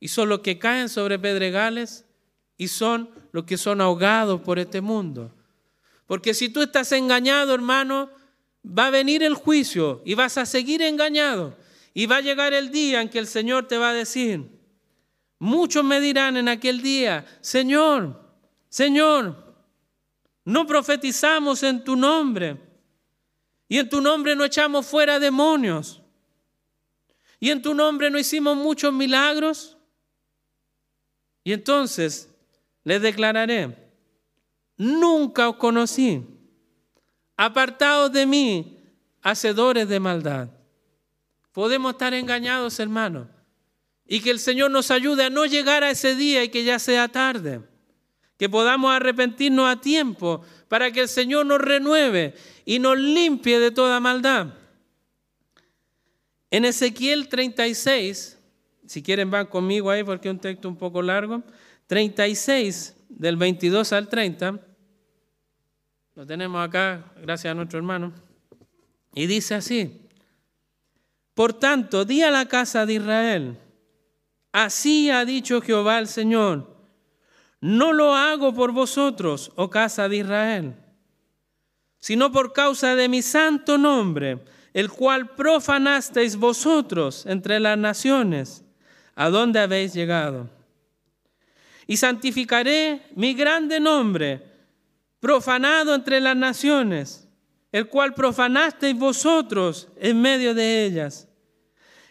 y 0.00 0.08
son 0.08 0.30
los 0.30 0.40
que 0.40 0.58
caen 0.58 0.88
sobre 0.88 1.18
pedregales, 1.18 2.06
y 2.56 2.68
son 2.68 3.10
los 3.32 3.44
que 3.44 3.58
son 3.58 3.82
ahogados 3.82 4.40
por 4.40 4.58
este 4.58 4.80
mundo. 4.80 5.30
Porque 6.06 6.32
si 6.32 6.48
tú 6.48 6.62
estás 6.62 6.90
engañado, 6.92 7.52
hermano, 7.54 8.08
va 8.66 8.86
a 8.86 8.90
venir 8.90 9.22
el 9.22 9.34
juicio 9.34 10.00
y 10.06 10.14
vas 10.14 10.38
a 10.38 10.46
seguir 10.46 10.80
engañado. 10.80 11.54
Y 11.92 12.06
va 12.06 12.16
a 12.16 12.22
llegar 12.22 12.54
el 12.54 12.70
día 12.70 13.02
en 13.02 13.10
que 13.10 13.18
el 13.18 13.26
Señor 13.26 13.68
te 13.68 13.76
va 13.76 13.90
a 13.90 13.92
decir, 13.92 14.48
muchos 15.38 15.84
me 15.84 16.00
dirán 16.00 16.38
en 16.38 16.48
aquel 16.48 16.80
día, 16.80 17.26
Señor, 17.42 18.22
Señor, 18.70 19.54
no 20.46 20.66
profetizamos 20.66 21.62
en 21.62 21.84
tu 21.84 21.94
nombre 21.94 22.63
y 23.68 23.78
en 23.78 23.88
tu 23.88 24.00
nombre 24.00 24.36
no 24.36 24.44
echamos 24.44 24.86
fuera 24.86 25.18
demonios 25.18 26.00
y 27.44 27.50
en 27.50 27.60
tu 27.60 27.74
nombre 27.74 28.08
no 28.08 28.18
hicimos 28.18 28.56
muchos 28.56 28.90
milagros. 28.90 29.76
Y 31.42 31.52
entonces 31.52 32.30
les 32.84 33.02
declararé, 33.02 33.92
nunca 34.78 35.50
os 35.50 35.56
conocí, 35.56 36.24
apartados 37.36 38.10
de 38.12 38.24
mí, 38.24 38.78
hacedores 39.20 39.86
de 39.90 40.00
maldad. 40.00 40.48
Podemos 41.52 41.92
estar 41.92 42.14
engañados, 42.14 42.80
hermanos. 42.80 43.28
Y 44.06 44.20
que 44.20 44.30
el 44.30 44.38
Señor 44.38 44.70
nos 44.70 44.90
ayude 44.90 45.24
a 45.24 45.30
no 45.30 45.44
llegar 45.44 45.84
a 45.84 45.90
ese 45.90 46.14
día 46.14 46.44
y 46.44 46.48
que 46.48 46.64
ya 46.64 46.78
sea 46.78 47.08
tarde. 47.08 47.60
Que 48.38 48.48
podamos 48.48 48.90
arrepentirnos 48.90 49.68
a 49.68 49.82
tiempo 49.82 50.42
para 50.74 50.90
que 50.90 51.02
el 51.02 51.08
Señor 51.08 51.46
nos 51.46 51.60
renueve 51.60 52.34
y 52.64 52.80
nos 52.80 52.98
limpie 52.98 53.60
de 53.60 53.70
toda 53.70 54.00
maldad. 54.00 54.54
En 56.50 56.64
Ezequiel 56.64 57.28
36, 57.28 58.36
si 58.84 59.00
quieren 59.00 59.30
van 59.30 59.46
conmigo 59.46 59.88
ahí 59.88 60.02
porque 60.02 60.26
es 60.26 60.34
un 60.34 60.40
texto 60.40 60.68
un 60.68 60.74
poco 60.74 61.00
largo, 61.00 61.44
36 61.86 62.96
del 63.08 63.36
22 63.36 63.92
al 63.92 64.08
30, 64.08 64.58
lo 66.16 66.26
tenemos 66.26 66.66
acá 66.66 67.04
gracias 67.22 67.52
a 67.52 67.54
nuestro 67.54 67.78
hermano, 67.78 68.12
y 69.14 69.28
dice 69.28 69.54
así, 69.54 70.00
por 71.34 71.52
tanto, 71.52 72.04
di 72.04 72.22
a 72.22 72.32
la 72.32 72.48
casa 72.48 72.84
de 72.84 72.94
Israel, 72.94 73.58
así 74.50 75.08
ha 75.08 75.24
dicho 75.24 75.60
Jehová 75.60 76.00
el 76.00 76.08
Señor, 76.08 76.73
no 77.64 77.92
lo 77.92 78.14
hago 78.14 78.54
por 78.54 78.72
vosotros, 78.72 79.50
oh 79.56 79.70
casa 79.70 80.08
de 80.08 80.18
Israel, 80.18 80.74
sino 81.98 82.30
por 82.30 82.52
causa 82.52 82.94
de 82.94 83.08
mi 83.08 83.22
santo 83.22 83.78
nombre, 83.78 84.44
el 84.72 84.90
cual 84.90 85.34
profanasteis 85.34 86.36
vosotros 86.36 87.24
entre 87.26 87.58
las 87.60 87.78
naciones, 87.78 88.62
a 89.14 89.30
donde 89.30 89.60
habéis 89.60 89.94
llegado. 89.94 90.50
Y 91.86 91.96
santificaré 91.96 93.02
mi 93.14 93.34
grande 93.34 93.80
nombre, 93.80 94.42
profanado 95.20 95.94
entre 95.94 96.20
las 96.20 96.36
naciones 96.36 97.24
el 97.74 97.88
cual 97.88 98.14
profanasteis 98.14 98.96
vosotros 98.96 99.88
en 99.96 100.20
medio 100.22 100.54
de 100.54 100.84
ellas. 100.84 101.26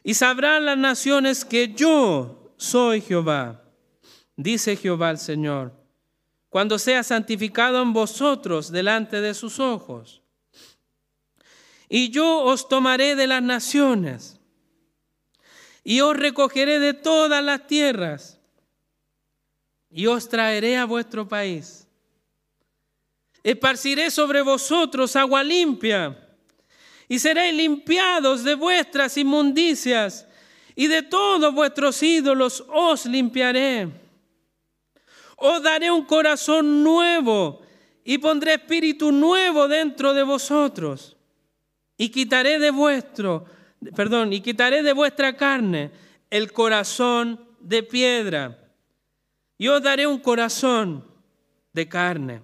Y 0.03 0.13
sabrán 0.13 0.65
las 0.65 0.77
naciones 0.77 1.45
que 1.45 1.73
yo 1.73 2.53
soy 2.57 2.99
Jehová, 2.99 3.62
dice 4.35 4.75
Jehová 4.75 5.11
el 5.11 5.17
Señor, 5.17 5.73
cuando 6.49 6.77
sea 6.79 7.03
santificado 7.03 7.81
en 7.81 7.93
vosotros 7.93 8.71
delante 8.71 9.21
de 9.21 9.33
sus 9.33 9.59
ojos. 9.59 10.21
Y 11.89 12.09
yo 12.09 12.39
os 12.41 12.67
tomaré 12.67 13.15
de 13.15 13.27
las 13.27 13.41
naciones, 13.41 14.39
y 15.83 16.01
os 16.01 16.15
recogeré 16.15 16.79
de 16.79 16.93
todas 16.93 17.43
las 17.43 17.67
tierras, 17.67 18.39
y 19.89 20.07
os 20.07 20.29
traeré 20.29 20.77
a 20.77 20.85
vuestro 20.85 21.27
país 21.27 21.83
esparciré 23.43 24.09
sobre 24.09 24.41
vosotros 24.41 25.15
agua 25.15 25.43
limpia, 25.43 26.17
y 27.09 27.19
seréis 27.19 27.53
limpiados 27.53 28.43
de 28.43 28.55
vuestras 28.55 29.17
inmundicias, 29.17 30.25
y 30.75 30.87
de 30.87 31.03
todos 31.03 31.53
vuestros 31.53 32.01
ídolos 32.01 32.63
os 32.69 33.05
limpiaré. 33.05 34.02
Os 35.45 35.61
daré 35.61 35.91
un 35.91 36.05
corazón 36.05 36.85
nuevo, 36.85 37.59
y 38.05 38.17
pondré 38.17 38.53
espíritu 38.53 39.11
nuevo 39.11 39.67
dentro 39.67 40.13
de 40.13 40.23
vosotros, 40.23 41.17
y 41.97 42.07
quitaré 42.07 42.59
de 42.59 42.71
vuestro, 42.71 43.43
perdón, 43.93 44.31
y 44.31 44.39
quitaré 44.39 44.81
de 44.83 44.93
vuestra 44.93 45.35
carne 45.35 45.91
el 46.29 46.53
corazón 46.53 47.45
de 47.59 47.83
piedra, 47.83 48.57
y 49.57 49.67
os 49.67 49.83
daré 49.83 50.07
un 50.07 50.19
corazón 50.19 51.05
de 51.73 51.89
carne. 51.89 52.41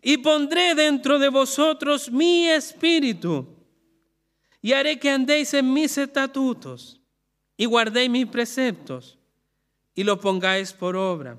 Y 0.00 0.16
pondré 0.16 0.74
dentro 0.74 1.18
de 1.18 1.28
vosotros 1.28 2.10
mi 2.10 2.48
espíritu 2.48 3.46
y 4.62 4.72
haré 4.72 4.98
que 4.98 5.10
andéis 5.10 5.52
en 5.52 5.70
mis 5.70 5.98
estatutos 5.98 6.98
y 7.58 7.66
guardéis 7.66 8.08
mis 8.08 8.26
preceptos 8.26 9.18
y 9.94 10.04
los 10.04 10.18
pongáis 10.18 10.72
por 10.72 10.96
obra. 10.96 11.38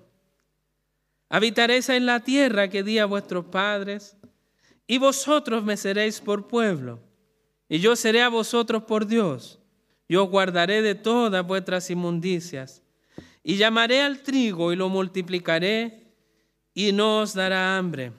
Habitaréis 1.30 1.90
en 1.90 2.06
la 2.06 2.20
tierra 2.20 2.68
que 2.68 2.84
di 2.84 3.00
a 3.00 3.06
vuestros 3.06 3.46
padres 3.46 4.16
y 4.86 4.98
vosotros 4.98 5.64
me 5.64 5.78
seréis 5.78 6.20
por 6.20 6.48
pueblo 6.48 7.00
y 7.68 7.80
yo 7.80 7.96
seré 7.96 8.22
a 8.22 8.30
vosotros 8.30 8.84
por 8.84 9.08
Dios. 9.08 9.60
Yo 10.08 10.26
os 10.26 10.30
guardaré 10.30 10.82
de 10.82 10.96
todas 10.96 11.48
vuestras 11.48 11.90
inmundicias 11.90 12.84
Y 13.42 13.56
llamaré 13.56 14.02
al 14.02 14.22
trigo 14.22 14.72
y 14.72 14.76
lo 14.76 14.90
multiplicaré 14.90 16.14
y 16.74 16.92
no 16.92 17.22
os 17.22 17.34
dará 17.34 17.78
hambre. 17.78 18.12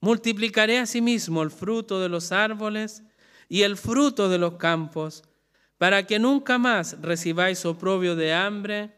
Multiplicaré 0.00 0.78
asimismo 0.78 1.42
el 1.42 1.50
fruto 1.50 2.00
de 2.00 2.08
los 2.08 2.32
árboles 2.32 3.02
y 3.48 3.62
el 3.62 3.76
fruto 3.76 4.28
de 4.28 4.38
los 4.38 4.54
campos, 4.54 5.22
para 5.78 6.06
que 6.06 6.18
nunca 6.18 6.58
más 6.58 7.00
recibáis 7.00 7.64
oprobio 7.64 8.14
de 8.14 8.32
hambre 8.32 8.94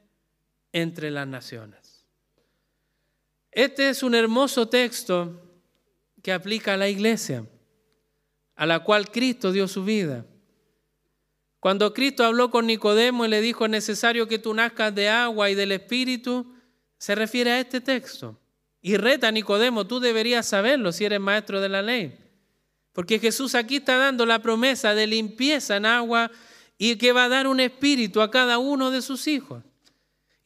entre 0.77 1.11
las 1.11 1.27
naciones. 1.27 2.05
Este 3.51 3.89
es 3.89 4.03
un 4.03 4.15
hermoso 4.15 4.69
texto 4.69 5.41
que 6.23 6.35
aplica 6.35 6.75
a 6.75 6.77
la 6.77 6.87
iglesia, 6.87 7.47
a 8.55 8.67
la 8.67 8.81
cual 8.81 9.11
Cristo 9.11 9.53
dio 9.53 9.69
su 9.69 9.85
vida. 9.85 10.27
Cuando 11.61 11.95
Cristo 11.95 12.25
habló 12.25 12.51
con 12.51 12.67
Nicodemo 12.67 13.25
y 13.25 13.29
le 13.29 13.41
dijo 13.41 13.65
es 13.65 13.71
necesario 13.71 14.29
que 14.29 14.39
tú 14.39 14.53
nazcas 14.53 14.95
de 14.95 15.09
agua 15.09 15.49
y 15.49 15.55
del 15.55 15.73
Espíritu, 15.73 16.55
se 16.99 17.15
refiere 17.15 17.53
a 17.53 17.61
este 17.61 17.81
texto. 17.81 18.39
Y 18.83 18.99
reta 18.99 19.29
a 19.29 19.33
Nicodemo, 19.33 19.87
tú 19.87 19.99
deberías 19.99 20.47
saberlo 20.47 20.93
si 20.93 21.07
eres 21.07 21.21
maestro 21.21 21.63
de 21.63 21.71
la 21.71 21.81
ley. 21.81 22.19
Porque 22.93 23.19
Jesús 23.19 23.55
aquí 23.55 23.77
está 23.77 23.97
dando 23.97 24.27
la 24.27 24.43
promesa 24.43 24.95
de 24.95 25.07
limpieza 25.07 25.77
en 25.77 25.87
agua 25.87 26.31
y 26.77 26.97
que 26.97 27.13
va 27.13 27.25
a 27.25 27.29
dar 27.31 27.47
un 27.47 27.61
espíritu 27.61 28.21
a 28.21 28.31
cada 28.31 28.59
uno 28.59 28.91
de 28.91 29.01
sus 29.01 29.27
hijos. 29.27 29.65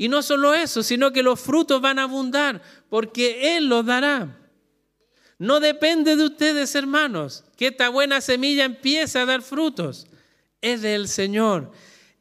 Y 0.00 0.08
no 0.08 0.22
solo 0.22 0.54
eso, 0.54 0.82
sino 0.82 1.12
que 1.12 1.22
los 1.22 1.38
frutos 1.38 1.82
van 1.82 1.98
a 1.98 2.04
abundar, 2.04 2.62
porque 2.88 3.54
Él 3.58 3.66
los 3.66 3.84
dará. 3.84 4.34
No 5.36 5.60
depende 5.60 6.16
de 6.16 6.24
ustedes, 6.24 6.74
hermanos, 6.74 7.44
que 7.54 7.66
esta 7.66 7.90
buena 7.90 8.22
semilla 8.22 8.64
empiece 8.64 9.18
a 9.18 9.26
dar 9.26 9.42
frutos. 9.42 10.06
Es 10.62 10.80
del 10.80 11.06
Señor. 11.06 11.70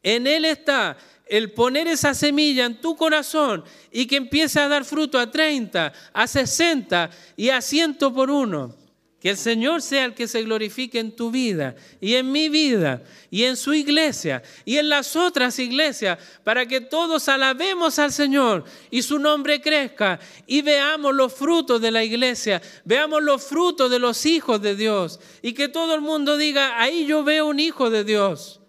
En 0.04 0.28
Él 0.28 0.44
está 0.44 0.98
el 1.26 1.54
poner 1.54 1.88
esa 1.88 2.14
semilla 2.14 2.66
en 2.66 2.82
tu 2.82 2.98
corazón 2.98 3.64
y 3.94 4.08
que 4.08 4.18
empiece 4.18 4.60
a 4.60 4.68
dar 4.68 4.84
fruto 4.84 5.18
a 5.18 5.32
30, 5.32 5.94
a 6.12 6.28
60 6.28 7.10
y 7.38 7.48
a 7.48 7.62
100 7.62 7.96
por 7.96 8.30
uno. 8.30 8.76
Que 9.20 9.32
el 9.32 9.38
Señor 9.38 9.82
sea 9.82 10.06
el 10.06 10.14
que 10.14 10.30
se 10.30 10.44
glorifique 10.44 10.98
en 10.98 11.14
tu 11.14 11.30
vida 11.30 11.76
y 12.00 12.14
en 12.14 12.32
mi 12.32 12.48
vida 12.48 13.04
y 13.30 13.44
en 13.44 13.58
su 13.58 13.74
iglesia 13.74 14.42
y 14.64 14.78
en 14.78 14.88
las 14.88 15.18
otras 15.18 15.60
iglesias 15.60 16.18
para 16.46 16.66
que 16.66 16.80
todos 16.80 17.28
alabemos 17.28 18.00
al 18.00 18.14
Señor 18.14 18.64
y 18.90 19.02
su 19.02 19.20
nombre 19.20 19.60
crezca 19.60 20.22
y 20.48 20.62
veamos 20.62 21.14
los 21.14 21.34
frutos 21.34 21.82
de 21.82 21.92
la 21.92 22.02
iglesia, 22.02 22.62
veamos 22.86 23.22
los 23.22 23.44
frutos 23.44 23.92
de 23.92 24.00
los 24.00 24.26
hijos 24.26 24.62
de 24.62 24.78
Dios 24.78 25.20
y 25.42 25.52
que 25.52 25.68
todo 25.68 25.96
el 25.96 26.02
mundo 26.02 26.38
diga, 26.38 26.82
ahí 26.82 27.06
yo 27.06 27.24
veo 27.26 27.48
un 27.48 27.60
hijo 27.60 27.90
de 27.90 28.06
Dios. 28.06 28.62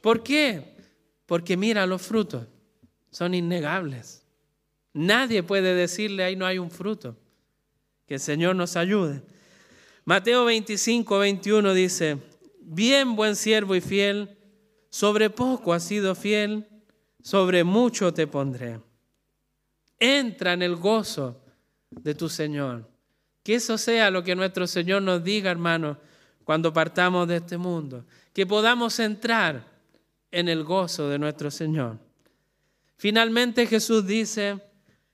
¿Por 0.00 0.22
qué? 0.22 0.76
Porque 1.26 1.56
mira 1.56 1.86
los 1.86 2.02
frutos, 2.02 2.46
son 3.10 3.34
innegables. 3.34 4.24
Nadie 4.92 5.42
puede 5.42 5.74
decirle, 5.74 6.24
ahí 6.24 6.36
no 6.36 6.46
hay 6.46 6.58
un 6.58 6.70
fruto. 6.70 7.16
Que 8.06 8.14
el 8.14 8.20
Señor 8.20 8.56
nos 8.56 8.76
ayude. 8.76 9.22
Mateo 10.08 10.46
25, 10.46 11.18
21 11.18 11.74
dice, 11.74 12.16
bien 12.62 13.14
buen 13.14 13.36
siervo 13.36 13.76
y 13.76 13.82
fiel, 13.82 14.38
sobre 14.88 15.28
poco 15.28 15.74
has 15.74 15.82
sido 15.82 16.14
fiel, 16.14 16.66
sobre 17.22 17.62
mucho 17.62 18.14
te 18.14 18.26
pondré. 18.26 18.80
Entra 19.98 20.54
en 20.54 20.62
el 20.62 20.76
gozo 20.76 21.38
de 21.90 22.14
tu 22.14 22.30
Señor. 22.30 22.88
Que 23.42 23.56
eso 23.56 23.76
sea 23.76 24.10
lo 24.10 24.24
que 24.24 24.34
nuestro 24.34 24.66
Señor 24.66 25.02
nos 25.02 25.22
diga, 25.22 25.50
hermano, 25.50 25.98
cuando 26.42 26.72
partamos 26.72 27.28
de 27.28 27.36
este 27.36 27.58
mundo. 27.58 28.06
Que 28.32 28.46
podamos 28.46 28.98
entrar 29.00 29.62
en 30.30 30.48
el 30.48 30.64
gozo 30.64 31.10
de 31.10 31.18
nuestro 31.18 31.50
Señor. 31.50 31.98
Finalmente 32.96 33.66
Jesús 33.66 34.06
dice, 34.06 34.58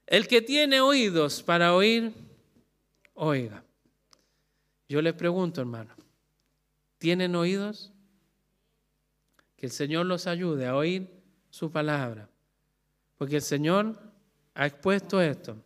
el 0.07 0.28
que 0.28 0.40
tiene 0.40 0.80
oídos 0.80 1.42
para 1.42 1.74
oír, 1.74 2.12
oiga. 3.14 3.63
Yo 4.89 5.01
les 5.01 5.14
pregunto, 5.14 5.61
hermano, 5.61 5.91
¿tienen 6.99 7.35
oídos? 7.35 7.93
Que 9.57 9.66
el 9.66 9.72
Señor 9.72 10.07
los 10.07 10.26
ayude 10.26 10.66
a 10.66 10.76
oír 10.76 11.09
su 11.51 11.70
palabra. 11.70 12.28
Porque 13.16 13.37
el 13.37 13.43
Señor 13.43 13.99
ha 14.55 14.66
expuesto 14.66 15.20
esto. 15.20 15.57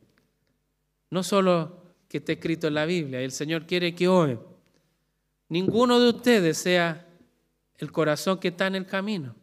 No 1.11 1.23
solo 1.23 1.83
que 2.09 2.19
esté 2.19 2.35
escrito 2.35 2.69
en 2.69 2.75
la 2.75 2.87
Biblia, 2.87 3.21
el 3.21 3.33
Señor 3.33 3.67
quiere 3.67 3.95
que 3.95 4.09
oiga. 4.09 4.41
Ninguno 5.49 5.99
de 5.99 6.11
ustedes 6.11 6.59
sea 6.59 7.07
el 7.79 7.91
corazón 7.91 8.39
que 8.39 8.49
está 8.49 8.67
en 8.67 8.75
el 8.75 8.87
camino. 8.87 9.35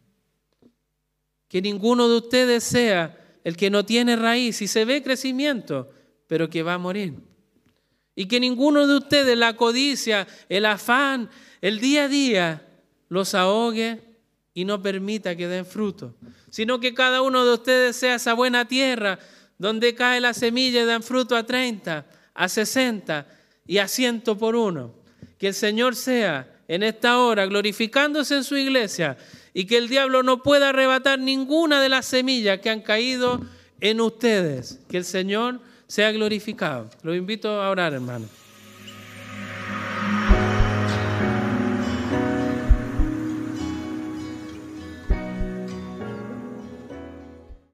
Que 1.48 1.60
ninguno 1.60 2.08
de 2.08 2.16
ustedes 2.16 2.64
sea 2.64 3.38
el 3.44 3.56
que 3.56 3.70
no 3.70 3.84
tiene 3.84 4.16
raíz 4.16 4.62
y 4.62 4.68
se 4.68 4.84
ve 4.84 5.02
crecimiento, 5.02 5.90
pero 6.26 6.48
que 6.48 6.62
va 6.62 6.74
a 6.74 6.78
morir. 6.78 7.14
Y 8.16 8.26
que 8.26 8.40
ninguno 8.40 8.88
de 8.88 8.96
ustedes 8.96 9.38
la 9.38 9.56
codicia, 9.56 10.26
el 10.48 10.66
afán, 10.66 11.30
el 11.60 11.78
día 11.78 12.04
a 12.04 12.08
día 12.08 12.66
los 13.08 13.34
ahogue 13.34 14.00
y 14.54 14.64
no 14.64 14.82
permita 14.82 15.36
que 15.36 15.46
den 15.46 15.66
fruto, 15.66 16.16
sino 16.50 16.80
que 16.80 16.94
cada 16.94 17.20
uno 17.20 17.44
de 17.44 17.52
ustedes 17.52 17.94
sea 17.94 18.14
esa 18.14 18.32
buena 18.32 18.66
tierra 18.66 19.18
donde 19.58 19.94
cae 19.94 20.20
la 20.20 20.34
semilla 20.34 20.82
y 20.82 20.86
dan 20.86 21.02
fruto 21.02 21.36
a 21.36 21.44
30, 21.44 22.06
a 22.34 22.48
60 22.48 23.26
y 23.66 23.78
a 23.78 23.86
100 23.86 24.22
por 24.22 24.56
uno. 24.56 24.94
Que 25.38 25.48
el 25.48 25.54
Señor 25.54 25.94
sea 25.94 26.50
en 26.68 26.82
esta 26.82 27.18
hora 27.18 27.46
glorificándose 27.46 28.36
en 28.36 28.44
su 28.44 28.56
iglesia 28.56 29.16
y 29.52 29.66
que 29.66 29.78
el 29.78 29.88
diablo 29.88 30.22
no 30.22 30.42
pueda 30.42 30.70
arrebatar 30.70 31.18
ninguna 31.18 31.80
de 31.80 31.88
las 31.88 32.06
semillas 32.06 32.60
que 32.60 32.70
han 32.70 32.80
caído 32.80 33.40
en 33.80 34.00
ustedes. 34.00 34.80
Que 34.88 34.98
el 34.98 35.04
Señor 35.04 35.60
sea 35.86 36.12
glorificado. 36.12 36.88
Lo 37.02 37.14
invito 37.14 37.62
a 37.62 37.70
orar, 37.70 37.92
hermano. 37.92 38.26